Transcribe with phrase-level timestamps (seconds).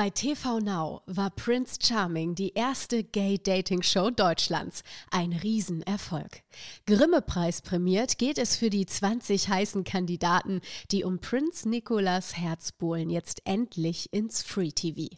[0.00, 4.82] Bei TV Now war Prince Charming die erste Gay-Dating-Show Deutschlands.
[5.10, 6.40] Ein Riesenerfolg.
[6.86, 13.10] Grimme-Preis prämiert geht es für die 20 heißen Kandidaten, die um Prinz Nicolas Herz bohlen,
[13.10, 15.14] jetzt endlich ins Free TV.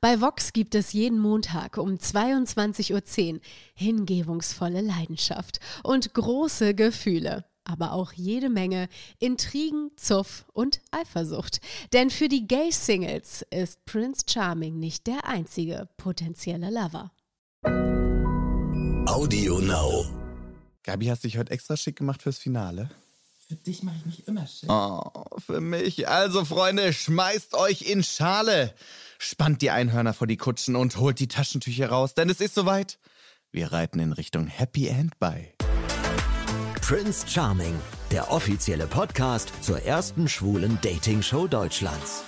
[0.00, 3.40] Bei Vox gibt es jeden Montag um 22.10 Uhr
[3.76, 8.88] hingebungsvolle Leidenschaft und große Gefühle aber auch jede Menge
[9.18, 11.60] Intrigen, Zuff und Eifersucht.
[11.92, 17.10] Denn für die Gay-Singles ist Prince Charming nicht der einzige potenzielle Lover.
[19.06, 20.04] Audio Now.
[20.82, 22.90] Gabi, hast dich heute extra schick gemacht fürs Finale?
[23.46, 24.70] Für dich mache ich mich immer schick.
[24.70, 26.08] Oh, für mich.
[26.08, 28.74] Also, Freunde, schmeißt euch in Schale.
[29.18, 32.98] Spannt die Einhörner vor die Kutschen und holt die Taschentücher raus, denn es ist soweit.
[33.50, 35.53] Wir reiten in Richtung Happy End bei.
[36.86, 37.80] Prince Charming,
[38.10, 42.24] der offizielle Podcast zur ersten schwulen Dating-Show Deutschlands.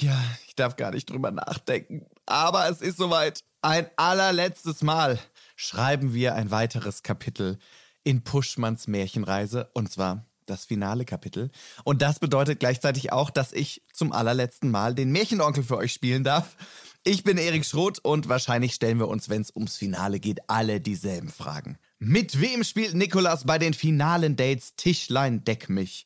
[0.00, 2.06] Ja, ich darf gar nicht drüber nachdenken.
[2.24, 3.40] Aber es ist soweit.
[3.62, 5.18] Ein allerletztes Mal
[5.56, 7.58] schreiben wir ein weiteres Kapitel
[8.04, 9.70] in Puschmanns Märchenreise.
[9.74, 11.50] Und zwar das finale Kapitel.
[11.82, 16.22] Und das bedeutet gleichzeitig auch, dass ich zum allerletzten Mal den Märchenonkel für euch spielen
[16.22, 16.56] darf.
[17.02, 20.80] Ich bin Erik Schroth und wahrscheinlich stellen wir uns, wenn es ums Finale geht, alle
[20.80, 21.76] dieselben Fragen.
[22.06, 26.04] Mit wem spielt Nikolas bei den finalen Dates Tischlein Deck mich?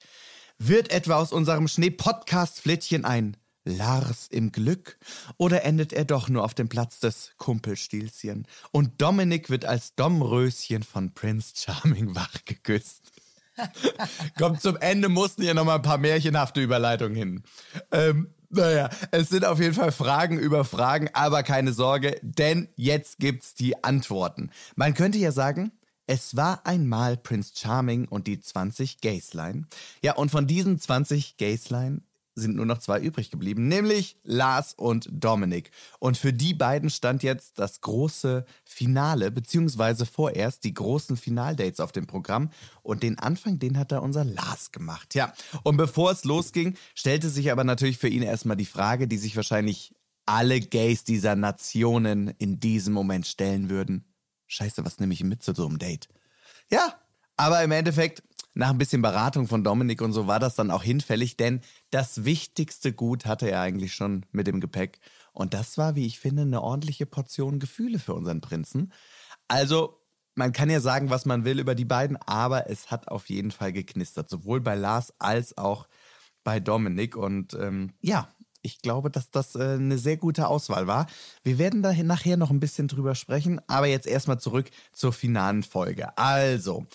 [0.57, 4.97] Wird etwa aus unserem Schnee-Podcast-Flittchen ein Lars im Glück?
[5.39, 8.47] Oder endet er doch nur auf dem Platz des Kumpelstilzchen?
[8.71, 13.11] Und Dominik wird als Domröschen von Prince Charming wachgeküsst.
[14.39, 17.43] Kommt zum Ende mussten ja noch mal ein paar märchenhafte Überleitungen hin.
[17.91, 23.19] Ähm, naja, es sind auf jeden Fall Fragen über Fragen, aber keine Sorge, denn jetzt
[23.19, 24.51] gibt's die Antworten.
[24.77, 25.73] Man könnte ja sagen,
[26.09, 29.67] es war einmal Prince Charming und die 20 Gaysline.
[30.03, 32.01] Ja, und von diesen 20 Gaysline
[32.34, 35.70] sind nur noch zwei übrig geblieben, nämlich Lars und Dominic.
[35.98, 41.92] Und für die beiden stand jetzt das große Finale, beziehungsweise vorerst die großen Finaldates auf
[41.92, 42.51] dem Programm.
[42.83, 45.14] Und den Anfang, den hat da unser Lars gemacht.
[45.14, 49.19] Ja, und bevor es losging, stellte sich aber natürlich für ihn erstmal die Frage, die
[49.19, 49.95] sich wahrscheinlich
[50.25, 54.05] alle Gays dieser Nationen in diesem Moment stellen würden.
[54.48, 56.09] Scheiße, was nehme ich mit zu so einem Date?
[56.70, 56.95] Ja,
[57.36, 58.23] aber im Endeffekt,
[58.55, 61.61] nach ein bisschen Beratung von Dominik und so war das dann auch hinfällig, denn
[61.91, 64.98] das wichtigste Gut hatte er eigentlich schon mit dem Gepäck.
[65.33, 68.92] Und das war, wie ich finde, eine ordentliche Portion Gefühle für unseren Prinzen.
[69.47, 70.03] Also,
[70.35, 73.53] man kann ja sagen, was man will über die beiden, aber es hat auf jeden
[73.53, 75.87] Fall geknistert, sowohl bei Lars als auch
[76.42, 77.17] bei Dominik.
[77.17, 78.29] Und ähm, ja,
[78.63, 81.07] ich glaube, dass das äh, eine sehr gute Auswahl war.
[81.42, 85.63] Wir werden da nachher noch ein bisschen drüber sprechen, aber jetzt erstmal zurück zur finalen
[85.63, 86.17] Folge.
[86.17, 86.86] Also,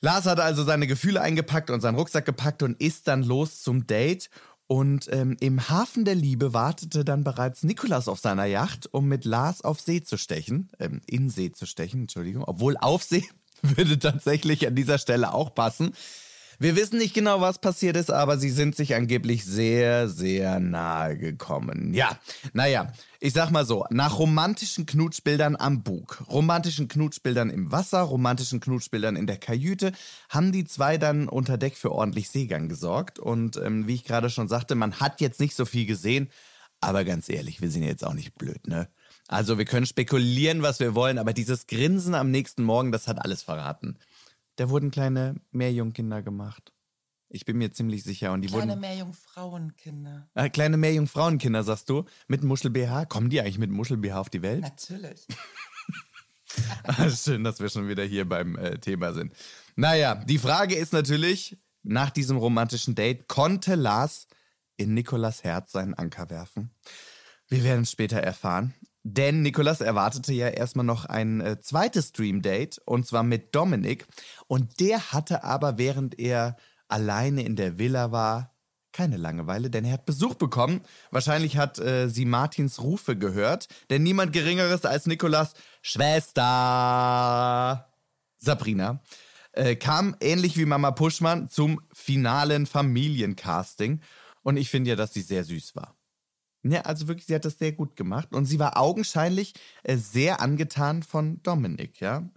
[0.00, 3.86] Lars hat also seine Gefühle eingepackt und seinen Rucksack gepackt und ist dann los zum
[3.86, 4.30] Date.
[4.66, 9.24] Und ähm, im Hafen der Liebe wartete dann bereits Nikolas auf seiner Yacht, um mit
[9.24, 13.26] Lars auf See zu stechen, ähm, in See zu stechen, Entschuldigung, obwohl auf See
[13.62, 15.92] würde tatsächlich an dieser Stelle auch passen.
[16.60, 21.16] Wir wissen nicht genau, was passiert ist, aber sie sind sich angeblich sehr, sehr nahe
[21.16, 21.94] gekommen.
[21.94, 22.18] Ja,
[22.52, 28.58] naja, ich sag mal so, nach romantischen Knutschbildern am Bug, romantischen Knutschbildern im Wasser, romantischen
[28.58, 29.92] Knutschbildern in der Kajüte,
[30.28, 33.20] haben die zwei dann unter Deck für ordentlich Seegang gesorgt.
[33.20, 36.28] Und ähm, wie ich gerade schon sagte, man hat jetzt nicht so viel gesehen,
[36.80, 38.88] aber ganz ehrlich, wir sind jetzt auch nicht blöd, ne?
[39.28, 43.22] Also wir können spekulieren, was wir wollen, aber dieses Grinsen am nächsten Morgen, das hat
[43.22, 43.98] alles verraten.
[44.58, 46.72] Da wurden kleine Meerjungkinder gemacht.
[47.28, 48.32] Ich bin mir ziemlich sicher.
[48.32, 48.80] Und die kleine wurden.
[48.80, 50.28] Meerjungfrauenkinder.
[50.34, 52.06] Ah, kleine Meerjungfrauenkinder, sagst du?
[52.26, 53.04] Mit Muschel-BH?
[53.04, 54.62] Kommen die eigentlich mit Muschel-BH auf die Welt?
[54.62, 55.26] Natürlich.
[56.82, 59.32] Ah, schön, dass wir schon wieder hier beim äh, Thema sind.
[59.76, 64.26] Naja, die Frage ist natürlich, nach diesem romantischen Date, konnte Lars
[64.78, 66.70] in Nikolas Herz seinen Anker werfen?
[67.48, 68.74] Wir werden es später erfahren.
[69.10, 74.06] Denn Nikolas erwartete ja erstmal noch ein äh, zweites Stream-Date und zwar mit Dominik.
[74.48, 76.56] Und der hatte aber, während er
[76.88, 78.54] alleine in der Villa war,
[78.92, 80.82] keine Langeweile, denn er hat Besuch bekommen.
[81.10, 86.44] Wahrscheinlich hat äh, sie Martins Rufe gehört, denn niemand Geringeres als Nikolas Schwester
[88.36, 89.00] Sabrina
[89.52, 94.02] äh, kam ähnlich wie Mama Puschmann zum finalen Familiencasting.
[94.42, 95.97] Und ich finde ja, dass sie sehr süß war.
[96.64, 100.40] Ja, also wirklich, sie hat das sehr gut gemacht und sie war augenscheinlich äh, sehr
[100.40, 102.28] angetan von Dominik, ja.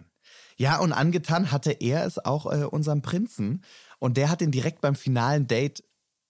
[0.56, 3.64] Ja, und angetan hatte er es auch äh, unserem Prinzen
[3.98, 5.82] und der hat ihn direkt beim finalen Date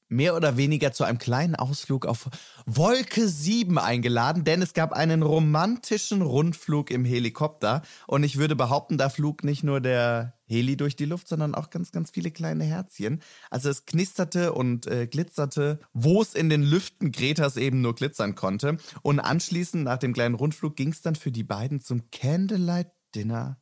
[0.09, 2.29] mehr oder weniger zu einem kleinen Ausflug auf
[2.67, 8.99] Wolke 7 eingeladen, denn es gab einen romantischen Rundflug im Helikopter und ich würde behaupten,
[8.99, 12.65] da flog nicht nur der Heli durch die Luft, sondern auch ganz, ganz viele kleine
[12.65, 13.21] Herzchen.
[13.51, 18.35] Also es knisterte und äh, glitzerte, wo es in den Lüften Gretas eben nur glitzern
[18.35, 18.77] konnte.
[19.03, 23.59] Und anschließend, nach dem kleinen Rundflug, ging es dann für die beiden zum Candlelight Dinner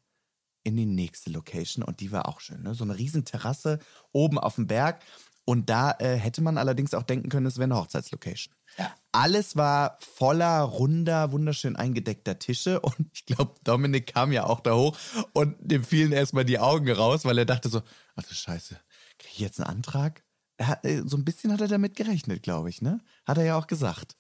[0.63, 1.85] in die nächste Location.
[1.85, 2.75] Und die war auch schön, ne?
[2.75, 3.79] So eine riesen Terrasse
[4.13, 5.03] oben auf dem Berg.
[5.51, 8.55] Und da äh, hätte man allerdings auch denken können, es wäre eine Hochzeitslocation.
[8.79, 8.95] Ja.
[9.11, 12.79] Alles war voller, runder, wunderschön eingedeckter Tische.
[12.83, 14.97] Und ich glaube, Dominik kam ja auch da hoch
[15.33, 17.83] und dem fielen erstmal die Augen raus, weil er dachte so,
[18.15, 18.79] ach du Scheiße,
[19.19, 20.23] kriege ich jetzt einen Antrag?
[20.63, 23.01] Hat, äh, so ein bisschen hat er damit gerechnet, glaube ich, ne?
[23.25, 24.17] Hat er ja auch gesagt.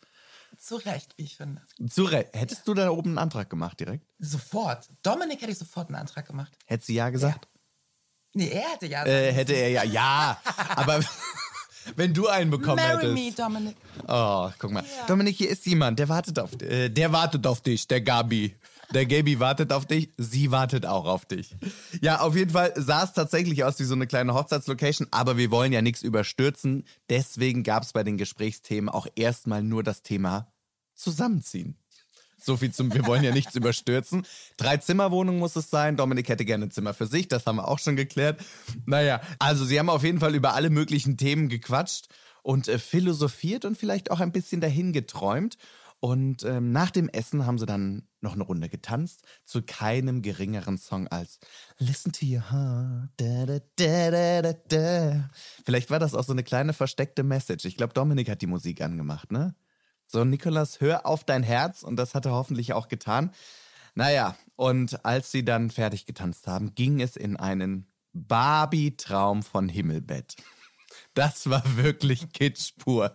[0.58, 1.62] Zu Recht, wie ich finde.
[1.88, 2.34] Zu Recht.
[2.34, 4.04] Hättest du da oben einen Antrag gemacht direkt?
[4.18, 4.88] Sofort.
[5.04, 6.58] Dominik hätte ich sofort einen Antrag gemacht.
[6.66, 7.46] Hättest du ja gesagt?
[8.34, 9.04] Nee, er hätte ja.
[9.04, 10.40] Äh, hätte er ja, ja.
[10.76, 11.00] aber
[11.96, 13.14] wenn du einen bekommen Marry hättest.
[13.14, 13.76] me, Dominik.
[14.06, 14.84] Oh, guck mal.
[15.06, 18.54] Dominik, hier ist jemand, der wartet auf äh, der wartet auf dich, der Gabi.
[18.92, 21.54] Der Gabi wartet auf dich, sie wartet auch auf dich.
[22.00, 25.52] Ja, auf jeden Fall sah es tatsächlich aus wie so eine kleine Hochzeitslocation, aber wir
[25.52, 26.84] wollen ja nichts überstürzen.
[27.08, 30.52] Deswegen gab es bei den Gesprächsthemen auch erstmal nur das Thema
[30.96, 31.76] Zusammenziehen.
[32.40, 34.26] So viel zum, wir wollen ja nichts überstürzen.
[34.56, 35.96] Drei Zimmerwohnung muss es sein.
[35.96, 38.40] Dominik hätte gerne ein Zimmer für sich, das haben wir auch schon geklärt.
[38.86, 42.08] Naja, also sie haben auf jeden Fall über alle möglichen Themen gequatscht
[42.42, 45.58] und äh, philosophiert und vielleicht auch ein bisschen dahin geträumt.
[46.00, 50.78] Und ähm, nach dem Essen haben sie dann noch eine Runde getanzt zu keinem geringeren
[50.78, 51.38] Song als
[51.78, 53.10] Listen to your heart.
[53.18, 55.30] Da, da, da.
[55.66, 57.66] Vielleicht war das auch so eine kleine versteckte Message.
[57.66, 59.54] Ich glaube, Dominik hat die Musik angemacht, ne?
[60.12, 63.30] So, Nikolas, hör auf dein Herz und das hat er hoffentlich auch getan.
[63.94, 70.34] Naja, und als sie dann fertig getanzt haben, ging es in einen Barbie-Traum von Himmelbett.
[71.14, 73.14] Das war wirklich Kitsch pur.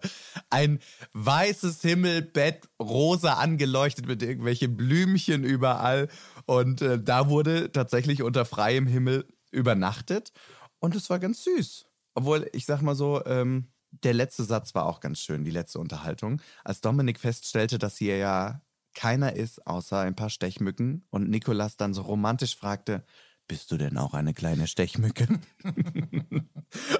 [0.49, 0.79] Ein
[1.11, 6.07] weißes Himmelbett, rosa angeleuchtet mit irgendwelchen Blümchen überall.
[6.45, 10.31] Und äh, da wurde tatsächlich unter freiem Himmel übernachtet.
[10.79, 11.87] Und es war ganz süß.
[12.13, 13.67] Obwohl, ich sag mal so, ähm,
[14.03, 16.41] der letzte Satz war auch ganz schön, die letzte Unterhaltung.
[16.63, 18.61] Als Dominik feststellte, dass hier ja
[18.93, 23.03] keiner ist, außer ein paar Stechmücken, und Nikolas dann so romantisch fragte,
[23.47, 25.27] bist du denn auch eine kleine Stechmücke?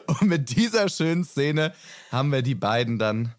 [0.07, 1.73] und mit dieser schönen Szene
[2.11, 3.33] haben wir die beiden dann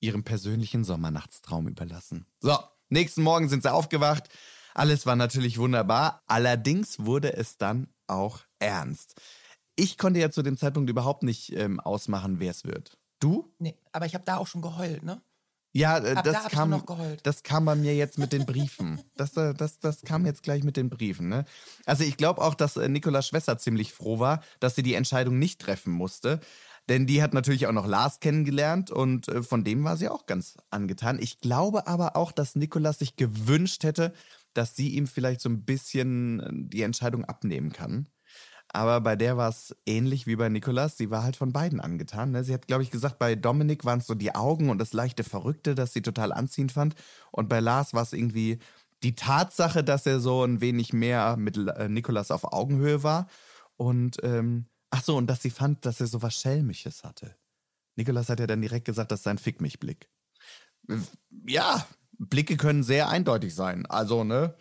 [0.00, 2.26] ihrem persönlichen Sommernachtstraum überlassen.
[2.40, 2.58] So,
[2.88, 4.28] nächsten Morgen sind sie aufgewacht.
[4.74, 6.22] Alles war natürlich wunderbar.
[6.26, 9.20] Allerdings wurde es dann auch ernst.
[9.80, 12.98] Ich konnte ja zu dem Zeitpunkt überhaupt nicht ähm, ausmachen, wer es wird.
[13.18, 13.50] Du?
[13.58, 15.22] Nee, aber ich habe da auch schon geheult, ne?
[15.72, 17.20] Ja, äh, da das ich kam, nur noch geheult.
[17.22, 19.00] das kam bei mir jetzt mit den Briefen.
[19.16, 21.28] Das, äh, das, das kam jetzt gleich mit den Briefen.
[21.28, 21.46] Ne?
[21.86, 25.38] Also ich glaube auch, dass äh, Nikolas Schwester ziemlich froh war, dass sie die Entscheidung
[25.38, 26.40] nicht treffen musste.
[26.88, 30.26] Denn die hat natürlich auch noch Lars kennengelernt und äh, von dem war sie auch
[30.26, 31.18] ganz angetan.
[31.20, 34.12] Ich glaube aber auch, dass Nikolas sich gewünscht hätte,
[34.52, 38.08] dass sie ihm vielleicht so ein bisschen äh, die Entscheidung abnehmen kann.
[38.72, 40.96] Aber bei der war es ähnlich wie bei Nikolas.
[40.96, 42.30] Sie war halt von beiden angetan.
[42.30, 42.44] Ne?
[42.44, 45.24] Sie hat, glaube ich, gesagt, bei Dominik waren es so die Augen und das leichte
[45.24, 46.94] Verrückte, das sie total anziehend fand.
[47.32, 48.58] Und bei Lars war es irgendwie
[49.02, 53.28] die Tatsache, dass er so ein wenig mehr mit äh, Nikolas auf Augenhöhe war.
[53.76, 57.34] Und ähm, ach so, und dass sie fand, dass er so was Schelmisches hatte.
[57.96, 60.08] Nikolas hat ja dann direkt gesagt, das ist sein Fick mich Blick.
[61.46, 61.86] Ja,
[62.18, 63.86] Blicke können sehr eindeutig sein.
[63.86, 64.54] Also, ne?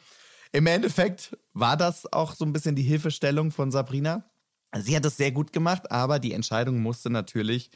[0.52, 4.30] Im Endeffekt war das auch so ein bisschen die Hilfestellung von Sabrina.
[4.78, 7.70] Sie hat es sehr gut gemacht, aber die Entscheidung musste natürlich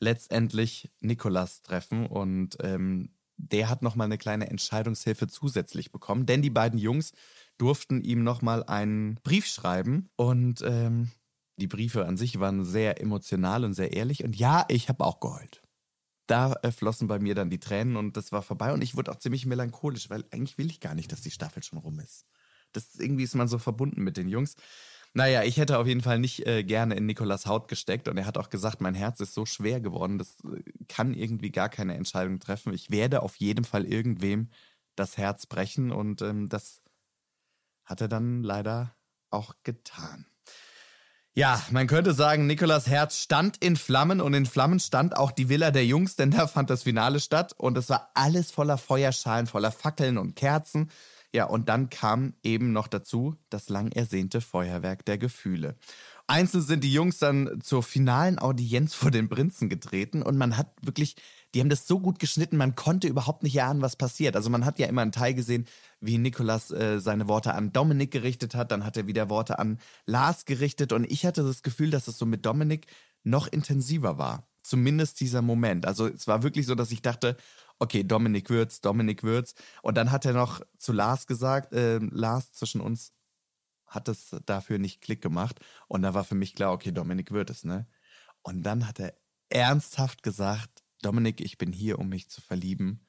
[0.00, 6.50] letztendlich Nikolas treffen und ähm, der hat nochmal eine kleine Entscheidungshilfe zusätzlich bekommen, denn die
[6.50, 7.12] beiden Jungs
[7.58, 11.10] durften ihm nochmal einen Brief schreiben und ähm,
[11.56, 15.20] die Briefe an sich waren sehr emotional und sehr ehrlich und ja, ich habe auch
[15.20, 15.63] geheult.
[16.26, 19.18] Da flossen bei mir dann die Tränen und das war vorbei und ich wurde auch
[19.18, 22.26] ziemlich melancholisch, weil eigentlich will ich gar nicht, dass die Staffel schon rum ist.
[22.72, 24.56] Das irgendwie ist man so verbunden mit den Jungs.
[25.16, 28.26] Naja, ich hätte auf jeden Fall nicht äh, gerne in Nikolas Haut gesteckt und er
[28.26, 31.94] hat auch gesagt, mein Herz ist so schwer geworden, das äh, kann irgendwie gar keine
[31.94, 32.72] Entscheidung treffen.
[32.72, 34.50] Ich werde auf jeden Fall irgendwem
[34.96, 36.82] das Herz brechen und ähm, das
[37.84, 38.96] hat er dann leider
[39.30, 40.26] auch getan.
[41.36, 45.48] Ja, man könnte sagen, Nikolas Herz stand in Flammen und in Flammen stand auch die
[45.48, 49.48] Villa der Jungs, denn da fand das Finale statt und es war alles voller Feuerschalen,
[49.48, 50.90] voller Fackeln und Kerzen.
[51.32, 55.74] Ja, und dann kam eben noch dazu das lang ersehnte Feuerwerk der Gefühle.
[56.28, 60.68] Einzeln sind die Jungs dann zur finalen Audienz vor den Prinzen getreten und man hat
[60.82, 61.16] wirklich,
[61.54, 64.34] die haben das so gut geschnitten, man konnte überhaupt nicht erahnen, was passiert.
[64.36, 65.66] Also man hat ja immer einen Teil gesehen,
[66.00, 69.78] wie Nikolas äh, seine Worte an Dominik gerichtet hat, dann hat er wieder Worte an
[70.04, 72.86] Lars gerichtet und ich hatte das Gefühl, dass es so mit Dominik
[73.22, 74.46] noch intensiver war.
[74.62, 75.86] Zumindest dieser Moment.
[75.86, 77.36] Also es war wirklich so, dass ich dachte,
[77.78, 79.54] okay, Dominik Würz, Dominik Würz.
[79.82, 83.12] Und dann hat er noch zu Lars gesagt, äh, Lars zwischen uns,
[83.86, 85.60] hat es dafür nicht Klick gemacht.
[85.86, 87.86] Und da war für mich klar, okay, Dominik wird es, ne?
[88.42, 89.14] Und dann hat er
[89.50, 90.73] ernsthaft gesagt,
[91.04, 93.06] Dominik, ich bin hier, um mich zu verlieben.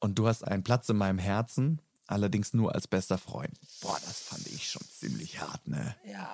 [0.00, 3.58] Und du hast einen Platz in meinem Herzen, allerdings nur als bester Freund.
[3.80, 5.96] Boah, das fand ich schon ziemlich hart, ne?
[6.06, 6.28] Ja.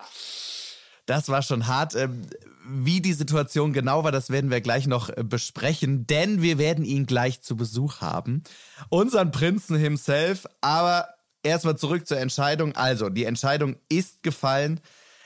[1.06, 1.94] Das war schon hart.
[1.94, 2.26] Ähm,
[2.66, 6.84] Wie die Situation genau war, das werden wir gleich noch äh, besprechen, denn wir werden
[6.84, 8.42] ihn gleich zu Besuch haben.
[8.88, 10.46] Unseren Prinzen himself.
[10.60, 11.08] Aber
[11.42, 12.74] erstmal zurück zur Entscheidung.
[12.76, 14.80] Also, die Entscheidung ist gefallen.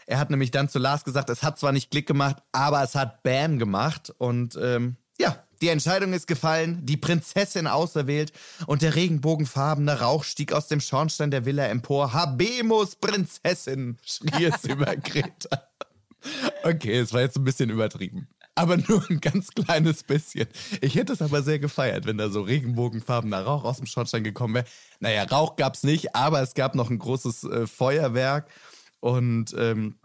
[0.06, 2.94] Er hat nämlich dann zu Lars gesagt, es hat zwar nicht Klick gemacht, aber es
[2.94, 4.12] hat Bam gemacht.
[4.18, 8.32] Und ähm, ja, die Entscheidung ist gefallen, die Prinzessin auserwählt
[8.66, 12.12] und der regenbogenfarbene Rauch stieg aus dem Schornstein der Villa empor.
[12.12, 15.68] Habemus Prinzessin, schrie es über Greta.
[16.62, 18.28] Okay, es war jetzt ein bisschen übertrieben.
[18.56, 20.46] Aber nur ein ganz kleines bisschen.
[20.80, 24.54] Ich hätte es aber sehr gefeiert, wenn da so regenbogenfarbener Rauch aus dem Schornstein gekommen
[24.54, 24.66] wäre.
[25.00, 28.48] Naja, Rauch gab es nicht, aber es gab noch ein großes äh, Feuerwerk.
[29.00, 29.96] Und ähm,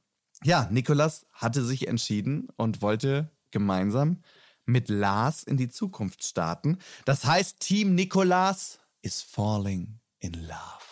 [0.43, 4.23] ja, Nikolas hatte sich entschieden und wollte gemeinsam
[4.69, 6.77] mit Lars in die Zukunft starten.
[7.05, 10.89] Das heißt, Team Nikolas is falling in love.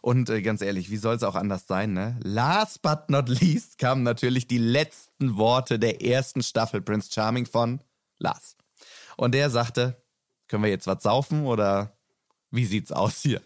[0.00, 2.18] Und äh, ganz ehrlich, wie soll es auch anders sein, ne?
[2.22, 7.80] Last but not least kamen natürlich die letzten Worte der ersten Staffel Prince Charming von
[8.18, 8.56] Lars.
[9.16, 10.00] Und der sagte,
[10.46, 11.98] können wir jetzt was saufen oder
[12.50, 13.42] wie sieht's aus hier?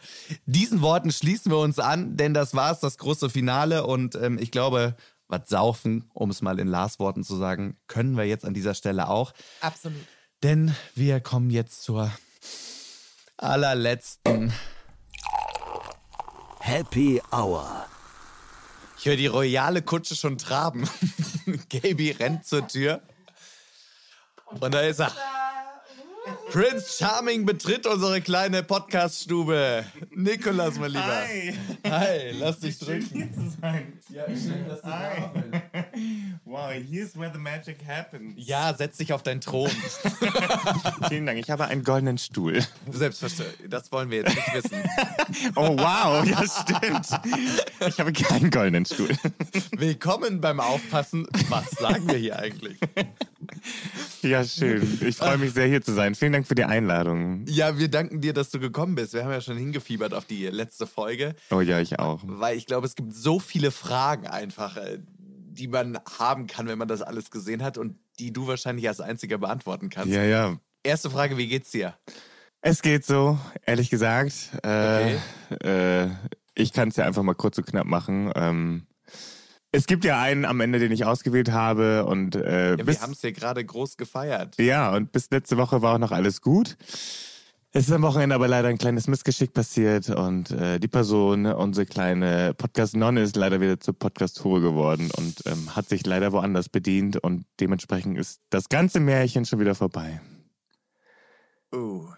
[0.46, 3.86] Diesen Worten schließen wir uns an, denn das war's, das große Finale.
[3.86, 4.94] Und ähm, ich glaube,
[5.32, 8.74] was saufen, um es mal in Lars Worten zu sagen, können wir jetzt an dieser
[8.74, 9.32] Stelle auch.
[9.60, 9.98] Absolut.
[10.42, 12.12] Denn wir kommen jetzt zur
[13.38, 14.52] allerletzten.
[16.60, 17.86] Happy Hour.
[18.98, 20.88] Ich höre die royale Kutsche schon traben.
[21.68, 23.02] Gaby rennt zur Tür.
[24.60, 25.12] Und da ist er.
[26.50, 29.84] Prince Charming betritt unsere kleine Podcast-Stube.
[30.14, 31.04] Nikolas, mein Lieber.
[31.04, 31.54] Hi.
[31.88, 33.08] Hi, lass dich drücken.
[33.12, 33.92] Hier zu sein.
[34.08, 35.62] Ja, schön, dass du da bist.
[36.44, 38.34] Wow, here's where the magic happens.
[38.36, 39.70] Ja, setz dich auf deinen Thron.
[41.08, 41.38] Vielen Dank.
[41.38, 42.62] Ich habe einen goldenen Stuhl.
[42.90, 43.70] Selbstverständlich.
[43.70, 44.82] Das wollen wir jetzt nicht wissen.
[45.54, 47.06] Oh wow, ja stimmt.
[47.86, 49.10] Ich habe keinen goldenen Stuhl.
[49.72, 51.26] Willkommen beim Aufpassen.
[51.48, 52.78] Was sagen wir hier eigentlich?
[54.22, 54.98] Ja, schön.
[55.04, 56.11] Ich freue mich sehr, hier zu sein.
[56.14, 57.44] Vielen Dank für die Einladung.
[57.48, 59.14] Ja, wir danken dir, dass du gekommen bist.
[59.14, 61.34] Wir haben ja schon hingefiebert auf die letzte Folge.
[61.50, 62.20] Oh ja, ich auch.
[62.24, 66.78] Weil ich glaube, es gibt so viele Fragen einfach, äh, die man haben kann, wenn
[66.78, 70.12] man das alles gesehen hat und die du wahrscheinlich als einziger beantworten kannst.
[70.12, 70.58] Ja, ja.
[70.82, 71.94] Erste Frage, wie geht's dir?
[72.60, 74.50] Es geht so, ehrlich gesagt.
[74.64, 75.16] Äh,
[75.64, 76.10] äh,
[76.54, 78.30] ich kann es ja einfach mal kurz und knapp machen.
[78.36, 78.86] Ähm,
[79.72, 83.12] es gibt ja einen am Ende, den ich ausgewählt habe und äh, Ja, wir haben
[83.12, 84.56] es hier gerade groß gefeiert.
[84.58, 86.76] Ja, und bis letzte Woche war auch noch alles gut.
[87.74, 91.86] Es ist am Wochenende aber leider ein kleines Missgeschick passiert und äh, die Person, unsere
[91.86, 97.16] kleine Podcast-Nonne, ist leider wieder zur Podcast-Hure geworden und ähm, hat sich leider woanders bedient
[97.16, 100.20] und dementsprechend ist das ganze Märchen schon wieder vorbei.
[101.74, 102.08] Oh,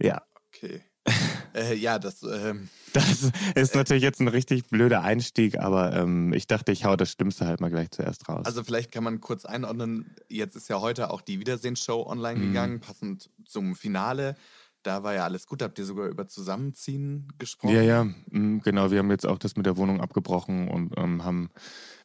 [0.00, 0.82] Ja, okay.
[1.54, 6.46] äh, ja, das, ähm, das ist natürlich jetzt ein richtig blöder Einstieg, aber ähm, ich
[6.46, 8.44] dachte, ich hau das Schlimmste halt mal gleich zuerst raus.
[8.46, 10.14] also vielleicht kann man kurz einordnen.
[10.28, 12.42] Jetzt ist ja heute auch die Wiedersehensshow online Mhm.
[12.48, 14.36] gegangen, passend zum Finale.
[14.84, 15.62] Da war ja alles gut.
[15.62, 17.72] Habt ihr sogar über Zusammenziehen gesprochen?
[17.76, 18.90] Ja, ja, mm, genau.
[18.90, 21.50] Wir haben jetzt auch das mit der Wohnung abgebrochen und ähm, haben,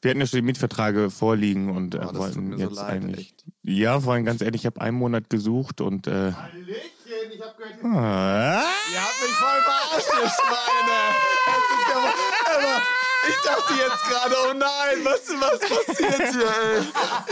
[0.04, 2.64] wir hatten ja schon die Mietverträge vorliegen und äh, Oh, das tut wollten mir so
[2.66, 3.20] jetzt leid, eigentlich.
[3.30, 3.46] echt.
[3.64, 6.76] Ja, vor allem ganz ehrlich, ich habe einen Monat gesucht und äh, Hallöchen,
[7.34, 8.62] ich hab gehört, ah,
[8.94, 11.00] Ihr habt voll verarscht, ihr Schweine!
[11.48, 12.76] Es ist ja wohl, aber
[13.30, 16.84] ich dachte jetzt gerade, oh nein, was, was passiert hier, ey?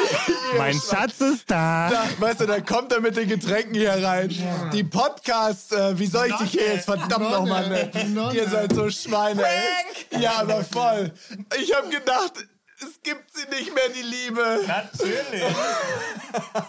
[0.58, 1.90] mein Schatz ist da.
[1.90, 4.30] Da, weißt du, da kommt er mit den Getränken hier rein.
[4.74, 8.32] Die Podcast, äh, wie soll ich dich hier jetzt verdammt nochmal nennen?
[8.34, 10.20] Ihr seid so Schweine, ey.
[10.22, 11.12] Ja, aber voll.
[11.60, 12.34] Ich hab gedacht,
[12.80, 14.62] es gibt sie nicht mehr, die Liebe.
[14.68, 15.44] Natürlich.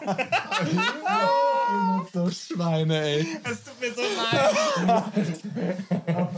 [2.13, 3.27] So Schweine, ey.
[3.45, 5.05] Es tut mir so leid.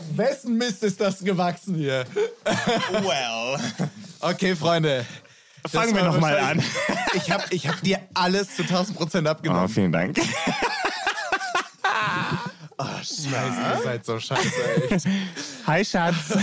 [0.16, 2.04] Wessen Mist ist das gewachsen hier?
[2.92, 3.58] Well.
[4.20, 5.04] Okay, Freunde.
[5.66, 6.62] Fangen wir war noch mal an.
[7.14, 9.68] Ich hab, ich hab dir alles zu 1000 Prozent Oh, abgenommen.
[9.68, 10.18] vielen Dank.
[12.80, 14.98] Oh, scheiße, ihr seid so scheiße, ey.
[15.66, 16.16] Hi, Schatz.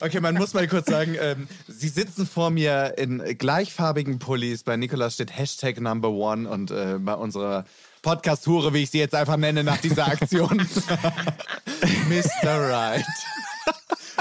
[0.00, 4.62] Okay, man muss mal kurz sagen, ähm, sie sitzen vor mir in gleichfarbigen Pullis.
[4.62, 7.64] Bei Nikolas steht Hashtag Number One und äh, bei unserer
[8.02, 10.58] Podcast-Hure, wie ich sie jetzt einfach nenne nach dieser Aktion,
[12.08, 12.70] Mr.
[12.70, 13.06] Right.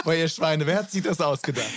[0.05, 1.67] Boah, ihr Schweine, wer hat sich das ausgedacht?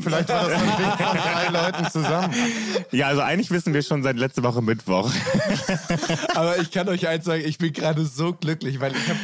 [0.00, 2.34] Vielleicht war das ein Ding von drei Leuten zusammen.
[2.92, 5.10] Ja, also eigentlich wissen wir schon seit letzter Woche Mittwoch.
[6.34, 9.18] Aber ich kann euch eins sagen, ich bin gerade so glücklich, weil ich habe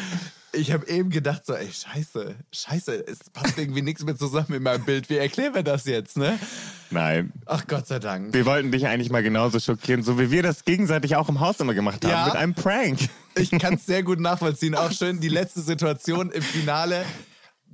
[0.55, 4.63] Ich habe eben gedacht so, ey, scheiße, scheiße, es passt irgendwie nichts mehr zusammen in
[4.63, 5.09] meinem Bild.
[5.09, 6.39] Wie erklären wir das jetzt, ne?
[6.91, 7.33] Nein.
[7.47, 8.35] Ach Gott sei Dank.
[8.35, 11.59] Wir wollten dich eigentlich mal genauso schockieren, so wie wir das gegenseitig auch im Haus
[11.61, 12.25] immer gemacht haben, Ja.
[12.27, 12.99] mit einem Prank.
[13.35, 14.75] Ich kann es sehr gut nachvollziehen.
[14.75, 17.07] Auch schön die letzte Situation im Finale.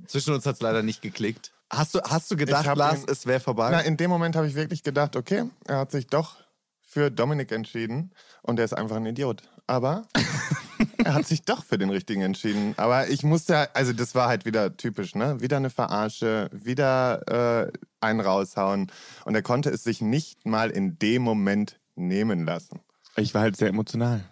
[0.09, 1.51] Zwischen uns hat es leider nicht geklickt.
[1.69, 3.69] Hast du, hast du gedacht, Lars, ihn- es wäre vorbei?
[3.71, 6.37] Na, in dem Moment habe ich wirklich gedacht, okay, er hat sich doch
[6.81, 8.11] für Dominik entschieden
[8.41, 9.43] und er ist einfach ein Idiot.
[9.67, 10.07] Aber
[11.05, 12.73] er hat sich doch für den richtigen entschieden.
[12.77, 15.39] Aber ich musste, also das war halt wieder typisch, ne?
[15.41, 18.91] Wieder eine Verarsche, wieder äh, einen raushauen.
[19.25, 22.79] Und er konnte es sich nicht mal in dem Moment nehmen lassen.
[23.15, 24.23] Ich war halt sehr emotional.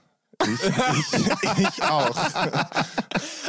[0.43, 0.63] Ich,
[1.13, 2.15] ich, ich auch.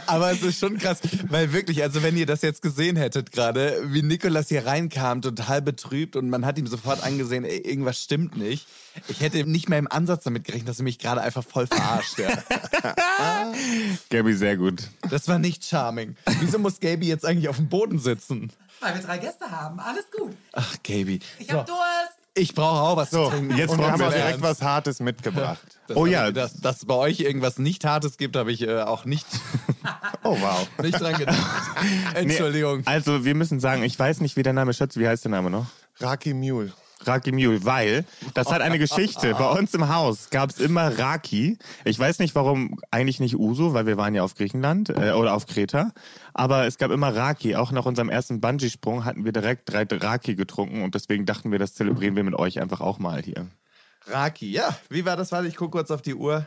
[0.06, 3.82] Aber es ist schon krass, weil wirklich, also wenn ihr das jetzt gesehen hättet gerade,
[3.92, 8.36] wie Nikolas hier reinkam, total betrübt und man hat ihm sofort angesehen, ey, irgendwas stimmt
[8.36, 8.66] nicht.
[9.08, 12.18] Ich hätte nicht mehr im Ansatz damit gerechnet, dass er mich gerade einfach voll verarscht.
[12.18, 12.42] Ja.
[14.10, 14.88] Gabi, sehr gut.
[15.10, 16.16] Das war nicht charming.
[16.40, 18.50] Wieso muss Gaby jetzt eigentlich auf dem Boden sitzen?
[18.80, 19.78] Weil wir drei Gäste haben.
[19.80, 20.34] Alles gut.
[20.52, 21.20] Ach, Gaby.
[21.38, 22.17] Ich hab Durst.
[22.38, 23.56] Ich brauche auch was So, zu trinken.
[23.56, 24.44] jetzt und wir brauchen haben wir auch direkt Ernst.
[24.44, 25.58] was Hartes mitgebracht.
[25.88, 26.30] Das Oh ja.
[26.30, 29.26] Dass, dass es bei euch irgendwas nicht Hartes gibt, habe ich äh, auch nicht,
[30.22, 30.68] Oh, wow.
[30.82, 31.38] nicht dran gedacht.
[32.14, 32.82] Entschuldigung.
[32.86, 35.50] Also, wir müssen sagen, ich weiß nicht, wie der Name Schatz, wie heißt der Name
[35.50, 35.66] noch?
[36.00, 36.72] Raki Mule.
[37.04, 39.34] Raki Mule, weil das hat eine Geschichte.
[39.34, 41.58] Bei uns im Haus gab es immer Raki.
[41.84, 45.34] Ich weiß nicht, warum eigentlich nicht Uso, weil wir waren ja auf Griechenland äh, oder
[45.34, 45.92] auf Kreta.
[46.34, 47.56] Aber es gab immer Raki.
[47.56, 51.58] Auch nach unserem ersten Bungee-Sprung hatten wir direkt drei Raki getrunken und deswegen dachten wir,
[51.58, 53.46] das zelebrieren wir mit euch einfach auch mal hier.
[54.06, 54.76] Raki, ja.
[54.88, 55.32] Wie war das?
[55.32, 56.46] Warte, ich gucke kurz auf die Uhr.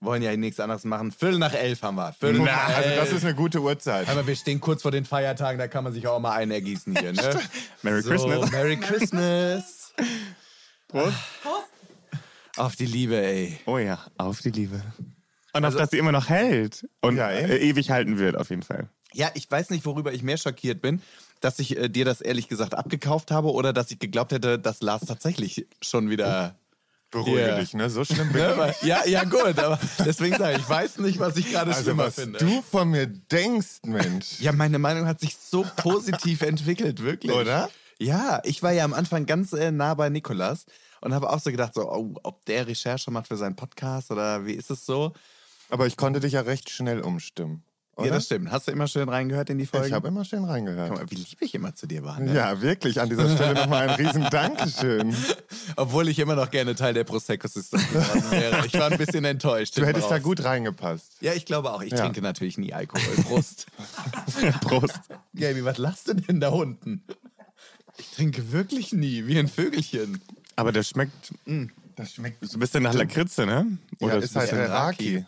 [0.00, 1.12] Wollen ja nichts anderes machen.
[1.12, 2.12] Viertel nach elf haben wir.
[2.12, 3.00] Viertel nach Also elf.
[3.00, 4.08] das ist eine gute Uhrzeit.
[4.08, 6.96] Aber wir stehen kurz vor den Feiertagen, da kann man sich auch mal einen ergießen
[6.98, 7.38] hier, ne?
[7.82, 8.50] Merry so, Christmas.
[8.50, 9.81] Merry Christmas.
[10.88, 11.16] Prost.
[12.56, 13.58] Auf die Liebe, ey.
[13.66, 14.82] Oh ja, auf die Liebe.
[15.54, 18.62] Und auf dass sie immer noch hält und Ja, äh, ewig halten wird, auf jeden
[18.62, 18.88] Fall.
[19.14, 21.02] Ja, ich weiß nicht, worüber ich mehr schockiert bin,
[21.40, 24.80] dass ich äh, dir das ehrlich gesagt abgekauft habe oder dass ich geglaubt hätte, dass
[24.82, 26.56] Lars tatsächlich schon wieder.
[27.10, 27.56] Beruhige Ja.
[27.60, 27.90] dich, ne?
[27.90, 28.86] So schlimm bin Ne, ich.
[28.88, 32.04] ja, ja, gut, aber deswegen sage ich, ich weiß nicht, was ich gerade Also schlimmer
[32.06, 32.38] was finde.
[32.38, 34.40] du von mir denkst, Mensch.
[34.40, 37.32] Ja, meine Meinung hat sich so positiv entwickelt, wirklich.
[37.32, 37.68] Oder?
[38.02, 40.66] Ja, ich war ja am Anfang ganz äh, nah bei Nikolas
[41.00, 44.44] und habe auch so gedacht, so, oh, ob der Recherche macht für seinen Podcast oder
[44.46, 45.12] wie ist es so?
[45.70, 47.62] Aber ich konnte dich ja recht schnell umstimmen.
[47.96, 48.06] Oder?
[48.06, 48.50] Ja, das stimmt.
[48.50, 49.88] Hast du immer schön reingehört in die Folge?
[49.88, 50.90] ich habe immer schön reingehört.
[50.94, 52.18] Mal, wie lieb ich immer zu dir war.
[52.20, 52.34] Ne?
[52.34, 52.98] Ja, wirklich.
[53.00, 55.14] An dieser Stelle nochmal ein riesen Dankeschön.
[55.76, 58.66] Obwohl ich immer noch gerne Teil der Prosecco-System geworden wäre.
[58.66, 59.76] Ich war ein bisschen enttäuscht.
[59.76, 60.22] Du hättest da raus.
[60.22, 61.16] gut reingepasst.
[61.20, 61.82] Ja, ich glaube auch.
[61.82, 61.98] Ich Ja.
[61.98, 63.14] trinke natürlich nie Alkohol.
[63.24, 63.66] Prost.
[64.62, 65.00] Prost.
[65.34, 67.04] Gaby, was lachst du denn da unten?
[67.98, 70.20] Ich trinke wirklich nie, wie ein Vögelchen.
[70.56, 71.32] Aber der schmeckt
[71.96, 72.44] Das schmeckt.
[72.46, 73.78] so ein bisschen nach Lakritze, ne?
[74.00, 75.24] Ja, Oder ist halt Raki.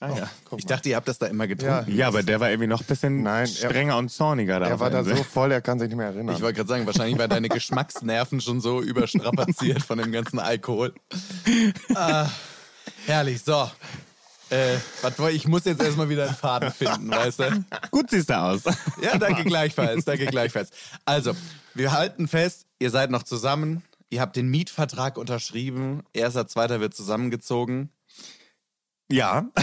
[0.00, 0.30] Ah, ja.
[0.44, 0.70] Guck Ich mal.
[0.70, 1.94] dachte, ihr habt das da immer getrunken.
[1.94, 4.66] ja, aber der war irgendwie noch ein bisschen Nein, er- strenger und zorniger da.
[4.66, 6.34] er war da so voll, er kann sich nicht mehr erinnern.
[6.34, 10.92] Ich wollte gerade sagen, wahrscheinlich waren deine Geschmacksnerven schon so überstrapaziert von dem ganzen Alkohol.
[11.94, 12.28] Ah,
[13.06, 13.70] herrlich, so.
[14.52, 17.64] Äh, was ich muss jetzt erstmal wieder einen Faden finden, weißt du?
[17.90, 18.60] Gut siehst du aus.
[19.00, 20.70] Ja, danke gleichfalls, danke gleichfalls.
[21.06, 21.32] Also,
[21.72, 26.94] wir halten fest, ihr seid noch zusammen, ihr habt den Mietvertrag unterschrieben, erster, zweiter wird
[26.94, 27.88] zusammengezogen.
[29.12, 29.46] Ja.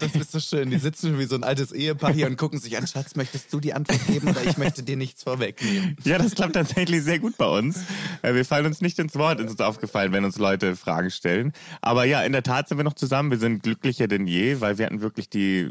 [0.00, 0.70] Das ist so schön.
[0.70, 3.60] Die sitzen wie so ein altes Ehepaar hier und gucken sich an, Schatz, möchtest du
[3.60, 5.96] die Antwort geben oder ich möchte dir nichts vorwegnehmen?
[6.04, 7.84] Ja, das klappt tatsächlich sehr gut bei uns.
[8.22, 11.52] Äh, Wir fallen uns nicht ins Wort, ist uns aufgefallen, wenn uns Leute Fragen stellen.
[11.80, 13.30] Aber ja, in der Tat sind wir noch zusammen.
[13.30, 15.70] Wir sind glücklicher denn je, weil wir hatten wirklich die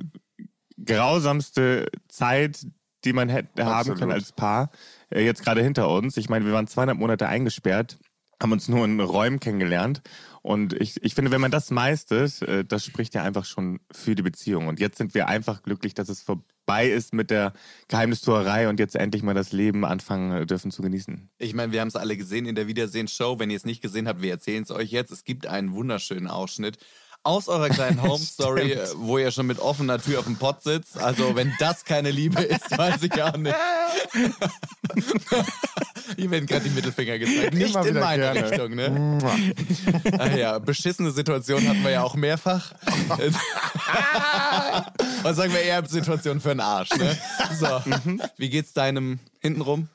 [0.83, 2.65] grausamste Zeit,
[3.03, 3.99] die man hätte haben Absolut.
[3.99, 4.71] können als Paar,
[5.09, 6.17] äh, jetzt gerade hinter uns.
[6.17, 7.97] Ich meine, wir waren zweieinhalb Monate eingesperrt,
[8.41, 10.01] haben uns nur in Räumen kennengelernt.
[10.41, 14.15] Und ich, ich finde, wenn man das meistert, äh, das spricht ja einfach schon für
[14.15, 14.67] die Beziehung.
[14.67, 17.53] Und jetzt sind wir einfach glücklich, dass es vorbei ist mit der
[17.89, 21.29] Geheimnistuerei und jetzt endlich mal das Leben anfangen äh, dürfen zu genießen.
[21.37, 23.37] Ich meine, wir haben es alle gesehen in der Wiedersehen-Show.
[23.37, 25.11] Wenn ihr es nicht gesehen habt, wir erzählen es euch jetzt.
[25.11, 26.77] Es gibt einen wunderschönen Ausschnitt
[27.23, 30.63] aus eurer kleinen Home Story, äh, wo ihr schon mit offener Tür auf dem Pott
[30.63, 30.97] sitzt.
[30.97, 33.55] Also, wenn das keine Liebe ist, weiß ich auch nicht.
[36.17, 37.53] Hier werden gerade die Mittelfinger gezeigt.
[37.53, 38.51] Nicht in meine gerne.
[38.51, 39.17] Richtung, ne?
[40.19, 42.73] Ach ja, beschissene Situation hatten wir ja auch mehrfach.
[45.21, 47.17] Was sagen wir eher Situation für einen Arsch, ne?
[47.57, 47.81] So,
[48.37, 49.87] wie geht's deinem hintenrum?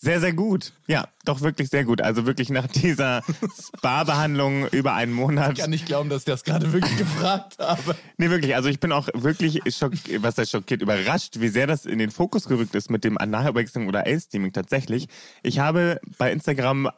[0.00, 0.72] Sehr, sehr gut.
[0.86, 2.00] Ja, doch wirklich sehr gut.
[2.00, 3.24] Also wirklich nach dieser
[3.76, 5.54] Spa-Behandlung über einen Monat.
[5.54, 7.96] Ich kann nicht glauben, dass ich das gerade wirklich gefragt habe.
[8.16, 8.54] Nee, wirklich.
[8.54, 12.12] Also ich bin auch wirklich schockiert, was heißt schockiert, überrascht, wie sehr das in den
[12.12, 15.08] Fokus gerückt ist mit dem Analwechseln oder Ace-Steaming tatsächlich.
[15.42, 16.90] Ich habe bei Instagram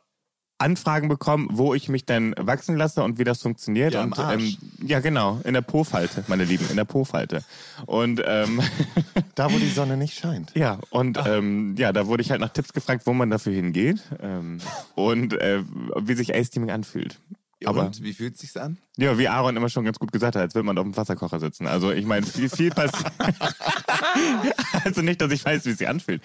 [0.60, 3.94] Anfragen bekommen, wo ich mich denn wachsen lasse und wie das funktioniert.
[3.94, 4.58] Ja, und Arsch.
[4.84, 7.42] ja, genau, in der Po-Falte, meine Lieben, in der Po-Falte.
[7.86, 8.60] Und ähm,
[9.34, 10.52] Da, wo die Sonne nicht scheint.
[10.54, 14.02] ja, und ähm, ja, da wurde ich halt nach Tipps gefragt, wo man dafür hingeht
[14.22, 14.58] ähm,
[14.94, 15.62] und äh,
[16.02, 17.18] wie sich Ace-Teaming anfühlt.
[17.66, 18.78] Aber Und wie fühlt es sich an?
[18.96, 21.40] ja, wie Aaron immer schon ganz gut gesagt hat, als würde man auf dem Wasserkocher
[21.40, 21.66] sitzen.
[21.66, 23.12] Also ich meine, viel, viel passiert.
[24.84, 26.22] also nicht, dass ich weiß, wie es sich anfühlt.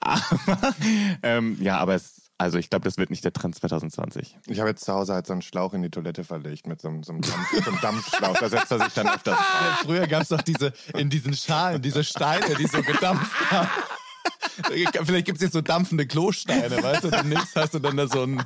[0.00, 0.74] Aber
[1.22, 4.36] ähm, ja, aber es, also ich glaube, das wird nicht der Trend 2020.
[4.48, 6.88] Ich habe jetzt zu Hause halt so einen Schlauch in die Toilette verlegt mit so
[6.88, 8.36] einem, so einem, Dampf, so einem Dampfschlauch.
[8.36, 11.80] Da setzt er sich dann öfters Ja, früher gab es doch diese, in diesen Schalen,
[11.80, 13.70] diese Steine, die so gedampft haben.
[15.04, 17.10] Vielleicht gibt es jetzt so dampfende Klosteine, weißt du?
[17.10, 18.42] Demnächst hast du dann da so einen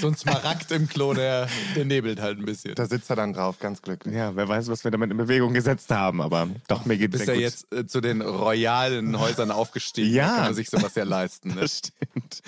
[0.00, 2.74] so einen Smaragd im Klo, der, der nebelt halt ein bisschen.
[2.74, 4.14] Da sitzt er dann drauf, ganz glücklich.
[4.14, 7.26] Ja, wer weiß, was wir damit in Bewegung gesetzt haben, aber doch, mir geht's bist
[7.26, 7.50] sehr ja gut.
[7.50, 10.14] jetzt äh, zu den royalen Häusern aufgestiegen.
[10.14, 10.26] Ja.
[10.26, 11.54] Da kann man sich sowas ja leisten.
[11.54, 11.58] Ne?
[11.68, 12.42] Das stimmt.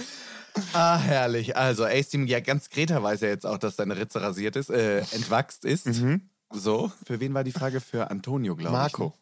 [0.72, 1.56] Ah, herrlich.
[1.56, 4.98] Also, Ace-Team, ja, ganz Greta weiß ja jetzt auch, dass deine Ritze rasiert ist, äh,
[5.12, 5.88] entwachst ist.
[6.52, 6.90] So.
[7.04, 7.80] Für wen war die Frage?
[7.80, 8.78] Für Antonio, glaube ich.
[8.78, 9.14] Marco.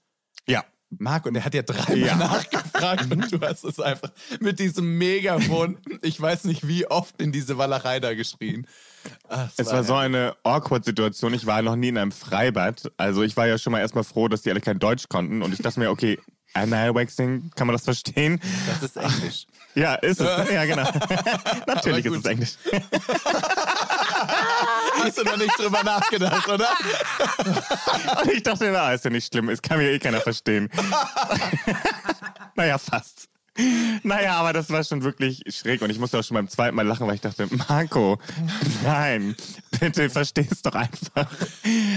[0.46, 0.64] Ja.
[0.96, 2.16] Marco, und er hat ja dreimal Ja.
[2.16, 7.30] nachgefragt und du hast es einfach mit diesem Megafon, ich weiß nicht wie oft, in
[7.32, 8.66] diese Wallerei da geschrien.
[9.28, 11.32] Ah, Es war so eine awkward Situation.
[11.34, 12.90] Ich war noch nie in einem Freibad.
[12.96, 15.42] Also ich war ja schon mal erstmal froh, dass die alle kein Deutsch konnten.
[15.42, 16.18] Und ich dachte mir, okay,
[16.54, 18.40] Anal Waxing, kann man das verstehen?
[18.66, 19.46] Das ist Englisch.
[19.74, 20.50] Ja, ist es.
[20.50, 20.82] Ja, genau.
[21.66, 22.54] Natürlich ist es Englisch.
[25.04, 26.68] Hast du noch nicht drüber nachgedacht, oder?
[28.22, 29.50] Und ich dachte, na, ist ja nicht schlimm.
[29.50, 30.68] Es kann mir eh keiner verstehen.
[32.56, 33.28] naja, fast.
[34.02, 36.86] Naja, aber das war schon wirklich schräg und ich musste auch schon beim zweiten Mal
[36.86, 38.18] lachen, weil ich dachte, Marco,
[38.84, 39.34] nein,
[39.80, 41.26] bitte versteh's doch einfach.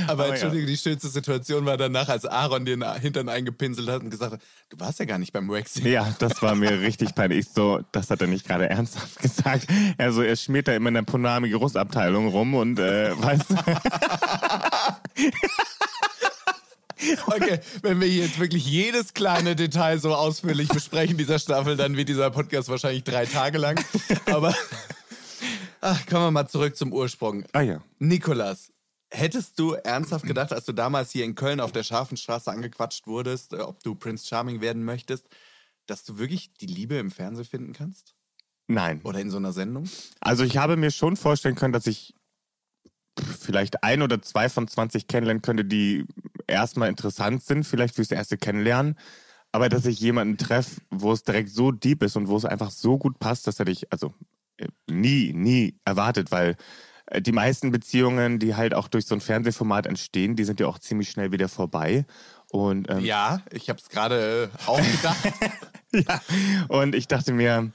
[0.08, 0.32] Aber ja.
[0.34, 4.42] entschuldige, die schönste Situation war danach, als Aaron den Hintern eingepinselt hat und gesagt hat,
[4.70, 5.86] du warst ja gar nicht beim Waxing.
[5.86, 7.40] Ja, das war mir richtig peinlich.
[7.40, 9.68] Ich so, das hat er nicht gerade ernsthaft gesagt.
[9.98, 13.56] Er so, er schmiert da immer in der Ponami-Geruchsabteilung rum und äh, weißt du,
[17.26, 22.10] Okay, wenn wir jetzt wirklich jedes kleine Detail so ausführlich besprechen dieser Staffel, dann wird
[22.10, 23.84] dieser Podcast wahrscheinlich drei Tage lang.
[24.26, 24.56] Aber
[25.82, 27.46] ach, kommen wir mal zurück zum Ursprung.
[27.54, 27.82] ah ja.
[28.00, 28.72] Nikolas,
[29.12, 33.54] hättest du ernsthaft gedacht, als du damals hier in Köln auf der Scharfenstraße angequatscht wurdest,
[33.54, 35.28] äh, ob du Prince Charming werden möchtest,
[35.88, 38.16] dass du wirklich die Liebe im Fernsehen finden kannst?
[38.68, 39.02] Nein.
[39.04, 39.90] Oder in so einer Sendung?
[40.22, 42.14] Also ich habe mir schon vorstellen können, dass ich
[43.40, 46.06] vielleicht ein oder zwei von 20 kennenlernen könnte, die
[46.48, 48.98] erstmal interessant sind, vielleicht fürs erste Kennenlernen.
[49.52, 52.72] Aber dass ich jemanden treffe, wo es direkt so deep ist und wo es einfach
[52.72, 54.14] so gut passt, das hätte ich also
[54.58, 56.56] äh, nie, nie erwartet, weil
[57.08, 60.68] äh, die meisten Beziehungen, die halt auch durch so ein Fernsehformat entstehen, die sind ja
[60.68, 62.06] auch ziemlich schnell wieder vorbei.
[62.50, 65.34] Und ähm, Ja, ich habe es gerade äh, auch gedacht.
[65.94, 66.22] ja.
[66.70, 67.72] Und ich dachte mir,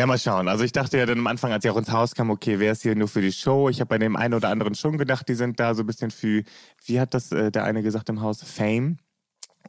[0.00, 0.48] ja, mal schauen.
[0.48, 2.72] Also ich dachte ja dann am Anfang, als ich auch ins Haus kam, okay, wer
[2.72, 3.68] ist hier nur für die Show?
[3.68, 6.10] Ich habe bei dem einen oder anderen schon gedacht, die sind da so ein bisschen
[6.10, 6.42] für,
[6.86, 8.96] wie hat das äh, der eine gesagt im Haus, Fame.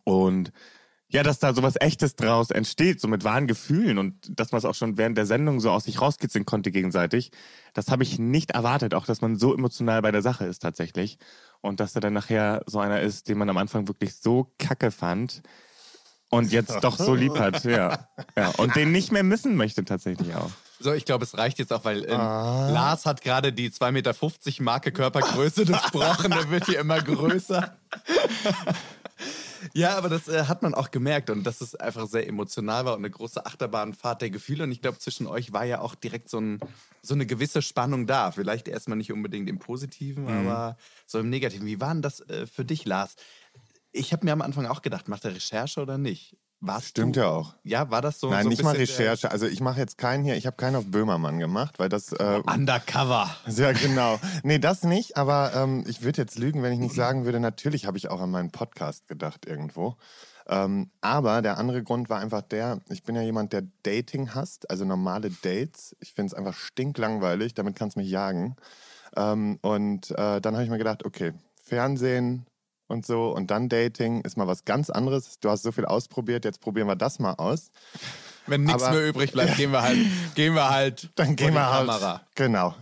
[0.06, 0.54] Und
[1.10, 4.66] ja, dass da sowas Echtes draus entsteht, so mit wahren Gefühlen und dass man es
[4.66, 7.32] auch schon während der Sendung so aus sich rauskitzeln konnte gegenseitig,
[7.74, 11.18] das habe ich nicht erwartet, auch dass man so emotional bei der Sache ist tatsächlich.
[11.60, 14.92] Und dass er dann nachher so einer ist, den man am Anfang wirklich so kacke
[14.92, 15.42] fand
[16.32, 18.08] und jetzt doch so lieb hat, ja.
[18.38, 18.50] ja.
[18.58, 20.50] Und den nicht mehr missen möchte tatsächlich auch.
[20.80, 24.64] So, ich glaube, es reicht jetzt auch, weil ähm, Lars hat gerade die 2,50 Meter
[24.64, 26.32] Marke Körpergröße durchbrochen.
[26.32, 27.76] Der wird hier immer größer.
[29.74, 32.94] ja, aber das äh, hat man auch gemerkt und dass es einfach sehr emotional war
[32.94, 34.64] und eine große Achterbahnfahrt der Gefühle.
[34.64, 36.60] Und ich glaube, zwischen euch war ja auch direkt so, ein,
[37.04, 38.32] so eine gewisse Spannung da.
[38.32, 41.68] Vielleicht erstmal nicht unbedingt im Positiven, aber so im Negativen.
[41.68, 43.18] Wie war denn das äh, für dich, Lars?
[43.92, 46.38] Ich habe mir am Anfang auch gedacht, macht er Recherche oder nicht?
[46.64, 47.56] Warst Stimmt du, ja auch.
[47.64, 48.30] Ja, war das so?
[48.30, 49.32] Nein, so nicht mal Recherche.
[49.32, 52.12] Also ich mache jetzt keinen hier, ich habe keinen auf Böhmermann gemacht, weil das...
[52.12, 53.36] Äh, Undercover.
[53.48, 54.20] Ja, genau.
[54.44, 57.88] Nee, das nicht, aber ähm, ich würde jetzt lügen, wenn ich nicht sagen würde, natürlich
[57.88, 59.98] habe ich auch an meinen Podcast gedacht irgendwo.
[60.48, 64.70] Ähm, aber der andere Grund war einfach der, ich bin ja jemand, der Dating hasst,
[64.70, 65.96] also normale Dates.
[66.00, 68.56] Ich finde es einfach stinklangweilig, damit kannst du mich jagen.
[69.16, 72.46] Ähm, und äh, dann habe ich mir gedacht, okay, Fernsehen
[72.92, 75.40] und so und dann Dating ist mal was ganz anderes.
[75.40, 77.72] Du hast so viel ausprobiert, jetzt probieren wir das mal aus.
[78.48, 79.98] Wenn nichts mehr übrig bleibt, gehen wir halt,
[80.36, 81.88] gehen wir halt Dann gehen die wir halt.
[81.88, 82.22] Kamera.
[82.36, 82.76] Genau.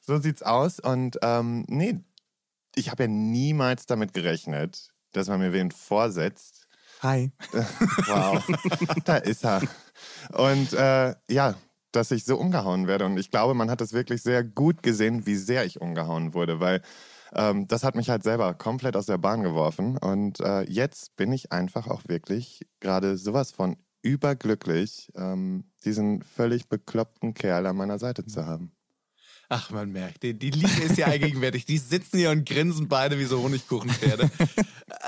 [0.00, 0.78] So sieht's aus.
[0.78, 1.98] Und ähm, nee,
[2.74, 6.68] ich habe ja niemals damit gerechnet, dass man mir wen vorsetzt.
[7.02, 7.32] Hi.
[8.06, 8.42] Wow,
[9.04, 9.62] da ist er.
[10.32, 11.54] Und äh, ja,
[11.92, 13.06] dass ich so umgehauen werde.
[13.06, 16.60] Und ich glaube, man hat es wirklich sehr gut gesehen, wie sehr ich umgehauen wurde,
[16.60, 16.82] weil
[17.36, 19.98] ähm, das hat mich halt selber komplett aus der Bahn geworfen.
[19.98, 26.68] Und äh, jetzt bin ich einfach auch wirklich gerade sowas von überglücklich, ähm, diesen völlig
[26.68, 28.72] bekloppten Kerl an meiner Seite zu haben.
[29.48, 31.66] Ach, man merkt, die, die Liebe ist ja allgegenwärtig.
[31.66, 34.30] Die sitzen hier und grinsen beide wie so Honigkuchenpferde.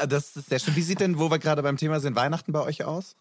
[0.00, 0.74] Äh, das ist sehr schön.
[0.74, 3.14] Wie sieht denn, wo wir gerade beim Thema sind, Weihnachten bei euch aus?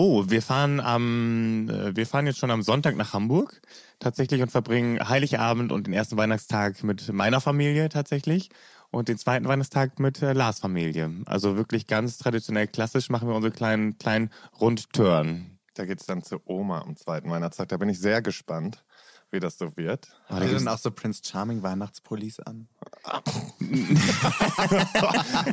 [0.00, 3.60] Oh, wir fahren am, äh, wir fahren jetzt schon am Sonntag nach Hamburg
[3.98, 8.50] tatsächlich und verbringen Heiligabend und den ersten Weihnachtstag mit meiner Familie tatsächlich
[8.92, 11.10] und den zweiten Weihnachtstag mit äh, Lars Familie.
[11.26, 14.30] Also wirklich ganz traditionell klassisch machen wir unsere kleinen, kleinen
[14.60, 15.58] Rundtouren.
[15.74, 17.66] Da geht es dann zu Oma am zweiten Weihnachtstag.
[17.66, 18.84] Da bin ich sehr gespannt,
[19.30, 20.08] wie das so wird.
[20.26, 22.68] Habt ihr denn auch so Prince Charming Weihnachtspullis an?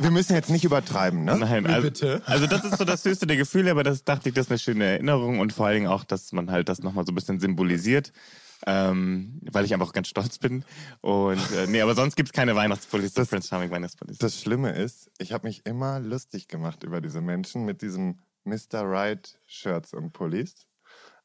[0.00, 1.36] Wir müssen jetzt nicht übertreiben, ne?
[1.38, 2.22] Nein, also, bitte?
[2.26, 4.58] also das ist so das höchste der Gefühle, aber das dachte ich, das ist eine
[4.58, 7.40] schöne Erinnerung und vor allen Dingen auch, dass man halt das nochmal so ein bisschen
[7.40, 8.12] symbolisiert.
[8.66, 10.64] Ähm, weil ich einfach ganz stolz bin.
[11.02, 14.16] Und äh, nee, aber sonst gibt es keine Weihnachtspullis, das Prince Charming Weihnachtspullis.
[14.16, 18.80] Das Schlimme ist, ich habe mich immer lustig gemacht über diese Menschen mit diesen Mr.
[18.82, 20.66] Right Shirts und Pullis.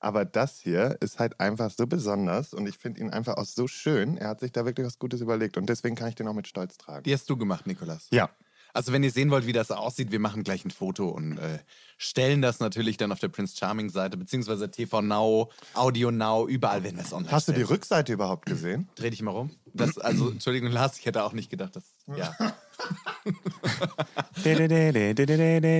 [0.01, 3.67] Aber das hier ist halt einfach so besonders und ich finde ihn einfach auch so
[3.67, 4.17] schön.
[4.17, 6.47] Er hat sich da wirklich was Gutes überlegt und deswegen kann ich den auch mit
[6.47, 7.03] Stolz tragen.
[7.03, 8.07] Die hast du gemacht, Nikolas.
[8.11, 8.29] Ja.
[8.73, 11.59] Also wenn ihr sehen wollt, wie das aussieht, wir machen gleich ein Foto und äh,
[11.97, 16.83] stellen das natürlich dann auf der Prince Charming Seite, beziehungsweise TV Now, Audio Now, überall
[16.83, 17.61] werden wir es online Hast du die.
[17.61, 18.89] Rückseite überhaupt gesehen?
[18.95, 19.51] Dreh dich mal rum.
[19.73, 21.83] Das, also, Entschuldigung, Lars, ich hätte auch nicht gedacht, dass.
[22.15, 22.35] Ja.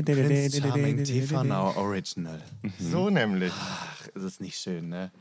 [0.03, 2.41] Prince Charming TV Now Original.
[2.79, 3.51] So nämlich.
[3.55, 5.11] Ach, ist es nicht schön, ne?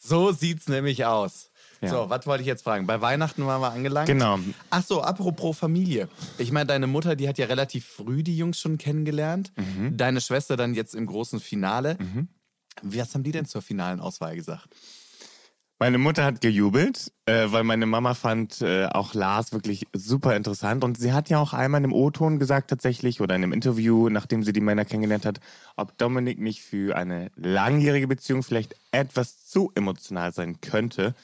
[0.00, 1.50] So sieht's nämlich aus.
[1.84, 1.90] Ja.
[1.90, 2.86] So, was wollte ich jetzt fragen?
[2.86, 4.06] Bei Weihnachten waren wir angelangt.
[4.06, 4.38] Genau.
[4.70, 6.08] Ach so, apropos Familie.
[6.38, 9.52] Ich meine, deine Mutter, die hat ja relativ früh die Jungs schon kennengelernt.
[9.56, 9.96] Mhm.
[9.96, 11.96] Deine Schwester dann jetzt im großen Finale.
[12.82, 14.68] Was haben die denn zur finalen Auswahl gesagt?
[15.80, 20.84] Meine Mutter hat gejubelt, äh, weil meine Mama fand äh, auch Lars wirklich super interessant.
[20.84, 24.08] Und sie hat ja auch einmal in einem O-Ton gesagt tatsächlich oder in einem Interview,
[24.08, 25.40] nachdem sie die Männer kennengelernt hat,
[25.76, 31.14] ob Dominik nicht für eine langjährige Beziehung vielleicht etwas zu emotional sein könnte.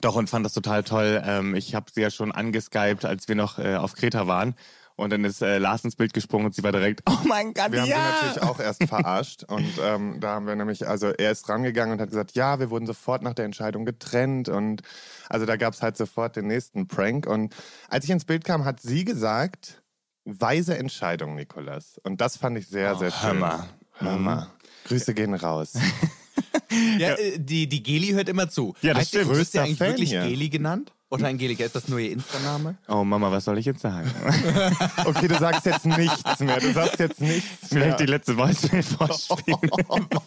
[0.00, 1.22] Doch und fand das total toll.
[1.24, 4.54] Ähm, ich habe sie ja schon angeskypt, als wir noch äh, auf Kreta waren.
[4.96, 7.70] Und dann ist äh, Lars ins Bild gesprungen und sie war direkt, oh mein Gott,
[7.70, 7.96] Wir haben ja!
[7.96, 11.92] sie natürlich auch erst verarscht und ähm, da haben wir nämlich, also er ist rangegangen
[11.92, 14.82] und hat gesagt, ja, wir wurden sofort nach der Entscheidung getrennt und
[15.28, 17.54] also da gab es halt sofort den nächsten Prank und
[17.88, 19.84] als ich ins Bild kam, hat sie gesagt,
[20.24, 22.00] weise Entscheidung, Nikolas.
[22.02, 23.30] Und das fand ich sehr, sehr schön.
[23.30, 23.68] Hammer.
[23.94, 24.48] Hör mal.
[24.84, 25.74] Grüße gehen raus.
[26.98, 28.74] Ja, äh, die, die Geli hört immer zu.
[28.82, 29.24] Ja, das heißt stimmt.
[29.24, 30.22] Ist Größter eigentlich Fan wirklich hier.
[30.22, 30.92] Geli genannt?
[31.10, 32.76] Oder Angelika, ist das nur ihr Insta-Name?
[32.86, 34.10] Oh Mama, was soll ich jetzt sagen?
[35.06, 36.60] Okay, du sagst jetzt nichts mehr.
[36.60, 37.82] Du sagst jetzt nichts mehr.
[37.82, 39.58] Vielleicht die letzte Voicemail vorspielen.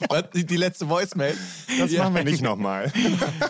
[0.10, 0.24] Was?
[0.34, 1.38] Die, letzte Voicemail?
[1.78, 2.92] Das machen wir nicht nochmal.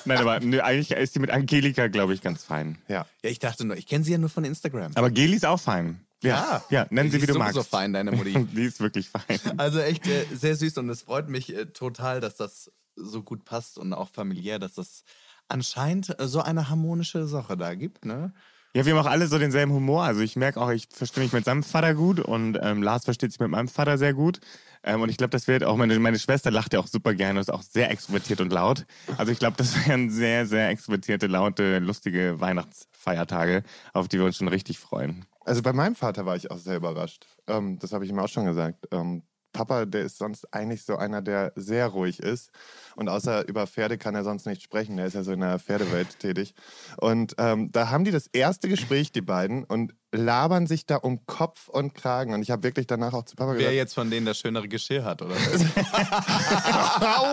[0.03, 2.77] Nein, aber nö, eigentlich ist die mit Angelika, glaube ich, ganz fein.
[2.89, 3.05] Ja.
[3.23, 4.91] Ja, ich dachte nur, ich kenne sie ja nur von Instagram.
[4.95, 6.01] Aber Geli ist auch fein.
[6.23, 7.69] Ja, ja, nenn Die sie, wie ist du magst.
[7.69, 8.45] fein, deine Mutti.
[8.55, 9.39] Die ist wirklich fein.
[9.57, 13.45] Also echt äh, sehr süß und es freut mich äh, total, dass das so gut
[13.45, 15.03] passt und auch familiär, dass das
[15.47, 18.33] anscheinend äh, so eine harmonische Sache da gibt, ne?
[18.73, 20.03] Ja, wir haben auch alle so denselben Humor.
[20.05, 23.31] Also ich merke auch, ich verstehe mich mit seinem Vater gut und ähm, Lars versteht
[23.33, 24.39] sich mit meinem Vater sehr gut.
[24.83, 27.39] Ähm, und ich glaube, das wird auch, meine, meine Schwester lacht ja auch super gerne
[27.39, 28.85] und ist auch sehr extrovertiert und laut.
[29.17, 34.37] Also ich glaube, das wären sehr, sehr extrovertierte, laute, lustige Weihnachtsfeiertage, auf die wir uns
[34.37, 35.25] schon richtig freuen.
[35.45, 37.25] Also bei meinem Vater war ich auch sehr überrascht.
[37.47, 38.87] Ähm, das habe ich ihm auch schon gesagt.
[38.91, 39.23] Ähm,
[39.53, 42.51] Papa, der ist sonst eigentlich so einer, der sehr ruhig ist.
[42.95, 44.97] Und außer über Pferde kann er sonst nicht sprechen.
[44.97, 46.53] Der ist ja so in der Pferdewelt tätig.
[46.97, 51.25] Und ähm, da haben die das erste Gespräch, die beiden, und labern sich da um
[51.25, 52.33] Kopf und Kragen.
[52.33, 54.67] Und ich habe wirklich danach auch zu Papa Wer gesagt, jetzt von denen das schönere
[54.67, 55.35] Geschirr hat, oder?
[55.35, 55.65] was?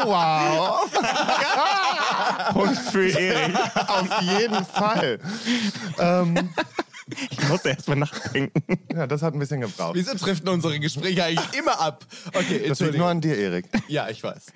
[0.05, 0.91] wow,
[2.53, 3.57] Punkt für Erik.
[3.89, 5.19] auf jeden Fall.
[5.99, 6.51] ähm,
[7.31, 8.63] Ich muss erst mal nachdenken.
[8.93, 9.95] ja, das hat ein bisschen gebraucht.
[9.95, 12.05] Wieso trifft unsere Gespräche eigentlich immer ab?
[12.35, 13.67] Okay, Das liegt nur an dir, Erik.
[13.89, 14.47] Ja, ich weiß.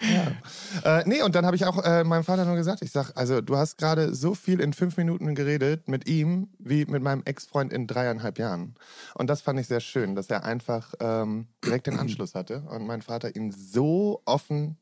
[0.84, 3.40] Äh, nee, und dann habe ich auch äh, meinem Vater nur gesagt, ich sag, also
[3.40, 7.72] du hast gerade so viel in fünf Minuten geredet mit ihm wie mit meinem Ex-Freund
[7.72, 8.74] in dreieinhalb Jahren.
[9.14, 12.86] Und das fand ich sehr schön, dass er einfach ähm, direkt den Anschluss hatte und
[12.86, 14.78] mein Vater ihn so offen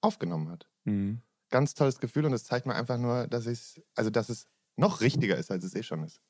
[0.00, 0.66] aufgenommen hat.
[1.50, 5.00] Ganz tolles Gefühl und es zeigt mir einfach nur, dass ich also dass es noch
[5.00, 6.20] richtiger ist, als es eh schon ist.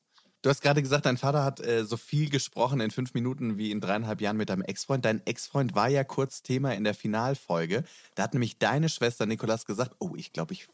[0.45, 3.71] Du hast gerade gesagt, dein Vater hat äh, so viel gesprochen in fünf Minuten wie
[3.71, 5.03] in dreieinhalb Jahren mit deinem Ex-Freund.
[5.03, 7.83] Dein Ex-Freund war ja kurz Thema in der Finalfolge.
[8.13, 10.67] Da hat nämlich deine Schwester Nikolas gesagt, oh, ich glaube, ich,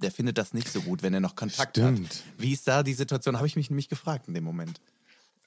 [0.00, 1.92] der findet das nicht so gut, wenn er noch Kontakt hat.
[1.92, 2.22] Stimmt.
[2.38, 3.36] Wie ist da die Situation?
[3.36, 4.80] Habe ich mich nämlich gefragt in dem Moment.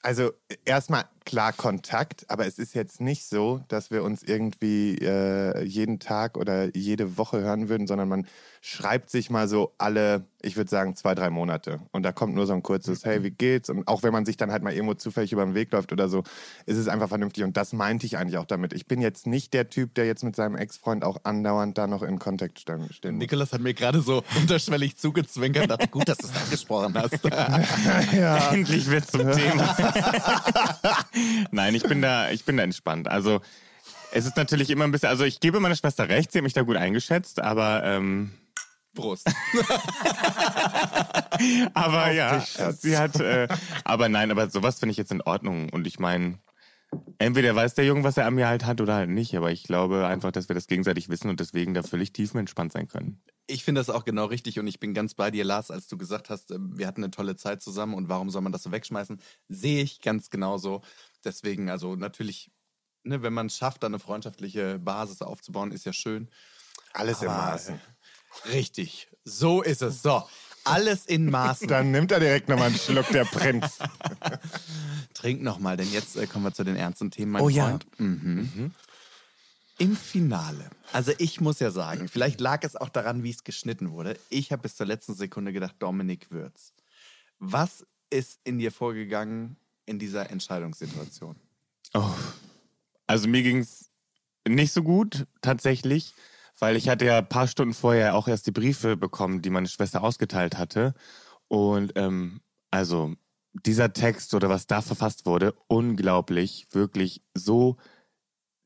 [0.02, 0.32] Also
[0.64, 6.00] erstmal klar Kontakt, aber es ist jetzt nicht so, dass wir uns irgendwie äh, jeden
[6.00, 8.26] Tag oder jede Woche hören würden, sondern man
[8.62, 11.80] schreibt sich mal so alle, ich würde sagen, zwei, drei Monate.
[11.92, 13.70] Und da kommt nur so ein kurzes, hey, wie geht's?
[13.70, 16.10] Und auch wenn man sich dann halt mal irgendwo zufällig über den Weg läuft oder
[16.10, 16.24] so,
[16.66, 17.42] ist es einfach vernünftig.
[17.44, 18.74] Und das meinte ich eigentlich auch damit.
[18.74, 22.02] Ich bin jetzt nicht der Typ, der jetzt mit seinem Ex-Freund auch andauernd da noch
[22.02, 23.00] in Kontakt stehen muss.
[23.02, 25.70] Nikolas hat mir gerade so unterschwellig zugezwinkert.
[25.70, 27.24] Dachte, gut, dass du es angesprochen hast.
[28.12, 28.52] ja.
[28.52, 29.74] Endlich wird zum Thema.
[31.50, 33.08] Nein, ich bin da, ich bin da entspannt.
[33.08, 33.40] Also
[34.12, 36.52] es ist natürlich immer ein bisschen, also ich gebe meiner Schwester recht, sie hat mich
[36.52, 38.32] da gut eingeschätzt, aber ähm,
[38.94, 39.26] Prost.
[41.74, 43.48] aber ja, sie hat, äh,
[43.84, 46.38] aber nein, aber sowas finde ich jetzt in Ordnung und ich meine,
[47.18, 49.62] entweder weiß der Junge, was er an mir halt hat oder halt nicht, aber ich
[49.64, 53.22] glaube einfach, dass wir das gegenseitig wissen und deswegen da völlig tiefenentspannt sein können.
[53.46, 55.96] Ich finde das auch genau richtig und ich bin ganz bei dir, Lars, als du
[55.96, 58.72] gesagt hast, ähm, wir hatten eine tolle Zeit zusammen und warum soll man das so
[58.72, 59.20] wegschmeißen?
[59.48, 60.82] Sehe ich ganz genauso.
[61.24, 62.50] Deswegen, also natürlich,
[63.02, 66.30] ne, wenn man es schafft, da eine freundschaftliche Basis aufzubauen, ist ja schön.
[66.92, 67.74] Alles im Aber, Maßen.
[67.76, 67.78] äh,
[68.52, 70.02] Richtig, so ist es.
[70.02, 70.22] So,
[70.64, 71.68] alles in Maßen.
[71.68, 73.78] Dann nimmt er direkt nochmal einen Schluck, der Prinz.
[75.14, 77.68] Trink nochmal, denn jetzt äh, kommen wir zu den ernsten Themen, mein Oh ja.
[77.68, 77.86] Freund.
[77.98, 78.72] Mhm.
[79.78, 80.68] Im Finale.
[80.92, 84.18] Also ich muss ja sagen, vielleicht lag es auch daran, wie es geschnitten wurde.
[84.28, 86.74] Ich habe bis zur letzten Sekunde gedacht, Dominik Würz.
[87.38, 91.36] Was ist in dir vorgegangen in dieser Entscheidungssituation?
[91.94, 92.10] Oh.
[93.06, 93.90] Also mir ging es
[94.46, 96.12] nicht so gut, tatsächlich,
[96.60, 99.68] weil ich hatte ja ein paar Stunden vorher auch erst die Briefe bekommen, die meine
[99.68, 100.94] Schwester ausgeteilt hatte.
[101.48, 103.14] Und ähm, also
[103.52, 107.76] dieser Text oder was da verfasst wurde, unglaublich, wirklich so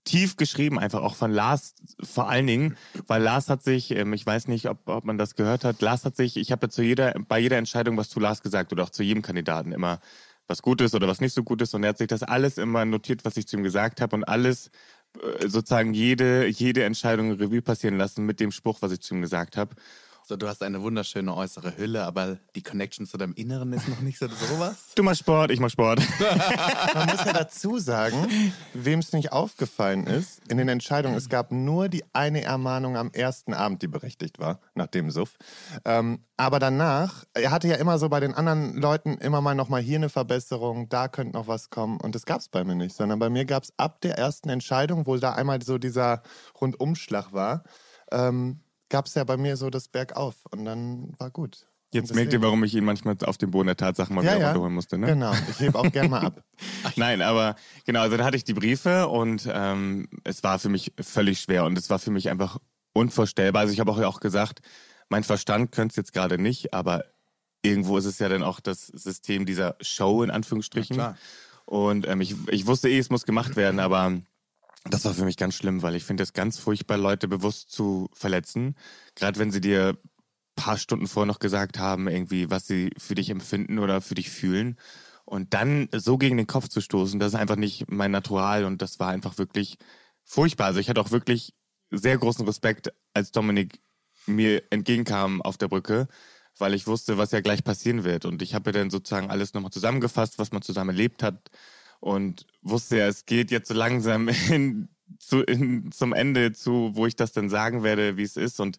[0.05, 2.77] tief geschrieben, einfach auch von Lars vor allen Dingen,
[3.07, 6.05] weil Lars hat sich, ähm, ich weiß nicht, ob, ob man das gehört hat, Lars
[6.05, 8.83] hat sich, ich habe ja zu jeder, bei jeder Entscheidung was zu Lars gesagt oder
[8.83, 10.01] auch zu jedem Kandidaten immer
[10.47, 11.73] was Gutes oder was nicht so Gutes.
[11.75, 14.15] Und er hat sich das alles immer notiert, was ich zu ihm gesagt habe.
[14.15, 14.71] Und alles
[15.41, 19.57] sozusagen jede, jede Entscheidung Revue passieren lassen mit dem Spruch, was ich zu ihm gesagt
[19.57, 19.75] habe.
[20.27, 24.01] So, du hast eine wunderschöne äußere Hülle, aber die Connection zu deinem Inneren ist noch
[24.01, 24.93] nicht so sowas.
[24.95, 26.01] Du machst Sport, ich mach Sport.
[26.95, 28.27] Man muss ja dazu sagen,
[28.73, 33.11] wem es nicht aufgefallen ist, in den Entscheidungen, es gab nur die eine Ermahnung am
[33.13, 35.37] ersten Abend, die berechtigt war, nach dem Suff.
[35.85, 39.69] Ähm, aber danach, er hatte ja immer so bei den anderen Leuten immer mal noch
[39.69, 42.01] mal hier eine Verbesserung, da könnte noch was kommen.
[42.01, 44.49] Und das gab es bei mir nicht, sondern bei mir gab es ab der ersten
[44.49, 46.23] Entscheidung, wo da einmal so dieser
[46.59, 47.65] Rundumschlag war,
[48.11, 50.35] ähm, gab es ja bei mir so das Bergauf.
[50.51, 51.67] Und dann war gut.
[51.93, 54.41] Jetzt merkt ihr, warum ich ihn manchmal auf den Boden der Tatsachen mal Ja, wieder
[54.41, 54.47] ja.
[54.49, 55.07] runterholen musste, ne?
[55.07, 56.43] Genau, ich hebe auch gern mal ab.
[56.97, 57.55] Nein, aber
[57.87, 61.65] genau, also da hatte ich die Briefe und ähm, es war für mich völlig schwer
[61.65, 62.59] und es war für mich einfach
[62.95, 63.63] unvorstellbar.
[63.63, 64.61] Also ich habe auch, auch gesagt,
[65.09, 67.05] mein Verstand könnte es jetzt gerade nicht, aber
[67.63, 70.97] irgendwo ist es ja dann auch das System dieser Show in Anführungsstrichen.
[70.97, 71.17] Klar.
[71.65, 74.21] Und ähm, ich, ich wusste eh, es muss gemacht werden, aber
[74.85, 78.09] das war für mich ganz schlimm, weil ich finde es ganz furchtbar, Leute bewusst zu
[78.13, 78.77] verletzen.
[79.15, 79.99] Gerade wenn sie dir
[80.57, 84.31] paar Stunden vorher noch gesagt haben, irgendwie, was sie für dich empfinden oder für dich
[84.31, 84.79] fühlen.
[85.25, 88.83] Und dann so gegen den Kopf zu stoßen, das ist einfach nicht mein Natural und
[88.83, 89.79] das war einfach wirklich
[90.23, 90.67] furchtbar.
[90.67, 91.55] Also ich hatte auch wirklich
[91.91, 93.81] sehr großen Respekt, als Dominik
[94.27, 96.09] mir entgegenkam auf der Brücke,
[96.59, 98.27] weil ich wusste, was ja gleich passieren wird.
[98.27, 101.51] Und ich habe dann sozusagen alles nochmal zusammengefasst, was man zusammen erlebt hat
[102.05, 104.89] und wusste ja, es geht jetzt so langsam in,
[105.19, 108.61] zu, in, zum Ende zu, wo ich das dann sagen werde, wie es ist.
[108.61, 108.79] Und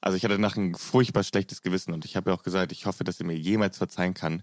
[0.00, 2.86] also ich hatte nach ein furchtbar schlechtes Gewissen und ich habe ja auch gesagt, ich
[2.86, 4.42] hoffe, dass er mir jemals verzeihen kann.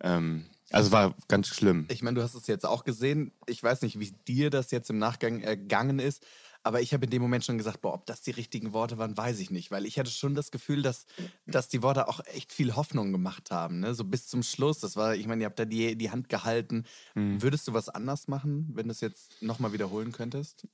[0.00, 1.86] Ähm, also war ganz schlimm.
[1.88, 3.30] Ich meine, du hast es jetzt auch gesehen.
[3.46, 6.26] Ich weiß nicht, wie dir das jetzt im Nachgang ergangen ist,
[6.62, 9.16] aber ich habe in dem Moment schon gesagt, boah, ob das die richtigen Worte waren,
[9.16, 11.06] weiß ich nicht, weil ich hatte schon das Gefühl, dass,
[11.46, 13.94] dass die Worte auch echt viel Hoffnung gemacht haben, ne?
[13.94, 14.80] So bis zum Schluss.
[14.80, 16.84] Das war, ich meine, ihr habt da die, die Hand gehalten.
[17.14, 20.66] Würdest du was anders machen, wenn du es jetzt nochmal wiederholen könntest?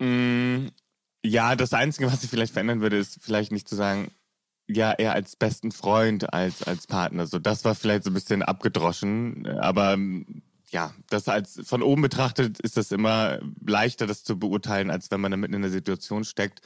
[0.00, 0.68] Mm,
[1.24, 4.10] ja, das Einzige, was ich vielleicht verändern würde, ist vielleicht nicht zu sagen,
[4.66, 7.26] ja, eher als besten Freund als als Partner.
[7.26, 12.02] So, das war vielleicht so ein bisschen abgedroschen, aber ähm, ja, das als von oben
[12.02, 15.70] betrachtet ist das immer leichter, das zu beurteilen, als wenn man da mitten in der
[15.70, 16.60] Situation steckt.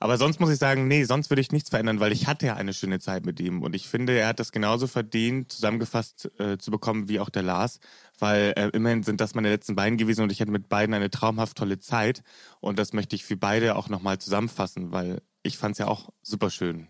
[0.00, 2.54] Aber sonst muss ich sagen, nee, sonst würde ich nichts verändern, weil ich hatte ja
[2.54, 6.56] eine schöne Zeit mit ihm und ich finde, er hat das genauso verdient, zusammengefasst äh,
[6.56, 7.80] zu bekommen wie auch der Lars,
[8.18, 11.10] weil äh, immerhin sind das meine letzten beiden gewesen und ich hatte mit beiden eine
[11.10, 12.22] traumhaft tolle Zeit
[12.60, 16.10] und das möchte ich für beide auch nochmal zusammenfassen, weil ich fand es ja auch
[16.22, 16.86] super schön.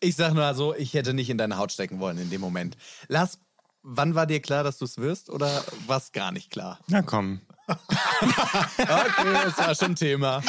[0.00, 2.76] Ich sag nur so, ich hätte nicht in deine Haut stecken wollen in dem Moment.
[3.08, 3.38] Lars,
[3.88, 5.48] wann war dir klar, dass du es wirst oder
[5.86, 6.78] war es gar nicht klar?
[6.88, 10.40] Na komm, Okay, das war schon Thema.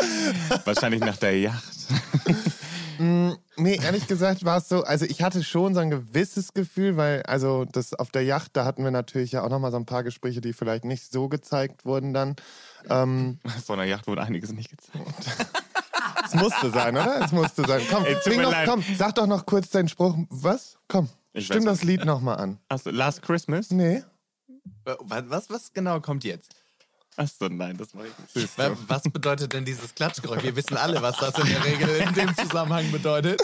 [0.65, 1.63] wahrscheinlich nach der Yacht.
[2.99, 7.21] Nee, ehrlich gesagt war es so, also ich hatte schon so ein gewisses Gefühl, weil
[7.23, 10.03] also das auf der Yacht, da hatten wir natürlich ja auch nochmal so ein paar
[10.03, 12.35] Gespräche, die vielleicht nicht so gezeigt wurden dann.
[12.89, 15.05] Ähm, Von der Yacht wurde einiges nicht gezeigt.
[16.25, 17.21] Es musste sein, oder?
[17.23, 17.81] Es musste sein.
[17.89, 18.67] Komm, Ey, noch, leid.
[18.67, 20.15] komm, sag doch noch kurz deinen Spruch.
[20.29, 20.77] Was?
[20.87, 22.59] Komm, Ich stimm das Lied nochmal an.
[22.69, 23.69] Achso, Last Christmas?
[23.71, 24.03] Nee.
[24.83, 24.97] Was,
[25.29, 26.55] was, was genau kommt jetzt?
[27.15, 28.57] Achso, nein, das mache ich nicht.
[28.57, 30.43] Wa- Was bedeutet denn dieses Klatschgeräusch?
[30.43, 33.41] Wir wissen alle, was das in der Regel in dem Zusammenhang bedeutet.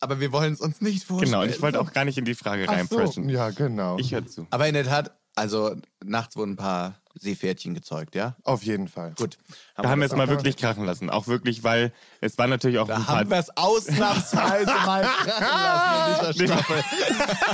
[0.00, 1.32] Aber wir wollen es uns nicht vorstellen.
[1.32, 3.28] Genau, und ich wollte auch gar nicht in die Frage Ach so, reinpreschen.
[3.28, 3.98] ja, genau.
[3.98, 4.46] Ich höre zu.
[4.50, 5.74] Aber in der Tat, also
[6.04, 8.36] nachts wurden ein paar Seepferdchen gezeugt, ja?
[8.44, 9.12] Auf jeden Fall.
[9.18, 9.38] Gut.
[9.76, 11.10] Da haben wir es mal wirklich krachen lassen.
[11.10, 13.18] Auch wirklich, weil es war natürlich auch ein Da paar...
[13.18, 16.84] haben wir es ausnahmsweise mal krachen lassen in dieser Staffel.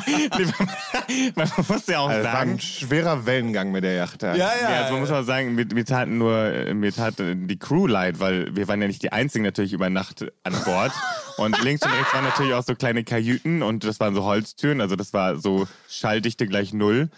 [1.34, 2.50] Man muss ja auch Also, war sagen...
[2.52, 4.22] ein schwerer Wellengang mit der Yacht.
[4.22, 4.34] da.
[4.34, 4.70] Ja, ja.
[4.70, 7.86] Ja, also man muss auch sagen, mir, mir taten nur, mir tat äh, die Crew
[7.86, 10.92] leid, weil wir waren ja nicht die einzigen natürlich über Nacht an Bord.
[11.36, 14.80] Und links und rechts waren natürlich auch so kleine Kajüten und das waren so Holztüren,
[14.80, 17.08] also das war so Schalldichte gleich null.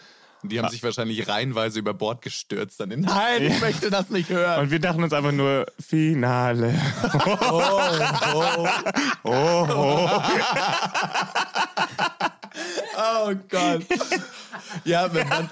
[0.43, 2.79] Die haben sich wahrscheinlich reihenweise über Bord gestürzt.
[2.81, 4.61] Dann in, Nein, ich möchte das nicht hören.
[4.61, 6.75] Und wir dachten uns einfach nur, Finale.
[12.97, 13.85] Oh Gott.
[14.85, 15.49] Ja, wenn man.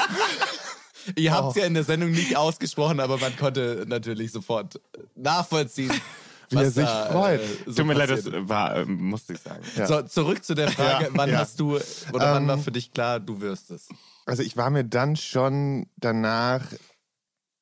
[1.16, 4.80] Ihr habt es ja in der Sendung nicht ausgesprochen, aber man konnte natürlich sofort
[5.14, 5.92] nachvollziehen,
[6.48, 7.40] Wie er sich da, freut.
[7.42, 9.62] Äh, so Tut mir leid, das war, äh, musste ich sagen.
[9.76, 9.86] Ja.
[9.86, 11.38] So, zurück zu der Frage, Ja, wann ja.
[11.40, 13.88] hast du, oder wann Ähm, war für dich klar, du wirst es?
[14.26, 16.62] Also ich war mir dann schon danach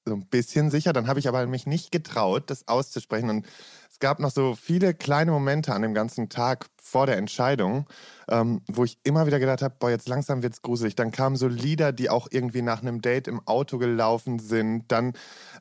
[0.07, 0.93] so ein bisschen sicher.
[0.93, 3.31] Dann habe ich aber mich nicht getraut, das auszusprechen.
[3.31, 3.47] Und
[3.91, 7.87] es gab noch so viele kleine Momente an dem ganzen Tag vor der Entscheidung,
[8.29, 10.97] ähm, wo ich immer wieder gedacht habe, boah, jetzt langsam wird's gruselig.
[10.97, 14.91] Dann kamen so Lieder, die auch irgendwie nach einem Date im Auto gelaufen sind.
[14.91, 15.13] Dann,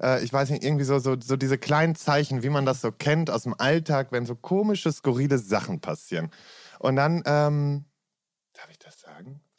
[0.01, 2.91] äh, ich weiß nicht, irgendwie so, so, so diese kleinen Zeichen, wie man das so
[2.91, 6.31] kennt aus dem Alltag, wenn so komische, skurrile Sachen passieren.
[6.79, 7.85] Und dann, ähm,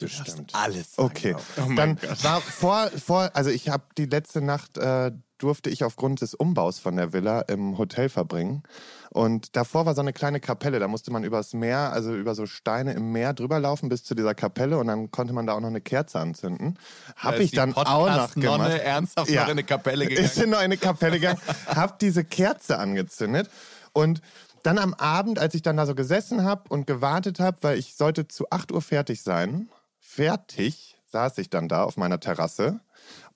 [0.07, 0.23] sagen?
[0.25, 0.55] Bestimmt.
[0.55, 0.95] Alles.
[0.95, 1.63] sagen, Okay, ich.
[1.63, 2.23] Oh mein dann Gott.
[2.23, 6.79] war vor, vor, also ich habe die letzte Nacht äh, durfte ich aufgrund des Umbaus
[6.79, 8.63] von der Villa im Hotel verbringen
[9.09, 12.45] und davor war so eine kleine Kapelle, da musste man übers Meer, also über so
[12.45, 15.59] Steine im Meer drüber laufen bis zu dieser Kapelle und dann konnte man da auch
[15.59, 16.79] noch eine Kerze anzünden.
[17.17, 18.71] Habe ich dann auch noch gemacht.
[18.71, 19.41] ernsthaft Ja.
[19.41, 20.25] noch in eine Kapelle gegangen.
[20.25, 23.49] Ist in noch in eine Kapelle gegangen, hab diese Kerze angezündet
[23.91, 24.21] und
[24.63, 27.95] dann am Abend, als ich dann da so gesessen habe und gewartet habe, weil ich
[27.95, 29.67] sollte zu 8 Uhr fertig sein,
[30.13, 32.79] fertig saß ich dann da auf meiner Terrasse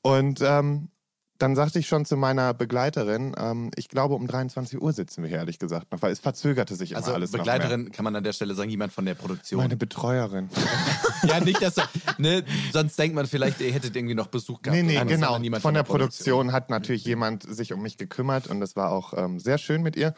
[0.01, 0.89] und ähm,
[1.37, 5.29] dann sagte ich schon zu meiner Begleiterin, ähm, ich glaube um 23 Uhr sitzen wir
[5.29, 8.23] hier, ehrlich gesagt noch, weil es verzögerte sich immer Also alles Begleiterin kann man an
[8.23, 9.59] der Stelle sagen, jemand von der Produktion.
[9.59, 10.49] Meine Betreuerin.
[11.27, 11.75] ja, nicht, dass
[12.17, 14.81] ne, sonst denkt man vielleicht, ihr hättet irgendwie noch Besuch gehabt.
[14.81, 15.37] Nee, nee, so, genau.
[15.37, 19.13] niemand Von der Produktion hat natürlich jemand sich um mich gekümmert und das war auch
[19.15, 20.13] ähm, sehr schön mit ihr.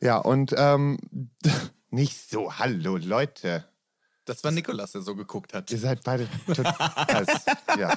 [0.00, 0.98] Ja, und ähm,
[1.90, 3.64] nicht so, hallo Leute.
[4.26, 5.70] Das war Nikolas, der so geguckt hat.
[5.70, 7.26] Ihr seid beide total.
[7.78, 7.94] ja.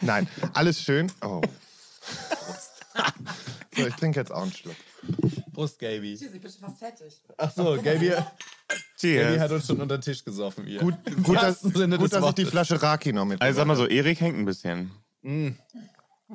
[0.00, 1.12] Nein, alles schön.
[1.22, 1.42] Oh.
[3.76, 4.74] So, ich trinke jetzt auch einen Schluck.
[5.52, 6.14] Prost, Gaby.
[6.14, 7.20] Ich bin schon fast fertig.
[7.36, 8.32] Ach so, Gaby, Gaby hat
[8.98, 9.52] Cheers.
[9.52, 10.64] uns schon unter den Tisch gesoffen.
[10.64, 10.80] Hier.
[10.80, 11.38] Gut, gut,
[11.74, 12.46] Sinne gut dass ich die.
[12.46, 13.42] Flasche Raki noch mit.
[13.42, 14.92] Also sag mal so, Erik hängt ein bisschen.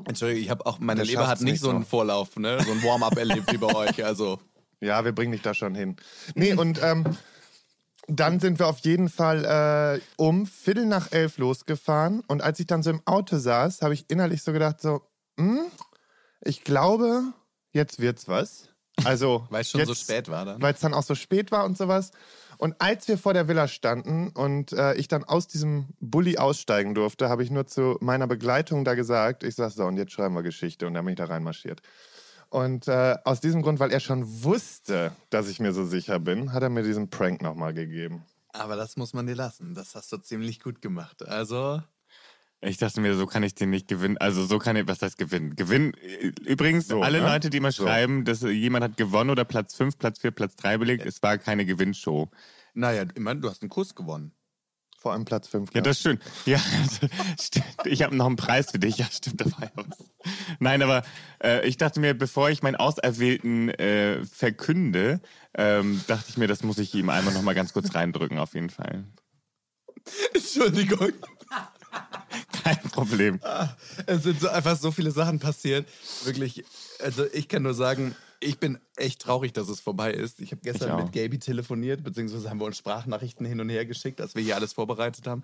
[0.06, 1.84] Entschuldigung, ich habe auch, meine Der Leber hat nicht nicht so einen.
[1.84, 2.62] Vorlauf, ne?
[2.64, 4.06] so ein Warm-up erlebt wie bei euch.
[4.06, 4.40] Also,
[4.80, 5.96] Ja, wir bringen dich da schon hin.
[6.36, 7.06] Nee, und ähm,
[8.12, 12.22] dann sind wir auf jeden Fall äh, um Viertel nach elf losgefahren.
[12.28, 15.01] Und als ich dann so im Auto saß, habe ich innerlich so gedacht, so,
[15.38, 15.62] hm,
[16.41, 17.24] ich glaube,
[17.72, 18.70] jetzt wird's was.
[19.05, 20.62] Also, weil es schon jetzt, so spät war dann.
[20.62, 22.12] Weil es dann auch so spät war und sowas.
[22.57, 26.93] Und als wir vor der Villa standen und äh, ich dann aus diesem Bulli aussteigen
[26.93, 30.36] durfte, habe ich nur zu meiner Begleitung da gesagt, ich sag so, und jetzt schreiben
[30.36, 30.86] wir Geschichte.
[30.86, 31.82] Und dann bin ich da reinmarschiert.
[32.52, 36.52] Und äh, aus diesem Grund, weil er schon wusste, dass ich mir so sicher bin,
[36.52, 38.24] hat er mir diesen Prank nochmal gegeben.
[38.49, 39.74] Aber das muss man dir lassen.
[39.74, 41.26] Das hast du ziemlich gut gemacht.
[41.26, 41.82] Also,
[42.60, 44.18] Ich dachte mir, so kann ich den nicht gewinnen.
[44.18, 45.56] Also so kann ich, was heißt gewinnen?
[45.56, 45.93] Gewinnen.
[45.93, 47.26] äh, Übrigens, So, alle ne?
[47.28, 47.86] Leute, die mal So.
[47.86, 51.38] schreiben, dass jemand hat gewonnen oder Platz 5, Platz 4, Platz 3 belegt, es war
[51.38, 52.30] keine Gewinnshow.
[52.74, 54.34] naja, immerhin, du hast einen Kuss gewonnen.
[55.02, 55.74] Vor allem Platz 5.
[55.74, 56.20] Ja, das ist schön.
[56.45, 56.60] Ja,
[57.41, 57.66] stimmt.
[57.86, 58.99] ich habe noch einen Preis für dich.
[58.99, 59.97] Ja, stimmt, da war ja was.
[60.60, 61.02] Nein, aber
[61.43, 65.20] äh, ich dachte mir, bevor ich meinen Auserwählten äh, verkünde,
[65.56, 68.54] ähm, dachte ich mir, das muss ich ihm einmal noch mal ganz kurz reindrücken, auf
[68.54, 69.06] jeden Fall.
[70.36, 71.14] Entschuldigung.
[72.76, 73.40] Kein Problem.
[74.06, 75.88] Es sind so einfach so viele Sachen passiert.
[76.24, 76.64] Wirklich,
[77.00, 80.40] also ich kann nur sagen, ich bin echt traurig, dass es vorbei ist.
[80.42, 83.86] Ich habe gestern Ich mit Gaby telefoniert, beziehungsweise haben wir uns Sprachnachrichten hin und her
[83.86, 85.44] geschickt, als wir hier alles vorbereitet haben.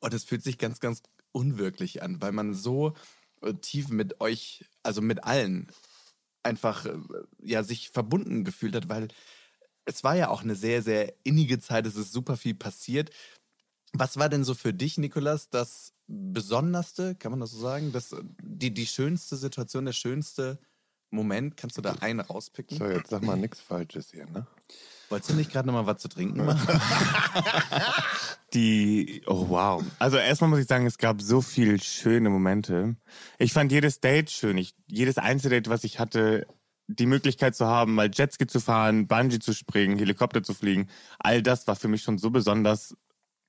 [0.00, 1.02] Und es fühlt sich ganz, ganz
[1.32, 2.94] unwirklich an, weil man so
[3.42, 5.68] äh, tief mit euch, also mit allen,
[6.42, 6.96] einfach äh,
[7.42, 9.08] ja sich verbunden gefühlt hat, weil
[9.84, 11.86] es war ja auch eine sehr, sehr innige Zeit.
[11.86, 13.10] Es ist super viel passiert.
[13.92, 18.14] Was war denn so für dich, Nikolas, das Besonderste, kann man das so sagen, das,
[18.42, 20.58] die, die schönste Situation, der schönste
[21.10, 22.78] Moment, kannst du da einen rauspicken?
[22.78, 24.46] So, jetzt sag mal nichts Falsches hier, ne?
[25.08, 26.80] Wolltest du nicht gerade noch mal was zu trinken machen?
[28.54, 29.84] Die, oh wow.
[29.98, 32.96] Also erstmal muss ich sagen, es gab so viele schöne Momente.
[33.38, 34.56] Ich fand jedes Date schön.
[34.56, 36.46] Ich, jedes Einzeldate, was ich hatte,
[36.86, 40.88] die Möglichkeit zu haben, mal Jetski zu fahren, Bungee zu springen, Helikopter zu fliegen,
[41.18, 42.96] all das war für mich schon so besonders.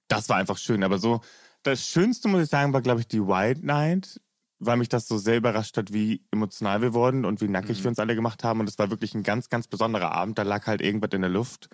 [0.08, 0.84] Das war einfach schön.
[0.84, 1.22] Aber so,
[1.64, 4.20] das Schönste, muss ich sagen, war, glaube ich, die White Night,
[4.60, 7.84] weil mich das so sehr überrascht hat, wie emotional wir wurden und wie nackig Mhm.
[7.84, 8.60] wir uns alle gemacht haben.
[8.60, 10.38] Und es war wirklich ein ganz, ganz besonderer Abend.
[10.38, 11.70] Da lag halt irgendwas in der Luft.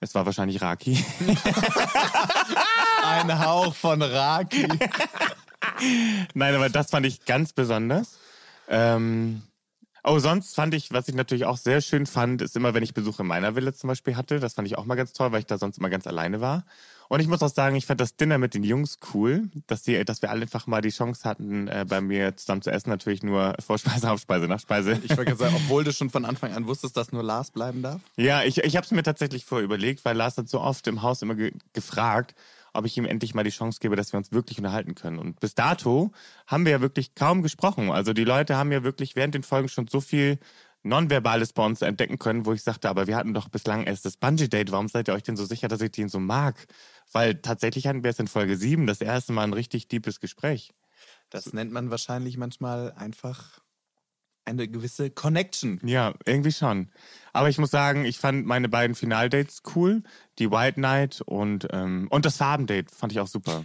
[0.00, 1.04] Es war wahrscheinlich Raki.
[3.04, 4.66] Ein Hauch von Raki.
[6.34, 8.18] Nein, aber das fand ich ganz besonders.
[8.68, 9.42] Ähm,
[10.02, 12.94] oh, sonst fand ich, was ich natürlich auch sehr schön fand, ist immer, wenn ich
[12.94, 14.40] Besuch in meiner Villa zum Beispiel hatte.
[14.40, 16.64] Das fand ich auch mal ganz toll, weil ich da sonst immer ganz alleine war.
[17.08, 20.04] Und ich muss auch sagen, ich fand das Dinner mit den Jungs cool, dass, die,
[20.04, 22.90] dass wir alle einfach mal die Chance hatten, äh, bei mir zusammen zu essen.
[22.90, 25.00] Natürlich nur Vorspeise, Hauptspeise, Nachspeise.
[25.02, 27.82] Ich wollte gerade sagen, obwohl du schon von Anfang an wusstest, dass nur Lars bleiben
[27.82, 28.00] darf.
[28.16, 31.02] Ja, ich, ich habe es mir tatsächlich vorher überlegt, weil Lars hat so oft im
[31.02, 32.34] Haus immer ge gefragt,
[32.74, 35.18] ob ich ihm endlich mal die Chance gebe, dass wir uns wirklich unterhalten können.
[35.18, 36.12] Und bis dato
[36.46, 37.90] haben wir ja wirklich kaum gesprochen.
[37.90, 40.38] Also die Leute haben ja wirklich während den Folgen schon so viel
[40.82, 44.16] Nonverbales bei uns entdecken können, wo ich sagte, aber wir hatten doch bislang erst das
[44.16, 44.72] Bungee-Date.
[44.72, 46.66] Warum seid ihr euch denn so sicher, dass ich den so mag?
[47.12, 50.72] Weil tatsächlich hatten wir es in Folge 7 das erste Mal ein richtig deepes Gespräch.
[51.30, 53.60] Das nennt man wahrscheinlich manchmal einfach
[54.44, 55.80] eine gewisse Connection.
[55.84, 56.90] Ja, irgendwie schon.
[57.32, 60.02] Aber ich muss sagen, ich fand meine beiden Finaldates cool.
[60.38, 63.64] Die White Night und, ähm, und das Farbendate fand ich auch super.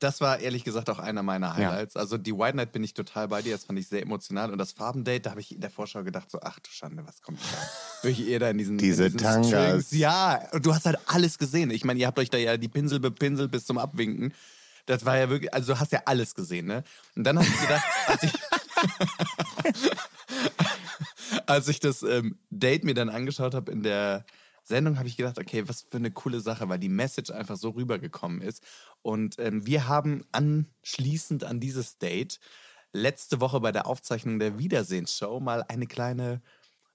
[0.00, 1.94] Das war ehrlich gesagt auch einer meiner Highlights.
[1.94, 4.50] Also die White Night bin ich total bei dir, das fand ich sehr emotional.
[4.50, 7.20] Und das Farbendate, da habe ich in der Vorschau gedacht, so, ach du Schande, was
[7.20, 8.08] kommt da?
[8.08, 9.48] Wirklich ihr da in diesen, Diese in diesen Tangas.
[9.48, 9.90] Strings.
[9.92, 11.70] Ja, und du hast halt alles gesehen.
[11.70, 14.32] Ich meine, ihr habt euch da ja die Pinsel bepinselt bis zum Abwinken.
[14.86, 16.82] Das war ja wirklich, also du hast ja alles gesehen, ne?
[17.14, 18.32] Und dann habe ich gedacht, als ich,
[21.46, 24.24] als ich das ähm, Date mir dann angeschaut habe in der
[24.70, 27.68] Sendung, habe ich gedacht, okay, was für eine coole Sache, weil die Message einfach so
[27.70, 28.62] rübergekommen ist.
[29.02, 32.40] Und ähm, wir haben anschließend an dieses Date
[32.92, 36.40] letzte Woche bei der Aufzeichnung der Wiedersehensshow mal eine kleine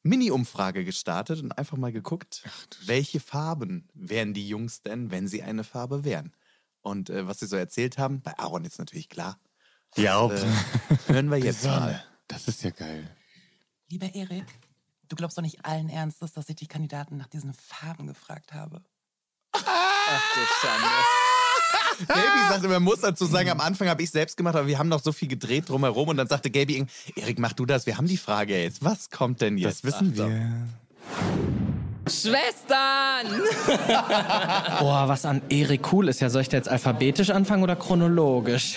[0.04, 2.44] Mini-Umfrage gestartet und einfach mal geguckt,
[2.86, 6.34] welche Farben wären die Jungs denn, wenn sie eine Farbe wären.
[6.82, 9.40] Und äh, was sie so erzählt haben, bei Aaron ist natürlich klar.
[9.96, 10.46] Ja, Äh,
[11.08, 12.04] hören wir jetzt mal.
[12.28, 13.10] das ist ja geil.
[13.90, 14.46] Lieber Erik,
[15.08, 18.82] du glaubst doch nicht allen Ernstes, dass ich die Kandidaten nach diesen Farben gefragt habe.
[22.08, 24.90] Gaby sagte, man muss dazu sagen, am Anfang habe ich selbst gemacht, aber wir haben
[24.90, 26.86] noch so viel gedreht drumherum und dann sagte Gaby,
[27.16, 28.84] Erik, mach du das, wir haben die Frage jetzt.
[28.84, 29.84] Was kommt denn jetzt?
[29.86, 30.30] Das wissen Achtung.
[30.30, 30.68] wir.
[32.08, 33.42] Schwestern!
[34.80, 36.20] Boah, was an Erik cool ist.
[36.20, 38.76] Ja, soll ich da jetzt alphabetisch anfangen oder chronologisch?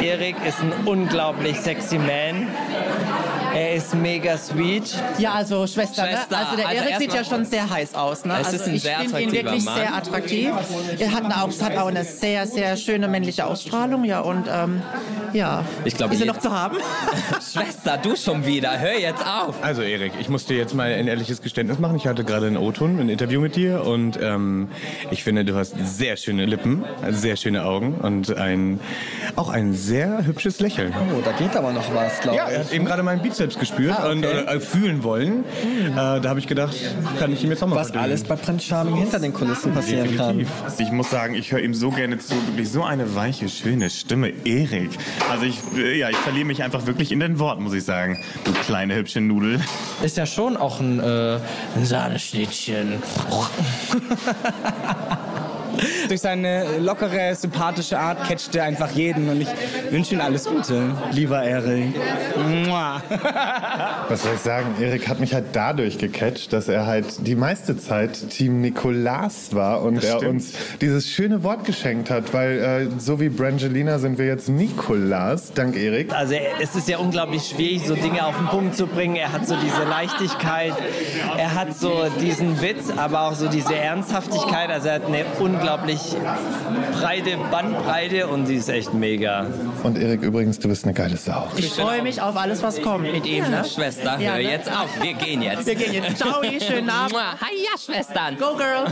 [0.00, 2.48] Erik ist ein unglaublich sexy Man.
[3.54, 4.94] Er ist mega sweet.
[5.18, 6.44] Ja, also Schwester, Schwester, ne?
[6.44, 8.34] Also der also Erik sieht ja schon sehr heiß aus, ne?
[8.40, 9.76] Es also ist ein ich sehr finde ihn wirklich Mann.
[9.76, 10.50] sehr attraktiv.
[10.98, 14.82] Er hat auch, hat auch eine sehr, sehr schöne männliche Ausstrahlung, ja und ähm,
[15.32, 15.64] ja.
[15.84, 16.78] Ich glaube, ist er noch zu haben?
[17.52, 18.78] Schwester, du schon wieder.
[18.78, 19.62] Hör jetzt auf.
[19.62, 21.96] Also Erik, ich muss dir jetzt mal ein ehrliches Geständnis machen.
[21.96, 24.68] Ich hatte gerade einen O-Ton, ein Interview mit dir und ähm,
[25.12, 28.80] ich finde, du hast sehr schöne Lippen, sehr schöne Augen und ein,
[29.36, 30.92] auch ein sehr hübsches Lächeln.
[31.16, 33.94] Oh, da geht aber noch was, glaube Ja, er hat eben gerade meinen Bizeps gespürt
[33.98, 34.12] Ah, okay.
[34.12, 35.44] und oder, äh, fühlen wollen.
[35.44, 36.74] Äh, da habe ich gedacht,
[37.18, 38.04] kann ich ihm jetzt auch mal Was verdünnen.
[38.04, 40.38] alles bei Prince Charming hinter den Kulissen passieren kann.
[40.38, 40.78] Definitiv.
[40.78, 42.34] Ich muss sagen, ich höre ihm so gerne zu.
[42.46, 44.32] Wirklich so eine weiche, schöne Stimme.
[44.44, 44.90] Erik.
[45.30, 48.22] Also ich, äh, ja, ich verliere mich einfach wirklich in den Worten, muss ich sagen.
[48.44, 49.60] Du kleine, hübsche Nudel.
[50.02, 51.38] Ist ja schon auch ein, äh,
[51.76, 52.94] ein Sahneschnittchen.
[56.08, 59.48] Durch seine lockere, sympathische Art catcht er einfach jeden und ich
[59.90, 60.90] wünsche ihm alles Gute.
[61.12, 61.94] Lieber Erik.
[64.08, 64.74] Was soll ich sagen?
[64.80, 69.82] Erik hat mich halt dadurch gecatcht, dass er halt die meiste Zeit Team Nikolas war
[69.82, 70.30] und er stimmt.
[70.30, 75.52] uns dieses schöne Wort geschenkt hat, weil äh, so wie Brangelina sind wir jetzt Nikolas,
[75.52, 76.12] dank Erik.
[76.12, 79.16] Also es ist ja unglaublich schwierig, so Dinge auf den Punkt zu bringen.
[79.16, 80.74] Er hat so diese Leichtigkeit,
[81.36, 84.70] er hat so diesen Witz, aber auch so diese Ernsthaftigkeit.
[84.70, 85.24] Also er hat eine
[85.64, 86.00] unglaublich
[87.00, 89.46] breite Bandbreite und sie ist echt mega.
[89.82, 91.48] Und Erik, übrigens, du bist eine geile Sau.
[91.56, 93.64] Ich freue mich auf alles, was kommt mit ihm, ne?
[93.64, 94.42] Schwester, Ja, hör ne?
[94.42, 94.90] jetzt auf.
[95.00, 95.64] Wir gehen jetzt.
[95.66, 96.18] Wir gehen jetzt.
[96.18, 97.14] Ciao, schönen Abend.
[97.16, 98.36] Hiya, Schwestern.
[98.36, 98.84] Go, Girl.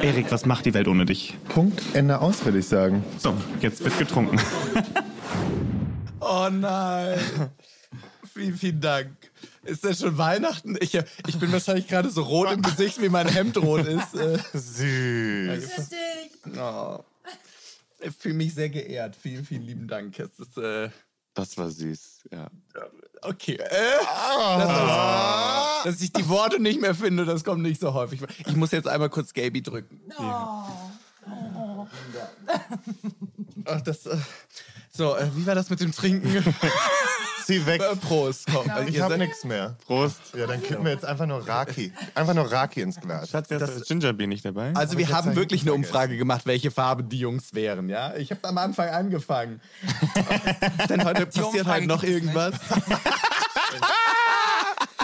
[0.00, 1.34] Erik, was macht die Welt ohne dich?
[1.48, 3.02] Punkt, Ende aus, würde ich sagen.
[3.18, 4.38] So, jetzt wird getrunken.
[6.20, 7.18] Oh nein.
[8.34, 9.08] vielen, vielen Dank.
[9.64, 10.76] Ist das schon Weihnachten?
[10.80, 14.14] Ich, ich bin wahrscheinlich gerade so rot im Gesicht, wie mein Hemd rot ist.
[14.14, 15.90] Äh, Süß.
[16.58, 16.98] Oh.
[18.00, 19.14] Ich fühle mich sehr geehrt.
[19.14, 20.18] Vielen, vielen lieben Dank.
[20.18, 20.90] Es ist, äh,
[21.34, 22.48] Das war süß, ja.
[23.22, 23.54] Okay.
[23.54, 23.68] Äh,
[24.58, 28.20] das ist, dass ich die Worte nicht mehr finde, das kommt nicht so häufig.
[28.46, 30.00] Ich muss jetzt einmal kurz Gaby drücken.
[33.66, 34.16] Ach, das, äh,
[34.90, 36.28] so, äh, wie war das mit dem Trinken?
[37.44, 37.80] Zieh weg.
[37.82, 38.70] Äh, Prost, komm.
[38.70, 39.76] Also Ich ihr hab seid- nichts mehr.
[39.86, 40.20] Prost.
[40.36, 41.92] Ja, dann kippen wir jetzt einfach nur Raki.
[42.14, 43.30] Einfach nur Raki ins Glas.
[43.30, 44.72] Schatz, hast du das Gingerbeer nicht dabei?
[44.74, 45.72] Also wir jetzt haben hab ich wirklich eine.
[45.72, 48.14] Umfrage gemacht, welche Farbe die Jungs wären, ja?
[48.14, 49.60] Ich habe am Anfang angefangen.
[50.88, 52.54] Denn heute passiert Umfrage halt noch irgendwas.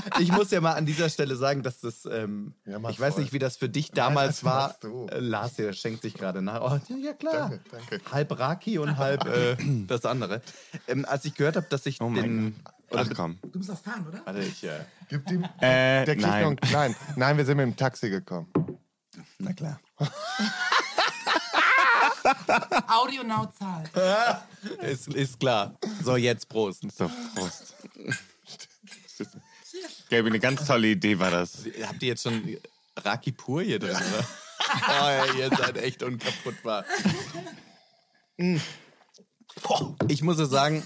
[0.21, 3.23] Ich muss ja mal an dieser Stelle sagen, dass das, ähm, Ja, ich weiß voll.
[3.23, 4.77] nicht, wie das für dich damals das war.
[5.11, 6.61] Äh, Lars hier schenkt sich gerade nach.
[6.61, 7.51] Oh, ja, ja, klar.
[7.51, 8.01] Danke, danke.
[8.13, 10.43] Halb Raki und halb äh, das andere.
[10.87, 12.57] Ähm, als ich gehört habe, dass ich Oh den...
[12.91, 13.39] Oder Ach komm.
[13.53, 14.23] Du musst auch fahren, oder?
[14.25, 14.65] Warte, ich...
[14.65, 14.81] Äh,
[15.11, 15.45] Gib ihm.
[15.45, 16.41] Äh, Der kriegt nein.
[16.43, 16.97] noch einen kleinen.
[17.17, 18.49] Nein, wir sind mit dem Taxi gekommen.
[19.39, 19.79] na klar.
[22.89, 23.91] Audio Now zahlt.
[24.83, 25.75] Ist, ist klar.
[26.03, 26.83] So, jetzt Prost.
[26.97, 27.75] So, Prost.
[30.11, 31.65] Gaby, eine ganz tolle Idee war das.
[31.87, 32.57] Habt ihr jetzt schon
[32.97, 34.27] Raki pur hier drin, oder?
[34.89, 36.85] Oh, ja, ihr seid echt unkaputtbar.
[38.37, 38.57] Mm.
[40.09, 40.83] Ich muss es sagen.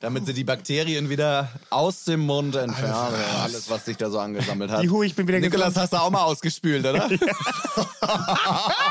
[0.00, 3.16] Damit sie die Bakterien wieder aus dem Mund entfernen.
[3.42, 4.84] Alles, was sich da so angesammelt hat.
[4.84, 7.08] Juhu, ich bin wieder Nikolas, hast du auch mal ausgespült, oder?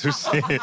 [0.00, 0.42] Touché.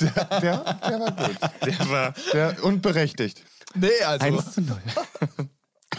[0.00, 1.36] Der, der war gut.
[1.66, 3.44] Der war Der, und berechtigt.
[3.74, 4.26] Nee, also.
[4.26, 4.80] 1 zu 0.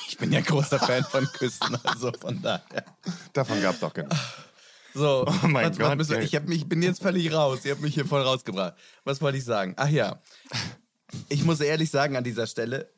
[0.08, 2.86] Ich bin ja großer Fan von Küssen, also von daher.
[3.34, 4.12] Davon gab es auch genug.
[4.94, 7.66] So, Oh mein was, Gott, Was wir, ich, hab mich, ich bin jetzt völlig raus.
[7.66, 8.76] Ihr habt mich hier voll rausgebracht.
[9.04, 9.74] Was wollte ich sagen?
[9.78, 10.22] Ach ja.
[11.28, 12.90] Ich muss ehrlich sagen an dieser Stelle,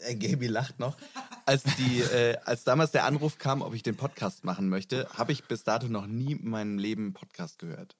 [0.00, 0.96] äh, Gaby lacht noch,
[1.44, 5.32] als, die, äh, als damals der Anruf kam, ob ich den Podcast machen möchte, habe
[5.32, 7.96] ich bis dato noch nie in meinem Leben einen Podcast gehört.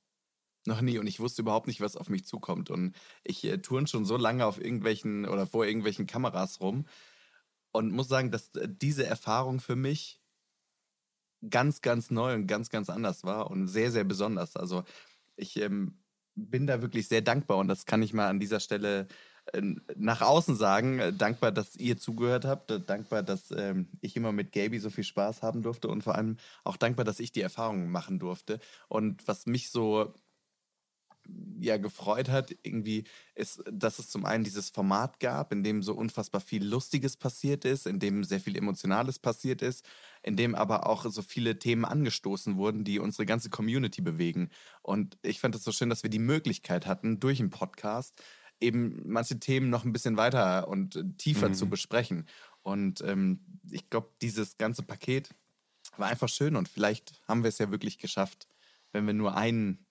[0.67, 0.99] Noch nie.
[0.99, 2.71] Und ich wusste überhaupt nicht, was auf mich zukommt.
[2.71, 6.87] Und ich äh, turn schon so lange auf irgendwelchen oder vor irgendwelchen Kameras rum
[7.73, 10.21] und muss sagen, dass äh, diese Erfahrung für mich
[11.49, 14.57] ganz, ganz neu und ganz, ganz anders war und sehr, sehr besonders.
[14.57, 14.85] Also
[15.37, 15.99] ich ähm,
[16.35, 19.07] bin da wirklich sehr dankbar und das kann ich mal an dieser Stelle
[19.53, 19.63] äh,
[19.97, 20.99] nach außen sagen.
[20.99, 22.71] Äh, dankbar, dass ihr zugehört habt.
[22.71, 26.15] Äh, dankbar, dass ähm, ich immer mit Gaby so viel Spaß haben durfte und vor
[26.15, 28.59] allem auch dankbar, dass ich die Erfahrungen machen durfte.
[28.89, 30.15] Und was mich so
[31.59, 33.05] ja gefreut hat, irgendwie
[33.35, 37.65] ist, dass es zum einen dieses Format gab, in dem so unfassbar viel Lustiges passiert
[37.65, 39.85] ist, in dem sehr viel Emotionales passiert ist,
[40.23, 44.51] in dem aber auch so viele Themen angestoßen wurden, die unsere ganze Community bewegen.
[44.83, 48.23] Und ich fand es so schön, dass wir die Möglichkeit hatten, durch einen Podcast
[48.61, 52.27] eben manche Themen noch ein bisschen weiter und äh, tiefer zu besprechen.
[52.63, 55.31] Und ähm, ich glaube, dieses ganze Paket
[55.97, 58.49] war einfach schön und vielleicht haben wir es ja wirklich geschafft,
[58.93, 59.86] wenn wir nur einen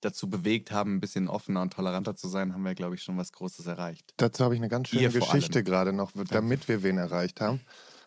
[0.00, 3.16] dazu bewegt haben, ein bisschen offener und toleranter zu sein, haben wir, glaube ich, schon
[3.16, 4.14] was Großes erreicht.
[4.16, 7.60] Dazu habe ich eine ganz schöne Ihr Geschichte gerade noch, damit wir wen erreicht haben.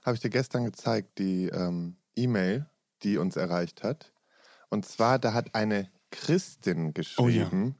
[0.03, 2.65] Habe ich dir gestern gezeigt, die ähm, E-Mail,
[3.03, 4.11] die uns erreicht hat.
[4.69, 7.75] Und zwar, da hat eine Christin geschrieben.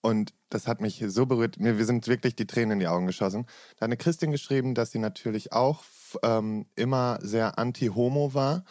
[0.00, 1.58] Und das hat mich so berührt.
[1.58, 3.46] Mir wir sind wirklich die Tränen in die Augen geschossen.
[3.76, 5.82] Da hat eine Christin geschrieben, dass sie natürlich auch
[6.22, 8.64] ähm, immer sehr anti-homo war.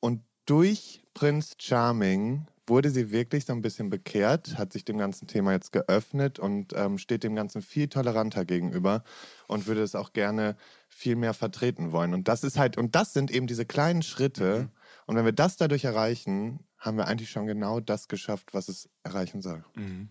[0.00, 5.26] Und durch Prinz Charming wurde sie wirklich so ein bisschen bekehrt, hat sich dem ganzen
[5.26, 9.02] Thema jetzt geöffnet und ähm, steht dem Ganzen viel toleranter gegenüber
[9.46, 10.56] und würde es auch gerne
[10.88, 12.14] viel mehr vertreten wollen.
[12.14, 14.70] Und das ist halt, und das sind eben diese kleinen Schritte.
[15.06, 18.88] Und wenn wir das dadurch erreichen, haben wir eigentlich schon genau das geschafft, was es
[19.02, 19.64] erreichen soll.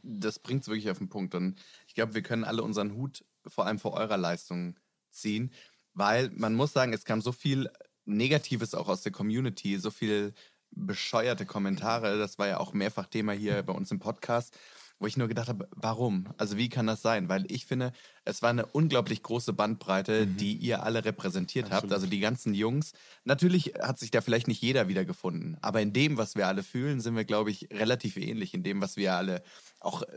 [0.04, 1.36] Das bringt es wirklich auf den Punkt.
[1.36, 4.78] Und ich glaube, wir können alle unseren Hut vor allem vor eurer Leistung
[5.10, 5.52] ziehen,
[5.94, 7.70] weil man muss sagen, es kam so viel
[8.06, 10.34] Negatives auch aus der Community, so viel
[10.72, 12.18] bescheuerte Kommentare.
[12.18, 14.58] Das war ja auch mehrfach Thema hier bei uns im Podcast,
[15.00, 16.28] wo ich nur gedacht habe, warum?
[16.38, 17.30] Also wie kann das sein?
[17.30, 17.92] Weil ich finde,
[18.26, 21.92] es war eine unglaublich große Bandbreite, die ihr alle repräsentiert habt.
[21.94, 22.94] Also die ganzen Jungs.
[23.24, 27.00] Natürlich hat sich da vielleicht nicht jeder wiedergefunden, aber in dem, was wir alle fühlen,
[27.00, 28.54] sind wir, glaube ich, relativ ähnlich.
[28.54, 29.44] In dem, was wir alle
[29.80, 30.08] auch äh,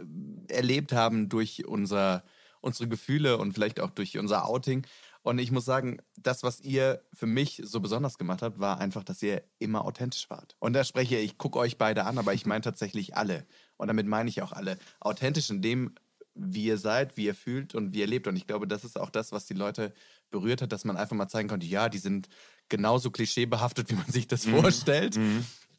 [0.48, 2.24] erlebt haben durch unser,
[2.60, 4.86] unsere Gefühle und vielleicht auch durch unser Outing.
[5.22, 9.04] Und ich muss sagen, das, was ihr für mich so besonders gemacht habt, war einfach,
[9.04, 10.56] dass ihr immer authentisch wart.
[10.60, 13.46] Und da spreche ich, ich gucke euch beide an, aber ich meine tatsächlich alle.
[13.76, 14.78] Und damit meine ich auch alle.
[14.98, 15.94] Authentisch in dem,
[16.34, 18.26] wie ihr seid, wie ihr fühlt und wie ihr lebt.
[18.28, 19.92] Und ich glaube, das ist auch das, was die Leute
[20.30, 22.28] berührt hat, dass man einfach mal zeigen konnte, ja, die sind
[22.68, 25.18] genauso klischeebehaftet, wie man sich das vorstellt.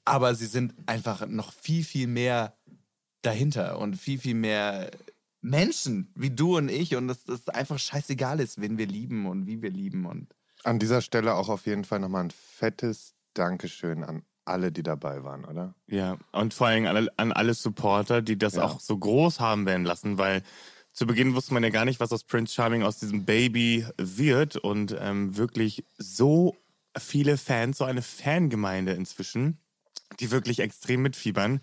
[0.06, 2.56] Aber sie sind einfach noch viel, viel mehr
[3.22, 4.92] dahinter und viel, viel mehr
[5.42, 9.48] Menschen wie du und ich und dass das einfach scheißegal ist, wen wir lieben und
[9.48, 10.34] wie wir lieben und
[10.64, 15.24] An dieser Stelle auch auf jeden Fall nochmal ein fettes Dankeschön an alle, die dabei
[15.24, 15.76] waren, oder?
[15.88, 18.64] Ja, und vor allem alle, an alle Supporter, die das Ja.
[18.64, 20.44] auch so groß haben werden lassen, weil
[20.94, 24.58] zu Beginn wusste man ja gar nicht, was aus Prince Charming, aus diesem Baby wird
[24.58, 26.56] und ähm, wirklich so
[26.98, 29.58] viele Fans, so eine Fangemeinde inzwischen,
[30.20, 31.62] die wirklich extrem mitfiebern.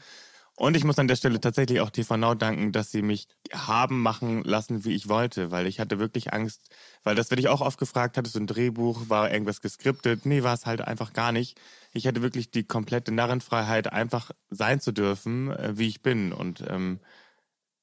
[0.58, 4.02] Und ich muss an der Stelle tatsächlich auch TV Now danken, dass sie mich haben
[4.02, 6.70] machen lassen, wie ich wollte, weil ich hatte wirklich Angst,
[7.04, 10.26] weil das werde ich auch oft gefragt, hattest du ein Drehbuch, war irgendwas geskriptet?
[10.26, 11.60] Nee, war es halt einfach gar nicht.
[11.92, 16.32] Ich hatte wirklich die komplette Narrenfreiheit, einfach sein zu dürfen, äh, wie ich bin.
[16.32, 16.98] Und ähm,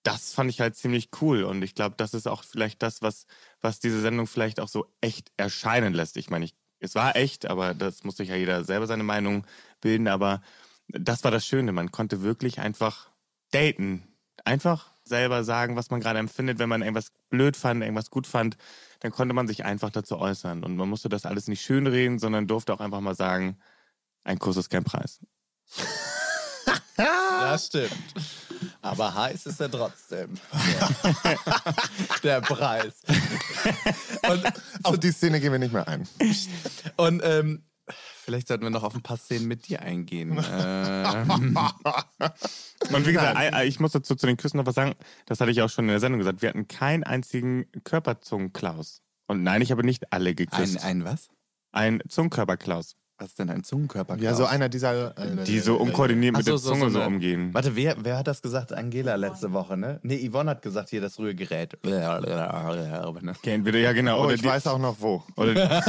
[0.04, 1.44] das fand ich halt ziemlich cool.
[1.44, 3.26] Und ich glaube, das ist auch vielleicht das, was,
[3.62, 6.18] was diese Sendung vielleicht auch so echt erscheinen lässt.
[6.18, 9.48] Ich meine, ich, es war echt, aber das muss sich ja jeder selber seine Meinung
[9.82, 10.08] bilden.
[10.10, 10.42] Aber
[10.88, 11.72] das war das Schöne.
[11.72, 13.10] Man konnte wirklich einfach
[13.52, 14.08] daten.
[14.44, 16.60] Einfach selber sagen, was man gerade empfindet.
[16.60, 18.58] Wenn man irgendwas blöd fand, irgendwas gut fand,
[19.00, 20.64] dann konnte man sich einfach dazu äußern.
[20.64, 23.58] Und man musste das alles nicht schönreden, sondern durfte auch einfach mal sagen,
[24.24, 25.20] ein Kuss ist kein Preis.
[26.96, 27.92] Das stimmt.
[28.82, 30.34] Aber heiß ist er trotzdem.
[32.24, 32.94] Der Preis.
[34.84, 36.08] Auf die Szene gehen wir nicht mehr ein.
[36.98, 37.64] Und ähm,
[38.26, 40.44] vielleicht sollten wir noch auf ein paar Szenen mit dir eingehen.
[40.56, 41.58] Ähm,
[42.94, 44.96] Und wie gesagt, ich muss dazu zu den Küssen noch was sagen.
[45.26, 46.42] Das hatte ich auch schon in der Sendung gesagt.
[46.42, 49.02] Wir hatten keinen einzigen Körperzungenklaus.
[49.28, 50.84] Und nein, ich habe nicht alle ein, geküsst.
[50.84, 51.30] ein was?
[51.72, 52.96] Ein Zungenkörperklaus.
[53.18, 54.18] Was ist denn ein Zungenkörper?
[54.18, 55.18] Ja, so einer dieser.
[55.18, 57.54] äh, Die so unkoordiniert mit Ach so, der so, Zunge so so, umgehen.
[57.54, 58.74] Warte, wer, wer hat das gesagt?
[58.74, 60.02] Angela letzte Woche, ne?
[60.04, 61.78] Nee, Yvonne hat gesagt, hier das Rührgerät.
[61.86, 64.20] Okay, entweder, ja, genau.
[64.20, 65.24] Oh, oder ich die, weiß auch noch wo.
[65.38, 65.54] oder,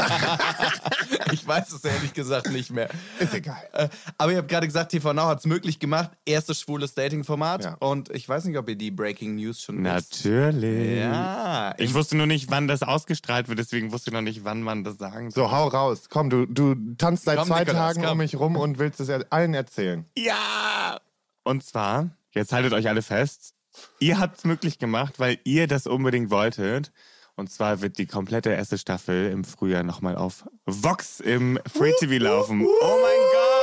[1.32, 2.88] Ich weiß es ehrlich gesagt nicht mehr.
[3.18, 3.56] Ist egal.
[3.72, 6.10] Äh, Aber ihr habt gerade gesagt, TV Now hat es möglich gemacht.
[6.24, 7.64] Erstes schwules Dating-Format.
[7.64, 7.74] Ja.
[7.80, 10.24] Und ich weiß nicht, ob ihr die Breaking News schon wisst.
[10.24, 10.98] natürlich.
[11.00, 11.74] Ja.
[11.78, 14.84] Ich wusste nur nicht, wann das ausgestrahlt wird, deswegen wusste ich noch nicht, wann man
[14.84, 15.44] das sagen soll.
[15.44, 16.04] So, hau raus.
[16.08, 18.12] Komm, du, du tanzt seit Komm, zwei Nikolas, Tagen komm.
[18.12, 20.04] um mich rum und willst es allen erzählen.
[20.16, 20.98] Ja!
[21.44, 23.54] Und zwar, jetzt haltet euch alle fest,
[24.00, 26.92] ihr habt es möglich gemacht, weil ihr das unbedingt wolltet.
[27.36, 32.22] Und zwar wird die komplette erste Staffel im Frühjahr nochmal auf Vox im Free TV
[32.24, 32.64] laufen.
[32.64, 33.56] Oh mein Gott!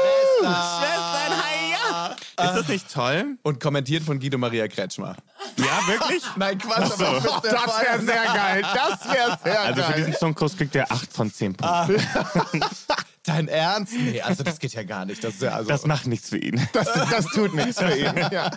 [0.00, 1.01] Schwestern, hi, ja!
[2.44, 3.36] Ist das nicht toll?
[3.42, 5.16] Und kommentiert von Guido Maria Kretschmer.
[5.56, 6.22] Ja, wirklich?
[6.36, 7.04] Nein, Quatsch, so.
[7.04, 8.62] aber Das wäre sehr geil.
[8.62, 9.96] Das wäre sehr Also für geil.
[9.98, 12.02] diesen Songkurs kriegt ihr 8 von 10 Punkten.
[13.24, 13.92] Dein Ernst?
[13.96, 15.22] Nee, also das geht ja gar nicht.
[15.22, 15.68] Das ist ja also.
[15.68, 16.60] Das macht nichts für ihn.
[16.72, 18.16] Das, das tut nichts für ihn.
[18.32, 18.50] Ja.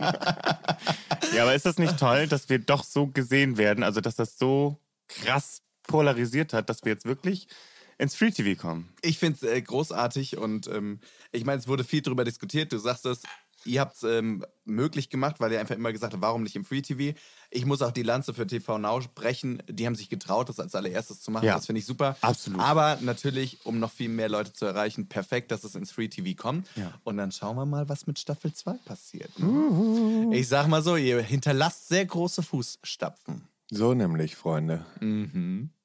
[1.36, 3.84] Ja, aber ist das nicht toll, dass wir doch so gesehen werden?
[3.84, 7.48] Also, dass das so krass polarisiert hat, dass wir jetzt wirklich
[7.98, 8.90] ins Free TV kommen.
[9.02, 11.00] ich finde es äh, großartig und ähm,
[11.32, 12.74] ich meine, es wurde viel darüber diskutiert.
[12.74, 13.22] Du sagst es,
[13.66, 16.66] ihr habt es ähm, möglich gemacht, weil ihr einfach immer gesagt habt, warum nicht im
[16.66, 17.18] Free TV?
[17.50, 19.62] Ich muss auch die Lanze für TV Now sprechen.
[19.68, 21.46] Die haben sich getraut, das als allererstes zu machen.
[21.46, 21.56] Ja.
[21.56, 22.18] Das finde ich super.
[22.22, 22.60] Absolut.
[22.60, 26.36] Aber natürlich, um noch viel mehr Leute zu erreichen, perfekt, dass es ins Free TV
[26.42, 26.68] kommt.
[26.76, 26.94] Ja.
[27.04, 29.38] Und dann schauen wir mal, was mit Staffel 2 passiert.
[29.40, 30.32] Ne?
[30.34, 33.48] Ich sag mal so, ihr hinterlasst sehr große Fußstapfen.
[33.72, 34.86] So nämlich, Freunde.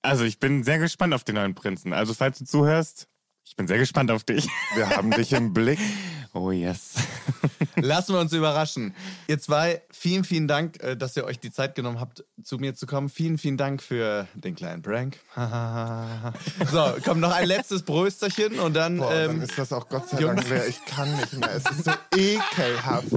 [0.03, 1.95] Also, ich bin sehr gespannt auf den neuen Prinzen.
[1.95, 3.09] Also, falls du zuhörst,
[3.45, 4.49] ich bin sehr gespannt auf dich.
[4.75, 5.81] Wir haben dich im Blick.
[6.33, 6.95] Oh, yes.
[7.77, 8.95] Lassen wir uns überraschen.
[9.27, 12.75] Ihr zwei, vielen, vielen Dank, äh, dass ihr euch die Zeit genommen habt, zu mir
[12.75, 13.09] zu kommen.
[13.09, 15.19] Vielen, vielen Dank für den kleinen Prank.
[16.71, 18.99] so, kommt noch ein letztes Brösterchen und dann.
[18.99, 20.37] Boah, dann ähm, ist das auch Gott sei Jungs.
[20.37, 20.69] Dank leer.
[20.69, 21.51] Ich kann nicht mehr.
[21.53, 23.09] Es ist so ekelhaft.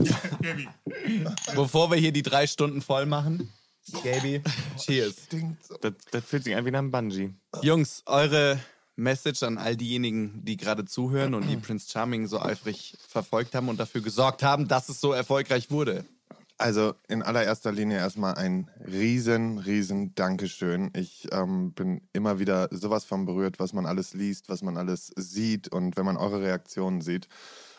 [1.56, 3.52] bevor wir hier die drei Stunden voll machen,
[4.04, 4.42] Gaby,
[4.78, 5.16] cheers.
[5.26, 5.76] Stinkt so.
[5.82, 7.34] Das, das fühlt sich an wie nach einem Bungee.
[7.62, 8.60] Jungs, eure
[8.96, 13.70] Message an all diejenigen, die gerade zuhören und die Prince Charming so eifrig verfolgt haben
[13.70, 16.06] und dafür gesorgt haben, dass es so erfolgreich wurde.
[16.60, 20.92] Also in allererster Linie erstmal ein riesen, riesen Dankeschön.
[20.96, 25.12] Ich ähm, bin immer wieder sowas von berührt, was man alles liest, was man alles
[25.16, 27.28] sieht und wenn man eure Reaktionen sieht.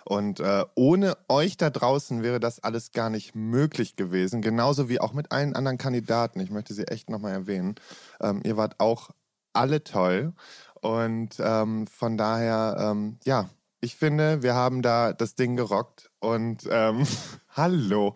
[0.04, 4.42] Und äh, ohne euch da draußen wäre das alles gar nicht möglich gewesen.
[4.42, 6.40] Genauso wie auch mit allen anderen Kandidaten.
[6.40, 7.76] Ich möchte sie echt nochmal erwähnen.
[8.20, 9.10] Ähm, ihr wart auch
[9.54, 10.34] alle toll.
[10.84, 13.48] Und ähm, von daher, ähm, ja,
[13.80, 16.10] ich finde, wir haben da das Ding gerockt.
[16.20, 17.06] Und ähm,
[17.56, 18.14] hallo,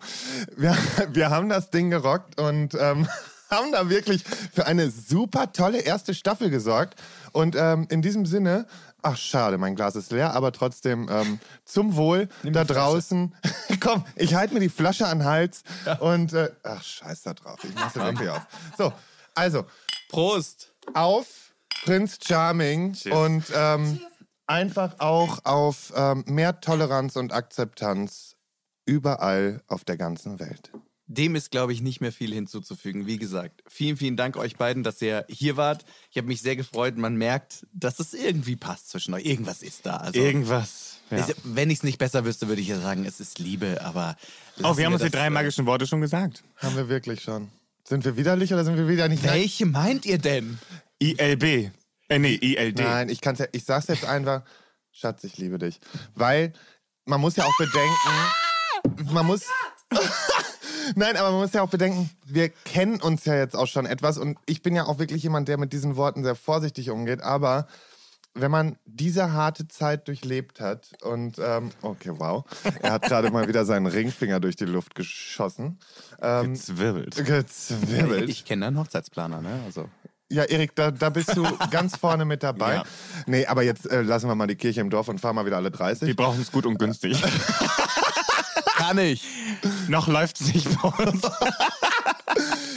[0.55, 0.77] wir,
[1.09, 3.07] wir haben das Ding gerockt und ähm,
[3.49, 6.93] haben da wirklich für eine super tolle erste Staffel gesorgt.
[7.31, 8.67] Und ähm, in diesem Sinne,
[9.01, 13.33] ach schade, mein Glas ist leer, aber trotzdem ähm, zum Wohl da draußen.
[13.79, 15.63] Komm, ich halte mir die Flasche an den Hals
[16.01, 18.45] und äh, ach scheiß da drauf, ich mach sie wirklich auf.
[18.77, 18.93] So,
[19.33, 19.65] also
[20.09, 20.71] Prost!
[20.93, 21.48] auf
[21.83, 23.99] Prinz Charming und ähm,
[24.47, 28.35] einfach auch auf ähm, mehr Toleranz und Akzeptanz
[28.85, 30.71] überall auf der ganzen Welt.
[31.11, 33.07] Dem ist, glaube ich, nicht mehr viel hinzuzufügen.
[33.07, 35.83] Wie gesagt, vielen, vielen Dank euch beiden, dass ihr hier wart.
[36.11, 36.97] Ich habe mich sehr gefreut.
[36.97, 39.25] Man merkt, dass es irgendwie passt zwischen euch.
[39.25, 39.97] Irgendwas ist da.
[39.97, 40.99] Also, Irgendwas.
[41.09, 41.17] Ja.
[41.17, 44.17] Ich, wenn ich es nicht besser wüsste, würde ich ja sagen, es ist Liebe, aber.
[44.61, 46.43] Oh, wir haben uns die drei magischen Worte schon gesagt.
[46.57, 47.49] Haben wir wirklich schon.
[47.83, 49.23] Sind wir widerlich oder sind wir wieder nicht?
[49.23, 50.59] Welche meint ihr denn?
[50.99, 51.71] ILB.
[52.09, 52.79] Äh, nee, ILD.
[52.79, 54.43] Nein, ich kann's ja, ich sag's jetzt einfach,
[54.91, 55.79] Schatz, ich liebe dich.
[56.15, 56.53] Weil
[57.05, 59.45] man muss ja auch bedenken, man muss.
[60.95, 64.17] Nein, aber man muss ja auch bedenken, wir kennen uns ja jetzt auch schon etwas
[64.17, 67.67] und ich bin ja auch wirklich jemand, der mit diesen Worten sehr vorsichtig umgeht, aber
[68.33, 72.43] wenn man diese harte Zeit durchlebt hat und ähm, okay, wow,
[72.81, 75.79] er hat gerade mal wieder seinen Ringfinger durch die Luft geschossen.
[76.21, 77.15] Ähm, Gezwirbelt.
[77.25, 78.29] gezwirbelt.
[78.29, 79.61] Ich kenne deinen Hochzeitsplaner, ne?
[79.65, 79.89] Also.
[80.31, 82.75] Ja, Erik, da, da bist du ganz vorne mit dabei.
[82.75, 82.83] Ja.
[83.25, 85.57] Nee, aber jetzt äh, lassen wir mal die Kirche im Dorf und fahren mal wieder
[85.57, 86.07] alle 30.
[86.07, 87.21] Die brauchen es gut und günstig.
[88.75, 89.25] Kann ich.
[89.87, 91.21] Noch läuft es nicht bei uns.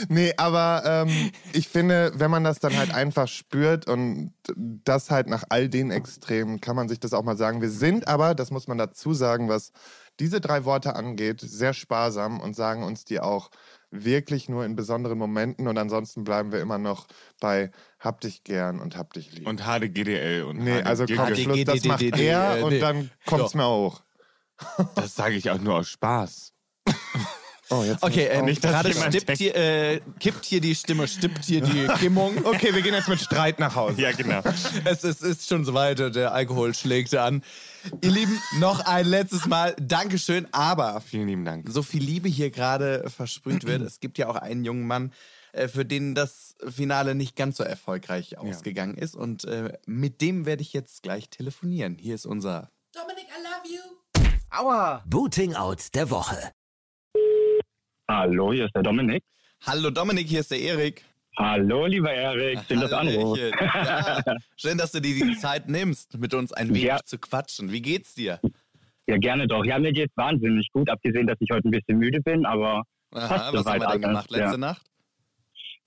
[0.09, 5.27] Nee, aber ähm, ich finde, wenn man das dann halt einfach spürt und das halt
[5.27, 7.61] nach all den Extremen, kann man sich das auch mal sagen.
[7.61, 9.71] Wir sind aber, das muss man dazu sagen, was
[10.19, 13.49] diese drei Worte angeht, sehr sparsam und sagen uns die auch
[13.93, 17.07] wirklich nur in besonderen Momenten und ansonsten bleiben wir immer noch
[17.39, 19.47] bei hab dich gern und hab dich lieb.
[19.47, 21.35] Und HDGDL und nee, also komm.
[21.35, 24.01] Schluss, das macht er und dann kommt's mir auch.
[24.95, 26.53] Das sage ich auch nur aus Spaß.
[27.73, 28.91] Oh, jetzt Okay, ähm, Nicht, gerade
[29.35, 32.45] hier, äh, kippt hier die Stimme, stippt hier die Kimmung.
[32.45, 33.99] Okay, wir gehen jetzt mit Streit nach Hause.
[33.99, 34.41] Ja, genau.
[34.85, 37.43] Es ist, ist schon soweit, der Alkohol schlägt an.
[38.01, 41.67] Ihr Lieben, noch ein letztes Mal Dankeschön, aber Vielen lieben Dank.
[41.69, 43.81] so viel Liebe hier gerade versprüht wird.
[43.81, 45.11] Es gibt ja auch einen jungen Mann,
[45.51, 49.15] äh, für den das Finale nicht ganz so erfolgreich ausgegangen ist.
[49.15, 51.97] Und äh, mit dem werde ich jetzt gleich telefonieren.
[51.99, 53.79] Hier ist unser Dominik, I love you.
[55.05, 56.53] Booting Out der Woche.
[58.15, 59.23] Hallo, hier ist der Dominik.
[59.65, 61.03] Hallo Dominik, hier ist der Erik.
[61.35, 62.59] Hallo, lieber Erik.
[62.67, 63.41] Schön, dass du anrufst.
[63.41, 64.21] Ja,
[64.55, 66.99] schön, dass du dir die Zeit nimmst, mit uns ein wenig Ja.
[67.03, 67.71] zu quatschen.
[67.71, 68.39] Wie geht's dir?
[69.07, 69.65] Ja, gerne doch.
[69.65, 72.83] Ja, mir geht's wahnsinnig gut, abgesehen, dass ich heute ein bisschen müde bin, aber
[73.15, 74.57] Aha, passt was haben wir denn gemacht letzte ja.
[74.57, 74.85] Nacht?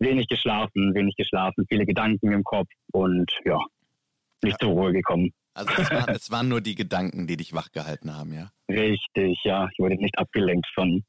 [0.00, 3.60] Wenig geschlafen, wenig geschlafen, viele Gedanken im Kopf und ja,
[4.42, 5.30] nicht zur Ruhe gekommen.
[5.54, 8.50] Also es, war, es waren nur die Gedanken, die dich wachgehalten haben, ja?
[8.68, 9.68] Richtig, ja.
[9.72, 11.04] Ich wurde nicht abgelenkt von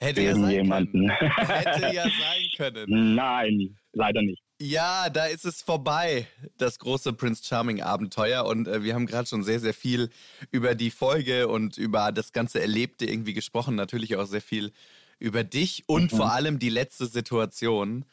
[0.00, 1.08] Hätte ja sein können.
[1.10, 3.14] Hätte ja sein können.
[3.14, 4.40] Nein, leider nicht.
[4.60, 6.26] Ja, da ist es vorbei,
[6.58, 8.44] das große Prince Charming Abenteuer.
[8.46, 10.10] Und äh, wir haben gerade schon sehr, sehr viel
[10.52, 13.74] über die Folge und über das ganze Erlebte irgendwie gesprochen.
[13.74, 14.72] Natürlich auch sehr viel
[15.18, 16.16] über dich und Mhm.
[16.16, 18.04] vor allem die letzte Situation.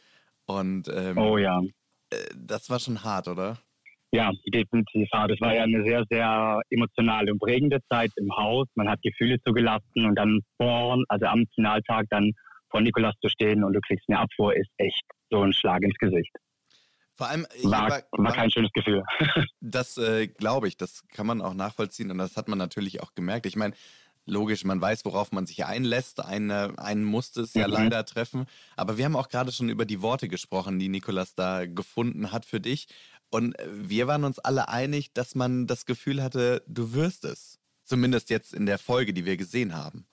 [0.45, 1.61] Und ähm, Oh ja.
[2.09, 3.59] äh, das war schon hart, oder?
[4.13, 5.07] Ja, definitiv.
[5.13, 8.67] Ja, Das war ja eine sehr, sehr emotionale und prägende Zeit im Haus.
[8.75, 12.31] Man hat Gefühle zugelassen und dann vor, also am Finaltag dann
[12.69, 15.97] vor Nikolas zu stehen und du kriegst eine Abfuhr, ist echt so ein Schlag ins
[15.97, 16.31] Gesicht.
[17.15, 19.03] Vor allem, War, war- war kein schönes Gefühl.
[19.61, 23.13] Das äh, glaube ich, das kann man auch nachvollziehen und das hat man natürlich auch
[23.13, 23.45] gemerkt.
[23.45, 23.75] Ich meine,
[24.25, 26.23] logisch, man weiß, worauf man sich einlässt.
[26.25, 27.73] Eine, einen musste es ja Mhm.
[27.73, 28.45] leider treffen.
[28.75, 32.45] Aber wir haben auch gerade schon über die Worte gesprochen, die Nikolas da gefunden hat
[32.45, 32.87] für dich.
[33.31, 37.59] Und äh, wir waren uns alle einig, dass man das Gefühl hatte, du wirst es.
[37.83, 40.05] Zumindest jetzt in der Folge, die wir gesehen haben.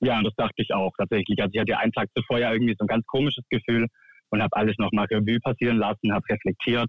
[0.00, 1.40] Ja, das dachte ich auch tatsächlich.
[1.40, 3.86] Also ich hatte einen Tag zuvor ja irgendwie so ein ganz komisches Gefühl
[4.30, 6.88] und habe alles nochmal Revue passieren lassen, habe reflektiert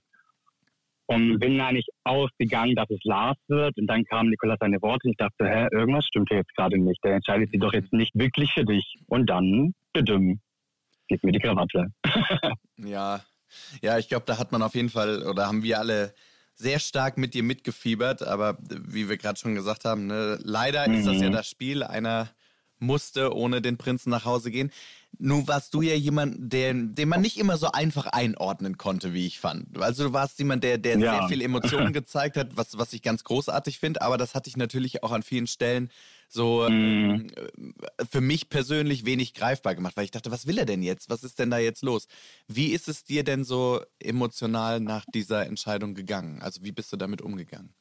[1.07, 3.77] und bin eigentlich ausgegangen, dass es Lars wird.
[3.77, 6.77] Und dann kam Nikolas seine Worte und ich dachte, hä, irgendwas stimmt hier jetzt gerade
[6.77, 7.01] nicht.
[7.03, 8.95] Der entscheidet sich doch jetzt nicht wirklich für dich.
[9.07, 10.41] Und dann, bedüm,
[11.07, 11.87] gib mir die Krawatte.
[12.77, 13.21] Ja,
[13.81, 16.13] ja, ich glaube, da hat man auf jeden Fall, oder haben wir alle
[16.55, 21.05] sehr stark mit dir mitgefiebert, aber wie wir gerade schon gesagt haben, ne, leider ist
[21.05, 21.33] das ja Mhm.
[21.33, 21.83] das Spiel.
[21.83, 22.29] Einer
[22.79, 24.71] musste ohne den Prinzen nach Hause gehen.
[25.19, 29.25] Nun warst du ja jemand, den, den man nicht immer so einfach einordnen konnte, wie
[29.25, 29.77] ich fand.
[29.81, 31.11] Also du warst jemand, der, der Ja.
[31.11, 34.57] sehr viel Emotionen gezeigt hat, was, was ich ganz großartig finde, aber das hatte ich
[34.57, 35.89] natürlich auch an vielen Stellen
[36.27, 37.27] so Mhm.
[37.57, 37.73] ähm,
[38.09, 41.09] für mich persönlich wenig greifbar gemacht, weil ich dachte, was will er denn jetzt?
[41.09, 42.07] Was ist denn da jetzt los?
[42.47, 46.41] Wie ist es dir denn so emotional nach dieser Entscheidung gegangen?
[46.41, 47.73] Also wie bist du damit umgegangen?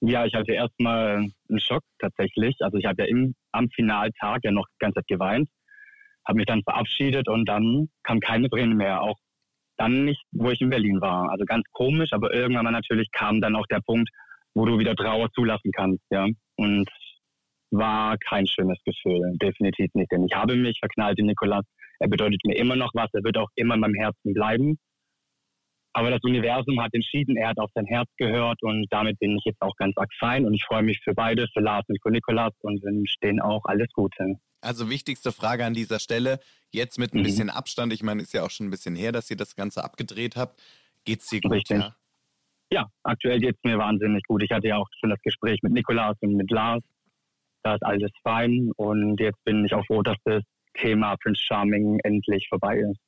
[0.00, 1.16] Ja, ich hatte erstmal
[1.48, 2.56] einen Schock tatsächlich.
[2.60, 5.48] Also ich habe ja im, am Finaltag ja noch die ganze Zeit geweint,
[6.26, 9.00] habe mich dann verabschiedet und dann kam keine Tränen mehr.
[9.00, 9.16] Auch
[9.78, 11.30] dann nicht, wo ich in Berlin war.
[11.30, 14.10] Also ganz komisch, aber irgendwann mal natürlich kam dann auch der Punkt,
[14.54, 16.26] wo du wieder Trauer zulassen kannst, ja.
[16.56, 16.88] Und
[17.70, 20.10] war kein schönes Gefühl, definitiv nicht.
[20.12, 21.64] Denn ich habe mich verknallt in Nikolas.
[21.98, 24.78] Er bedeutet mir immer noch was, er wird auch immer in meinem Herzen bleiben.
[25.94, 29.44] Aber das Universum hat entschieden, er hat auf sein Herz gehört und damit bin ich
[29.46, 32.10] jetzt auch ganz arg fein und ich freue mich für beide, für Lars und für
[32.10, 34.34] Nikolas und wünsche denen auch alles Gute.
[34.60, 36.38] Also wichtigste Frage an dieser Stelle,
[36.70, 37.22] jetzt mit ein Mhm.
[37.22, 39.82] bisschen Abstand, ich meine, ist ja auch schon ein bisschen her, dass ihr das Ganze
[39.84, 40.60] abgedreht habt.
[41.06, 41.78] Geht's dir gut, Richtig.
[41.78, 41.96] ja?
[42.70, 44.42] Ja, aktuell geht es mir wahnsinnig gut.
[44.42, 46.82] Ich hatte ja auch schon das Gespräch mit Nikolas und mit Lars.
[47.62, 50.42] Da ist alles fein und jetzt bin ich auch froh, dass das
[50.78, 53.00] Thema Prince Charming endlich vorbei ist.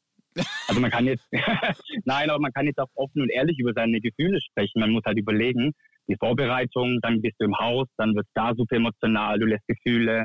[0.68, 1.26] Also man kann jetzt,
[2.04, 4.80] nein, aber man kann jetzt auch offen und ehrlich über seine Gefühle sprechen.
[4.80, 5.72] Man muss halt überlegen,
[6.08, 10.24] die Vorbereitung, dann bist du im Haus, dann wird da super emotional, du lässt Gefühle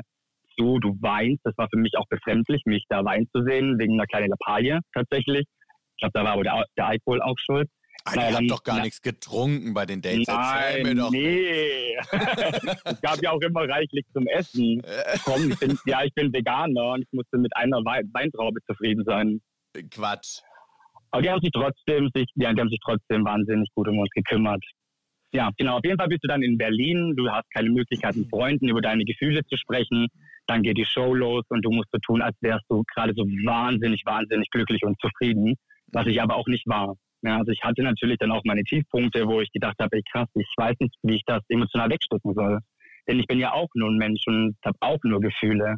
[0.58, 1.40] zu, du weinst.
[1.44, 4.80] Das war für mich auch befremdlich, mich da weinen zu sehen, wegen einer kleinen Lappalie
[4.94, 5.46] tatsächlich.
[5.96, 7.68] Ich glaube, da war aber der, der Alkohol auch schuld.
[8.06, 10.26] Ah, naja, ihr habt doch gar na, nichts getrunken bei den Dates.
[10.28, 11.10] Nein, mir doch.
[11.10, 11.96] nee.
[12.84, 14.82] es gab ja auch immer reichlich zum Essen.
[15.24, 19.40] Komm, ich bin, ja, ich bin Veganer und ich musste mit einer Weintraube zufrieden sein.
[19.90, 20.40] Quatsch.
[21.10, 24.10] Aber die haben sich trotzdem, sich, ja, die haben sich trotzdem wahnsinnig gut um uns
[24.10, 24.62] gekümmert.
[25.32, 25.78] Ja, genau.
[25.78, 27.14] Auf jeden Fall bist du dann in Berlin.
[27.16, 30.08] Du hast keine Möglichkeit, mit Freunden über deine Gefühle zu sprechen.
[30.46, 33.24] Dann geht die Show los und du musst so tun, als wärst du gerade so
[33.24, 35.54] wahnsinnig, wahnsinnig glücklich und zufrieden.
[35.88, 36.96] Was ich aber auch nicht war.
[37.24, 40.28] Ja, also ich hatte natürlich dann auch meine Tiefpunkte, wo ich gedacht habe, ey krass,
[40.34, 42.58] ich weiß nicht, wie ich das emotional wegstecken soll.
[43.08, 45.76] Denn ich bin ja auch nur ein Mensch und habe auch nur Gefühle.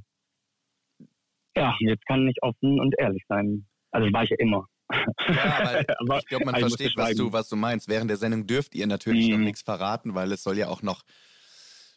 [1.56, 3.64] Ja, jetzt kann ich offen und ehrlich sein.
[3.92, 4.66] Also war ich ja immer.
[4.92, 5.06] Ja,
[6.00, 7.88] aber ich glaube, man versteht, was du, was du meinst.
[7.88, 9.34] Während der Sendung dürft ihr natürlich mhm.
[9.34, 11.02] noch nichts verraten, weil es soll ja auch noch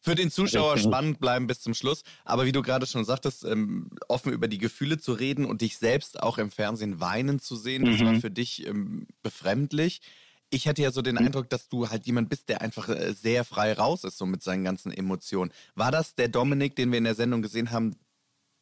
[0.10, 2.04] für den Zuschauer spannend bleiben bis zum Schluss.
[2.26, 5.78] Aber wie du gerade schon sagtest, ähm, offen über die Gefühle zu reden und dich
[5.78, 7.92] selbst auch im Fernsehen weinen zu sehen, mhm.
[7.92, 8.22] das war mhm.
[8.22, 10.02] für dich ähm, befremdlich.
[10.50, 11.28] Ich hatte ja so den mhm.
[11.28, 14.42] Eindruck, dass du halt jemand bist, der einfach äh, sehr frei raus ist, so mit
[14.42, 15.52] seinen ganzen Emotionen.
[15.76, 17.96] War das der Dominik, den wir in der Sendung gesehen haben,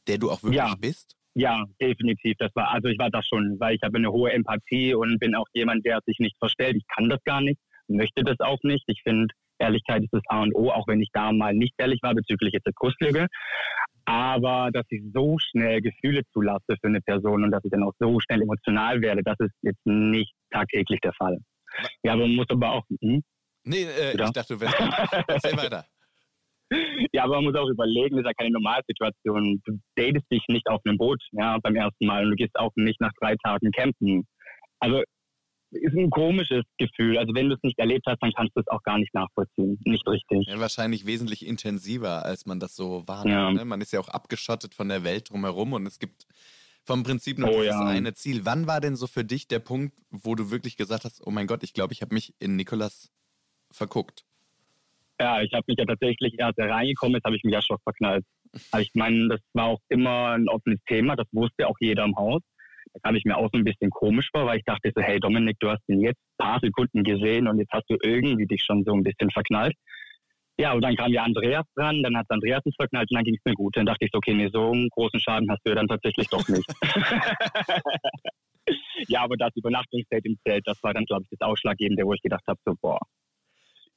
[0.08, 0.76] der du auch wirklich ja.
[0.76, 1.16] bist?
[1.34, 2.36] Ja, definitiv.
[2.39, 5.36] Das war, also ich war das schon, weil ich habe eine hohe Empathie und bin
[5.36, 6.76] auch jemand, der sich nicht verstellt.
[6.76, 8.84] Ich kann das gar nicht, möchte das auch nicht.
[8.88, 11.99] Ich finde, Ehrlichkeit ist das A und O, auch wenn ich da mal nicht ehrlich
[12.01, 13.28] war bezüglich jetzt der Kusslüge.
[14.05, 17.93] Aber dass ich so schnell Gefühle zulasse für eine Person und dass ich dann auch
[17.99, 21.38] so schnell emotional werde, das ist jetzt nicht tagtäglich der Fall.
[22.03, 22.84] Ja, aber man muss aber auch.
[23.01, 23.22] Hm?
[23.66, 24.80] Nee, äh, ich dachte, du wärst.
[25.28, 25.86] Erzähl weiter.
[27.14, 29.62] Ja, aber man muss auch überlegen, das ist ja keine Normalsituation.
[29.66, 32.72] Du datest dich nicht auf einem Boot, ja, beim ersten Mal und du gehst auch
[32.76, 34.26] nicht nach drei Tagen campen.
[34.80, 35.03] Also
[35.72, 37.18] ist ein komisches Gefühl.
[37.18, 39.80] Also wenn du es nicht erlebt hast, dann kannst du es auch gar nicht nachvollziehen.
[39.86, 40.47] Nicht richtig.
[40.47, 43.36] Ja, wahrscheinlich wesentlich intensiver, als man das so wahrnimmt.
[43.36, 43.51] Ja.
[43.51, 43.65] Ne?
[43.65, 46.26] Man ist ja auch abgeschottet von der Welt drumherum und es gibt
[46.86, 47.86] vom Prinzip nur oh, dieses ja.
[47.86, 48.45] eine Ziel.
[48.45, 51.47] Wann war denn so für dich der Punkt, wo du wirklich gesagt hast, oh mein
[51.47, 53.11] Gott, ich glaube, ich habe mich in Nikolas
[53.70, 54.24] verguckt?
[55.20, 58.24] Ja, ich habe mich ja tatsächlich erst reingekommen, jetzt habe ich mich ja schon verknallt.
[58.72, 62.15] Also ich meine, das war auch immer ein offenes Thema, das wusste auch jeder im
[62.15, 62.41] Haus.
[63.04, 65.58] Kam ich mir auch so ein bisschen komisch vor, weil ich dachte so, hey Dominik,
[65.60, 68.84] du hast ihn jetzt ein paar Sekunden gesehen und jetzt hast du irgendwie dich schon
[68.86, 69.76] so ein bisschen verknallt.
[70.60, 73.36] Ja, und dann kam ja Andreas dran, dann hat Andreas uns verknallt und dann ging
[73.36, 73.78] es mir gut.
[73.78, 76.48] Dann dachte ich so, okay, nee, so einen großen Schaden hast du dann tatsächlich doch
[76.48, 76.66] nicht.
[79.08, 82.22] ja, aber das Übernachtungsdate im Zelt, das war dann, glaube ich, das Ausschlaggebende, wo ich
[82.22, 83.00] gedacht habe, so, boah,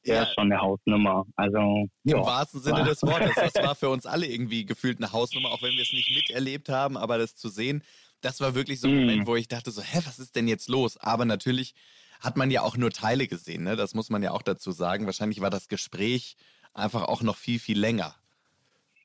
[0.05, 0.23] ja.
[0.23, 1.25] ist schon eine Hausnummer.
[1.37, 2.25] Also, Im ja.
[2.25, 3.35] wahrsten Sinne des Wortes.
[3.35, 6.69] Das war für uns alle irgendwie gefühlt eine Hausnummer, auch wenn wir es nicht miterlebt
[6.69, 7.83] haben, aber das zu sehen,
[8.21, 9.01] das war wirklich so ein mm.
[9.01, 10.97] Moment, wo ich dachte so, hä, was ist denn jetzt los?
[10.97, 11.75] Aber natürlich
[12.21, 13.77] hat man ja auch nur Teile gesehen, ne?
[13.77, 15.07] Das muss man ja auch dazu sagen.
[15.07, 16.37] Wahrscheinlich war das Gespräch
[16.75, 18.15] einfach auch noch viel, viel länger.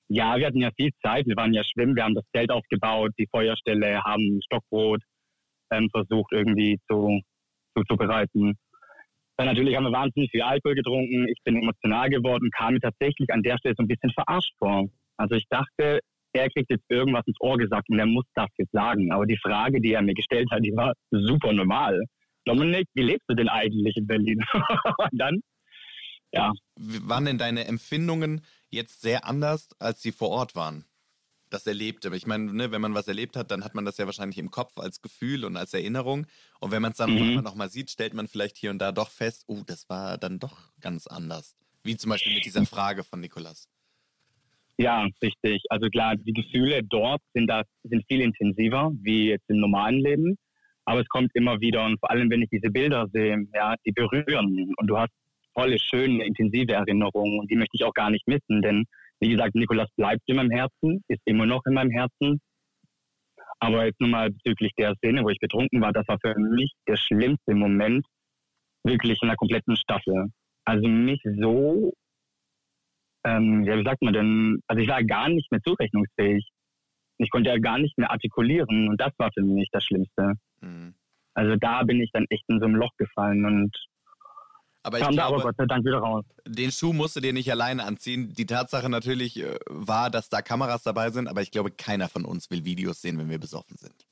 [0.08, 1.26] Ja, wir hatten ja viel Zeit.
[1.26, 5.02] Wir waren ja schwimmen, wir haben das Zelt aufgebaut, die Feuerstelle, haben Stockbrot
[5.72, 7.22] ähm, versucht irgendwie zu,
[7.76, 8.58] zuzubereiten.
[9.38, 11.28] Dann natürlich haben wir wahnsinnig viel Alkohol getrunken.
[11.28, 14.88] Ich bin emotional geworden, kam mir tatsächlich an der Stelle so ein bisschen verarscht vor.
[15.18, 16.00] Also ich dachte,
[16.36, 19.12] er kriegt jetzt irgendwas ins Ohr gesagt und er muss das jetzt sagen.
[19.12, 22.04] Aber die Frage, die er mir gestellt hat, die war super normal.
[22.46, 24.44] Dominik, wie lebst du denn eigentlich in Berlin?
[24.98, 25.42] und dann,
[26.32, 26.52] ja.
[26.76, 30.86] Waren denn deine Empfindungen jetzt sehr anders, als sie vor Ort waren?
[31.50, 32.14] das Erlebte.
[32.16, 34.52] Ich meine, ne, wenn man was erlebt hat, dann hat man das ja wahrscheinlich im
[34.52, 36.28] Kopf als Gefühl und als Erinnerung.
[36.60, 37.42] Und wenn man es dann mhm.
[37.42, 40.74] nochmal sieht, stellt man vielleicht hier und da doch fest, oh, das war dann doch
[40.82, 41.56] ganz anders.
[41.84, 43.70] Wie zum Beispiel mit dieser Frage von Nikolas.
[44.78, 45.64] Ja, richtig.
[45.70, 50.38] Also klar, die Gefühle dort sind, da, sind viel intensiver wie jetzt im normalen Leben.
[50.86, 53.92] Aber es kommt immer wieder und vor allem, wenn ich diese Bilder sehe, ja, die
[53.92, 55.12] berühren und du hast
[55.56, 58.86] tolle, schöne, intensive Erinnerungen und die möchte ich auch gar nicht missen, denn
[59.20, 62.42] wie gesagt, Nikolas bleibt in meinem Herzen, ist immer noch in meinem Herzen.
[63.60, 66.98] Aber jetzt nochmal bezüglich der Szene, wo ich betrunken war, das war für mich der
[66.98, 68.06] schlimmste Moment
[68.84, 70.28] wirklich in der kompletten Staffel.
[70.66, 71.94] Also mich so,
[73.26, 76.48] ähm, ja, wie sagt man denn, also ich war gar nicht mehr zurechnungsfähig.
[77.18, 80.34] Ich konnte ja gar nicht mehr artikulieren und das war für mich das Schlimmste.
[80.62, 80.94] Mhm.
[81.34, 83.76] Also da bin ich dann echt in so einem Loch gefallen und
[84.84, 86.24] aber ich Kam glaube, aber Gott sei Dank wieder raus.
[86.48, 88.34] Den Schuh musst du dir nicht alleine anziehen.
[88.34, 92.24] Die Tatsache natürlich äh, war, dass da Kameras dabei sind, aber ich glaube, keiner von
[92.24, 94.06] uns will Videos sehen, wenn wir besoffen sind.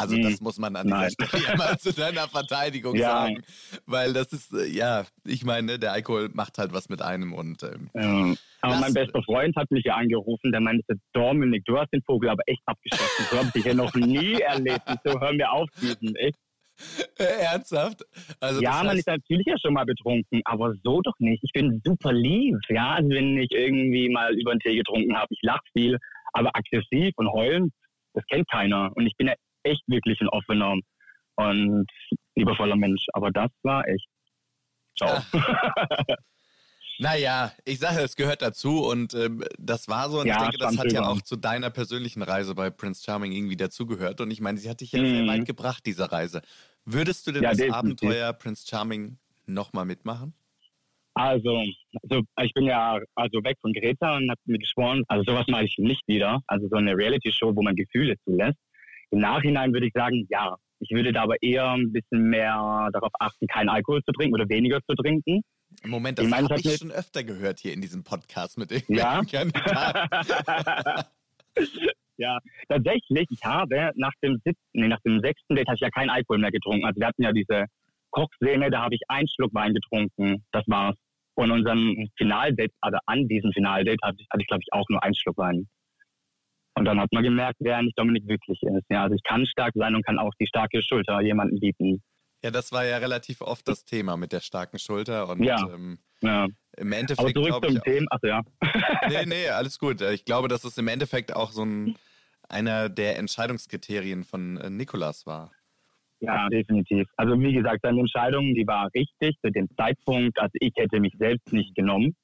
[0.00, 1.10] Also Hm, das muss man an dieser.
[1.10, 3.08] Stelle mal zu deiner Verteidigung Ja.
[3.22, 3.42] sagen.
[3.86, 7.62] Weil das ist, äh, ja, ich meine, der Alkohol macht halt was mit einem und
[7.62, 8.34] ähm, Ja.
[8.62, 12.28] Aber mein bester Freund hat mich ja angerufen, der meinte, Dominik, du hast den Vogel
[12.30, 13.24] aber echt abgeschossen.
[13.30, 14.82] So habe ich ja noch nie erlebt.
[15.04, 16.14] So, hör mir auf, diesen.
[16.16, 16.36] Echt.
[17.18, 18.02] ernsthaft.
[18.40, 21.42] Also ja, man ist natürlich ja schon mal betrunken, aber so doch nicht.
[21.44, 22.94] Ich bin super lieb, ja.
[22.94, 25.98] Also wenn ich irgendwie mal über den Tee getrunken habe, ich lach viel,
[26.32, 27.70] aber aggressiv und heulen,
[28.14, 28.90] das kennt keiner.
[28.94, 30.74] Und ich bin ja echt wirklich ein offener
[31.36, 31.86] und
[32.36, 33.06] liebevoller Mensch.
[33.12, 34.06] Aber das war echt.
[34.96, 35.22] Ciao.
[37.02, 40.20] Naja, ich sage, es gehört dazu und ähm, das war so.
[40.20, 43.32] Und Ja, ich denke, das hat ja auch zu deiner persönlichen Reise bei Prince Charming
[43.32, 44.20] irgendwie dazugehört.
[44.20, 45.06] Und ich meine, sie hat dich ja Mhm.
[45.06, 46.42] sehr weit gebracht, diese Reise.
[46.84, 47.74] Würdest du denn Ja, das definitiv.
[47.74, 50.34] Abenteuer Prince Charming nochmal mitmachen?
[51.14, 51.62] Also,
[52.02, 55.64] also, ich bin ja also weg von Greta und habe mir geschworen, also sowas mache
[55.64, 56.40] ich nicht wieder.
[56.48, 58.58] Also so eine Reality-Show, wo man Gefühle zulässt.
[59.10, 60.56] Im Nachhinein würde ich sagen, ja.
[60.82, 64.48] Ich würde da aber eher ein bisschen mehr darauf achten, keinen Alkohol zu trinken oder
[64.48, 65.42] weniger zu trinken.
[65.84, 69.20] Moment, das habe ich schon öfter gehört hier in diesem Podcast mit den Ja?
[72.20, 72.38] Ja,
[72.68, 76.10] tatsächlich, ich habe nach dem siebten, nee, nach dem sechsten Date hatte ich ja keinen
[76.10, 76.84] Alkohol mehr getrunken.
[76.84, 77.64] Also wir hatten ja diese
[78.10, 80.44] Kochszene, da habe ich einen Schluck Wein getrunken.
[80.52, 80.96] Das war's.
[81.34, 85.02] Und unserem Finaldate, also an diesem Finaldate, hatte ich, hatte ich glaube ich, auch nur
[85.02, 85.66] einen Schluck Wein.
[86.80, 88.86] Und dann hat man gemerkt, wer nicht Dominik wirklich ist.
[88.88, 92.02] Ja, also ich kann stark sein und kann auch die starke Schulter jemandem bieten.
[92.42, 95.28] Ja, das war ja relativ oft das Thema mit der starken Schulter.
[95.28, 95.58] Und Ja.
[95.70, 96.46] ähm, Ja.
[96.78, 97.36] im Endeffekt.
[97.36, 98.06] Aber zurück zum ich, Thema.
[98.12, 98.40] Ach ja.
[99.10, 100.00] Nee, nee, alles gut.
[100.00, 101.96] Ich glaube, dass es im Endeffekt auch so ein,
[102.48, 105.52] einer der Entscheidungskriterien von äh, Nikolas war.
[106.20, 107.06] Ja, definitiv.
[107.18, 110.38] Also wie gesagt, seine Entscheidung, die war richtig zu dem Zeitpunkt.
[110.40, 112.16] Also ich hätte mich selbst nicht genommen.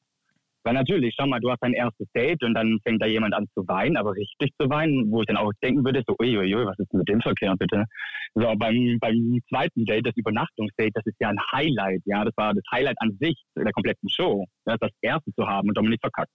[0.67, 3.47] Weil natürlich, schau mal, du hast dein erstes Date und dann fängt da jemand an
[3.55, 6.77] zu weinen, aber richtig zu weinen, wo ich dann auch denken würde, so, uiuiui, was
[6.81, 7.85] ist denn mit dem Verkehr, bitte?
[8.35, 12.53] So, beim, beim zweiten Date, das Übernachtungsdate, das ist ja ein Highlight, ja, das war
[12.53, 16.33] das Highlight an sich der kompletten Show, ja, das erste zu haben und Dominik verkackt.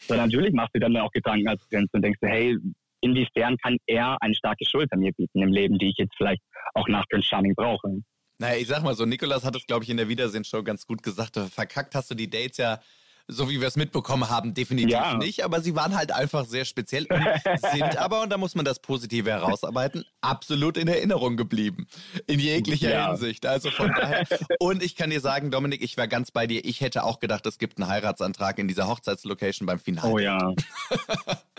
[0.00, 2.58] So, natürlich machst du dann auch Gedanken als Prinz und denkst, hey,
[3.00, 6.42] inwiefern kann er eine starke Schulter mir bieten im Leben, die ich jetzt vielleicht
[6.74, 8.02] auch nach Prince Charming brauche?
[8.38, 11.02] Naja, ich sag mal so, Nikolas hat es, glaube ich, in der Wiedersehenshow ganz gut
[11.02, 11.38] gesagt.
[11.38, 12.78] Verkackt hast du die Dates ja,
[13.30, 15.16] so wie wir es mitbekommen haben, definitiv Ja.
[15.16, 15.44] nicht.
[15.44, 17.20] Aber sie waren halt einfach sehr speziell und
[17.72, 21.86] sind aber, und da muss man das Positive herausarbeiten, absolut in Erinnerung geblieben.
[22.26, 23.08] In jeglicher Ja.
[23.08, 23.46] Hinsicht.
[23.46, 24.26] Also von daher.
[24.58, 26.64] Und ich kann dir sagen, Dominik, ich war ganz bei dir.
[26.64, 30.12] Ich hätte auch gedacht, es gibt einen Heiratsantrag in dieser Hochzeitslocation beim Finale.
[30.12, 30.38] Oh ja.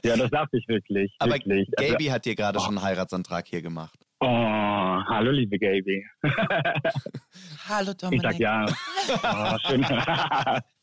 [0.04, 1.14] ja, das dachte ich wirklich.
[1.20, 1.70] Aber wirklich.
[1.78, 3.98] Also- Gaby hat dir gerade schon einen Heiratsantrag hier gemacht.
[4.24, 6.06] Oh, hallo, liebe Gaby.
[7.68, 8.22] Hallo Ich Dominik.
[8.22, 8.66] sag ja.
[9.24, 9.84] Oh, schön.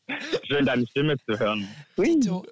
[0.47, 1.67] schön, deine Stimme zu hören.
[1.95, 2.45] Vito.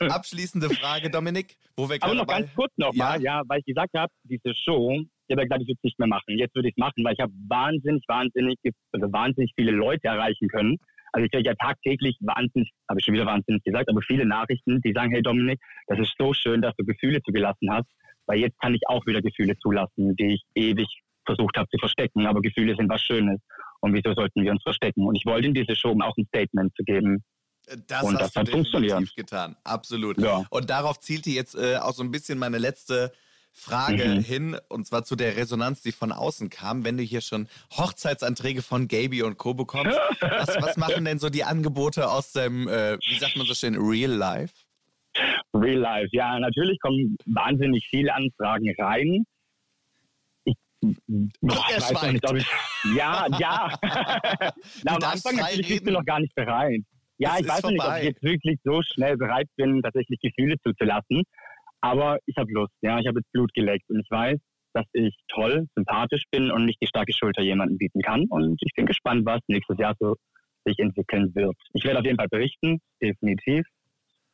[0.00, 3.42] Abschließende Frage, Dominik, wo wir Aber noch ganz kurz nochmal, ja.
[3.46, 6.08] weil ich gesagt habe, diese Show, ich habe ja gesagt, ich würde es nicht mehr
[6.08, 6.38] machen.
[6.38, 8.58] Jetzt würde ich es machen, weil ich habe wahnsinnig, wahnsinnig,
[8.92, 10.78] also wahnsinnig viele Leute erreichen können.
[11.12, 14.80] Also ich kriege ja tagtäglich wahnsinnig, habe ich schon wieder wahnsinnig gesagt, aber viele Nachrichten,
[14.82, 17.88] die sagen, hey Dominik, das ist so schön, dass du Gefühle zugelassen hast,
[18.26, 20.88] weil jetzt kann ich auch wieder Gefühle zulassen, die ich ewig
[21.28, 22.26] versucht habe zu verstecken.
[22.26, 23.38] Aber Gefühle sind was Schönes.
[23.80, 25.06] Und wieso sollten wir uns verstecken?
[25.06, 27.22] Und ich wollte in diese Show um auch ein Statement zu geben.
[27.86, 29.14] Das Und hast das hat funktioniert.
[29.14, 29.54] getan.
[29.62, 30.18] Absolut.
[30.18, 30.44] Ja.
[30.50, 33.12] Und darauf zielte jetzt äh, auch so ein bisschen meine letzte
[33.52, 34.20] Frage Mhm.
[34.20, 36.84] hin, und zwar zu der Resonanz, die von außen kam.
[36.84, 39.52] Wenn du hier schon Hochzeitsanträge von Gaby und Co.
[39.54, 43.54] bekommst, was, was machen denn so die Angebote aus dem, äh, wie sagt man so
[43.54, 44.54] schön, Real Life?
[45.54, 46.08] Real Life.
[46.12, 49.24] Ja, natürlich kommen wahnsinnig viele Anfragen rein.
[50.80, 52.46] Boah, ich weiß nicht, ob ich,
[52.96, 53.76] ja, ja.
[54.84, 56.82] Na, am Anfang natürlich bist du noch gar nicht bereit.
[57.18, 60.56] Ja, Es ich weiß nicht, ob ich jetzt wirklich so schnell bereit bin, tatsächlich Gefühle
[60.64, 61.22] zuzulassen.
[61.80, 62.74] Aber ich habe Lust.
[62.80, 64.38] Ja, ich habe jetzt Blut geleckt und ich weiß,
[64.72, 68.26] dass ich toll, sympathisch bin und nicht die starke Schulter jemandem bieten kann.
[68.28, 70.14] Und ich bin gespannt, was nächstes Jahr so
[70.64, 71.56] sich entwickeln wird.
[71.72, 73.66] Ich werde auf jeden Fall berichten, definitiv,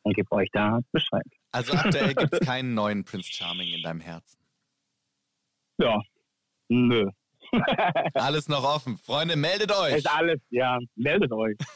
[0.03, 1.25] und gebe euch da Bescheid.
[1.51, 4.39] Also aktuell gibt es keinen neuen Prince Charming in deinem Herzen.
[5.79, 6.01] Ja,
[6.69, 7.05] nö.
[8.15, 8.97] Alles noch offen.
[8.97, 9.97] Freunde, meldet euch.
[9.97, 11.55] Ist alles, ja, meldet euch.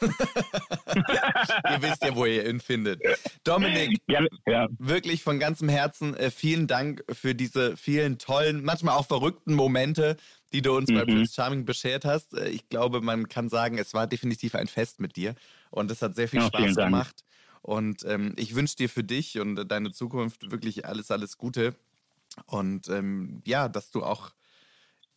[1.70, 3.00] Ihr wisst ja, wo ihr ihn findet.
[3.44, 4.68] Dominik, Ja, ja.
[4.78, 10.16] wirklich von ganzem Herzen äh, vielen Dank für diese vielen tollen, manchmal auch verrückten Momente,
[10.52, 11.06] die du uns bei Mhm.
[11.06, 12.34] Prince Charming beschert hast.
[12.34, 15.34] Äh, ich glaube, man kann sagen, es war definitiv ein Fest mit dir
[15.70, 17.24] und es hat sehr viel Ja, Spaß gemacht.
[17.62, 21.74] Und ähm, ich wünsche dir für dich und deine Zukunft wirklich alles, alles Gute.
[22.46, 24.32] Und ähm, ja, dass du auch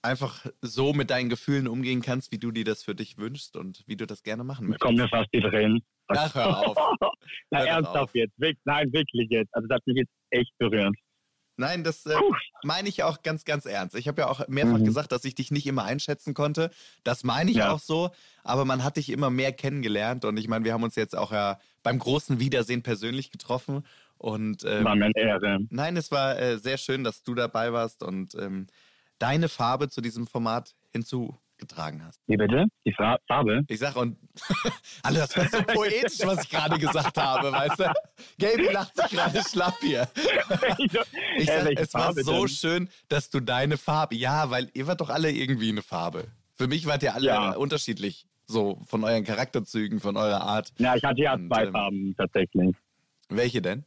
[0.04, 3.84] einfach so mit deinen Gefühlen umgehen kannst, wie du dir das für dich wünschst und
[3.88, 4.82] wie du das gerne machen Es möchtest.
[4.86, 5.82] kommen mir fast die Tränen.
[6.08, 6.78] Ach, hör auf.
[7.50, 8.16] Na, Hör ernsthaft auf.
[8.16, 8.34] jetzt.
[8.66, 9.54] Nein, wirklich jetzt.
[9.56, 10.94] Also, das hat mich jetzt echt berührt.
[11.56, 12.16] Nein, das äh,
[12.64, 13.96] meine ich auch ganz, ganz ernst.
[13.96, 14.86] Ich habe ja auch mehrfach Mhm.
[14.86, 16.72] gesagt, dass ich dich nicht immer einschätzen konnte.
[17.04, 17.72] Das meine ich Ja.
[17.72, 18.10] auch so.
[18.44, 20.26] Aber man hat dich immer mehr kennengelernt.
[20.26, 23.86] Und ich meine, wir haben uns jetzt auch ja beim großen Wiedersehen persönlich getroffen.
[24.18, 25.60] Und ähm, War mir eine Ehre.
[25.70, 28.66] Nein, es war äh, sehr schön, dass du dabei warst und ähm,
[29.24, 32.20] deine Farbe zu diesem Format hinzugetragen hast.
[32.28, 32.66] Wie bitte?
[32.86, 33.62] Die Farbe?
[33.70, 34.18] Ich sag und
[35.04, 37.94] alle, das war so poetisch, was ich gerade gesagt habe, weißt du?
[38.38, 40.10] Gaby lacht sich gerade schlapp hier.
[41.38, 42.48] Ich Äh, sag, es war so denn?
[42.50, 46.28] schön, dass du deine Farbe, ja, weil ihr wart doch alle irgendwie eine Farbe.
[46.56, 47.52] Für mich wart ihr alle Ja.
[47.56, 50.74] unterschiedlich, so von euren Charakterzügen, von eurer Art.
[50.80, 52.76] Ja, ich hatte ja Und, zwei ähm, Farben tatsächlich.
[53.30, 53.86] Welche denn?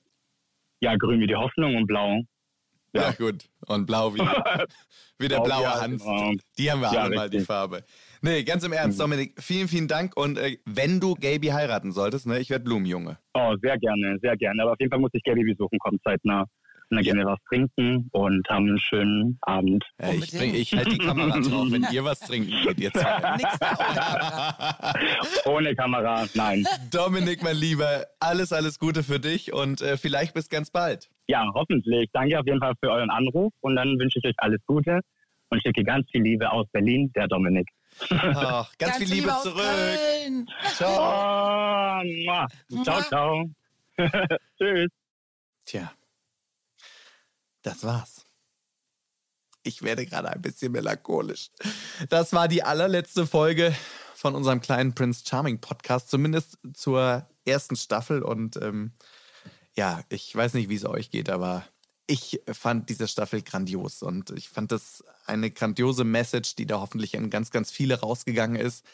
[0.81, 2.23] Ja, grün wie die Hoffnung und blau.
[2.97, 3.45] Ja, gut.
[3.67, 4.19] Und blau wie,
[5.19, 6.03] wie der Blau, blaue ja, Hans.
[6.03, 6.33] genau.
[6.59, 7.41] Die haben wir Ja, alle mal, die.
[7.41, 7.85] Farbe.
[8.23, 10.17] Nee, ganz im Ernst, Dominik, vielen, vielen Dank.
[10.17, 13.19] Und äh, wenn du Gaby heiraten solltest, ne, ich werde Blumenjunge.
[13.35, 14.63] Oh, sehr gerne, sehr gerne.
[14.63, 16.45] Aber auf jeden Fall muss ich Gaby besuchen, kommt zeitnah.
[16.89, 19.85] Und dann gehen wir was trinken und haben einen schönen Abend.
[20.01, 23.37] Ja, ich bring, ich halte die Kamera drauf, wenn ihr was trinken geht, ihr zwei.
[25.47, 26.65] Ohne Kamera, nein.
[26.93, 31.11] Dominik, mein Lieber, alles, alles Gute für dich und äh, vielleicht bis ganz bald.
[31.29, 32.09] Ja, hoffentlich.
[32.13, 35.01] Danke auf jeden Fall für euren Anruf und dann wünsche ich euch alles Gute
[35.51, 37.69] und schicke ganz viel Liebe aus Berlin, der Dominik.
[38.11, 39.63] Ach, ganz, viel Liebe aus zurück.
[39.63, 40.47] Köln.
[40.75, 42.03] Ciao.
[42.05, 42.47] Mua.
[42.83, 43.51] Ciao, ciao.
[44.59, 44.91] Tschüss.
[45.65, 45.93] Tja,
[47.63, 48.25] das war's.
[49.63, 51.49] Ich werde gerade ein bisschen melancholisch.
[52.09, 53.75] Das war die allerletzte Folge
[54.15, 58.23] von unserem kleinen Prince Charming Podcast, zumindest zur ersten Staffel.
[58.23, 58.93] Und ähm,
[59.77, 61.65] ja, ich weiß nicht, wie es euch geht, aber
[62.07, 67.17] ich fand diese Staffel grandios und ich fand das eine grandiose Message, die da hoffentlich
[67.17, 68.85] an ganz, ganz viele rausgegangen ist.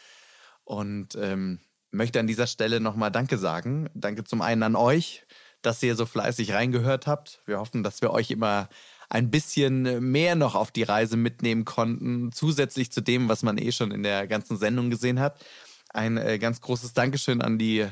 [0.64, 1.60] Und ähm,
[1.90, 3.90] möchte an dieser Stelle nochmal Danke sagen.
[3.94, 5.26] Danke zum einen an euch,
[5.60, 7.42] dass ihr so fleißig reingehört habt.
[7.46, 8.68] Wir hoffen, dass wir euch immer
[9.10, 13.72] ein bisschen mehr noch auf die Reise mitnehmen konnten, zusätzlich zu dem, was man eh
[13.72, 15.44] schon in der ganzen Sendung gesehen hat.
[15.90, 17.86] Ein äh, ganz großes Dankeschön an die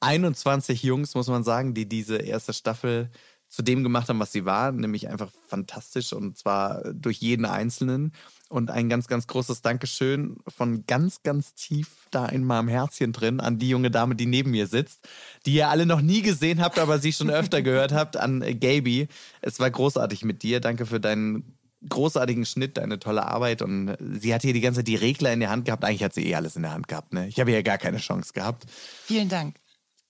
[0.00, 3.10] 21 Jungs, muss man sagen, die diese erste Staffel
[3.48, 8.12] zu dem gemacht haben, was sie war, nämlich einfach fantastisch und zwar durch jeden Einzelnen.
[8.48, 13.40] Und ein ganz, ganz großes Dankeschön von ganz, ganz tief da in meinem Herzchen drin
[13.40, 15.08] an die junge Dame, die neben mir sitzt,
[15.46, 19.08] die ihr alle noch nie gesehen habt, aber sie schon öfter gehört habt, an Gaby.
[19.40, 20.60] Es war großartig mit dir.
[20.60, 21.56] Danke für deinen
[21.88, 23.62] großartigen Schnitt, deine tolle Arbeit.
[23.62, 25.84] Und sie hat hier die ganze Zeit die Regler in der Hand gehabt.
[25.84, 27.12] Eigentlich hat sie eh alles in der Hand gehabt.
[27.12, 27.26] Ne?
[27.26, 28.64] Ich habe ja gar keine Chance gehabt.
[29.06, 29.56] Vielen Dank.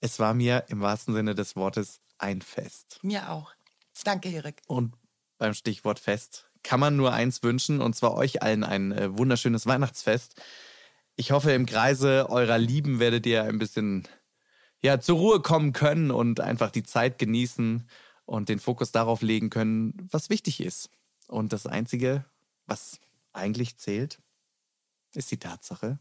[0.00, 2.98] Es war mir im wahrsten Sinne des Wortes ein Fest.
[3.02, 3.52] Mir auch.
[4.04, 4.62] Danke, Erik.
[4.66, 4.94] Und
[5.38, 9.66] beim Stichwort Fest kann man nur eins wünschen, und zwar euch allen ein äh, wunderschönes
[9.66, 10.40] Weihnachtsfest.
[11.14, 14.06] Ich hoffe, im Kreise eurer Lieben werdet ihr ein bisschen
[14.82, 17.88] ja, zur Ruhe kommen können und einfach die Zeit genießen
[18.24, 20.90] und den Fokus darauf legen können, was wichtig ist.
[21.28, 22.24] Und das Einzige,
[22.66, 23.00] was
[23.32, 24.20] eigentlich zählt,
[25.14, 25.98] ist die Tatsache,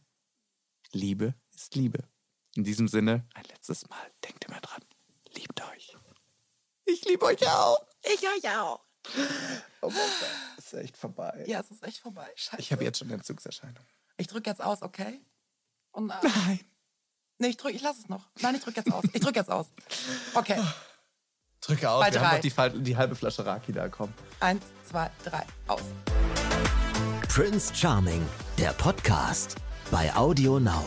[0.91, 2.07] Liebe ist Liebe.
[2.56, 4.82] In diesem Sinne, ein letztes Mal, denkt immer dran,
[5.34, 5.95] liebt euch.
[6.86, 7.77] Ich liebe euch auch.
[8.02, 8.80] Ich euch auch.
[9.82, 10.27] Oh Gott,
[10.57, 11.44] ist echt vorbei.
[11.48, 12.27] Ja, es ist echt vorbei.
[12.36, 12.61] Scheiße.
[12.61, 13.86] Ich habe jetzt schon Entzugserscheinungen.
[14.18, 15.19] Ich drücke jetzt aus, okay?
[15.91, 16.60] Und, äh, Nein.
[17.38, 18.30] Nee, ich drücke, ich lasse es noch.
[18.40, 19.03] Nein, ich drücke jetzt aus.
[19.11, 19.68] Ich drücke jetzt aus.
[20.34, 20.60] Okay.
[21.60, 22.64] Drücke aus, Bei wir haben drei.
[22.68, 24.14] noch die, die halbe Flasche Raki da, komm.
[24.40, 25.82] Eins, zwei, drei, aus.
[27.27, 28.26] Prince Charming,
[28.57, 29.56] der Podcast
[29.91, 30.86] bei Audio Now.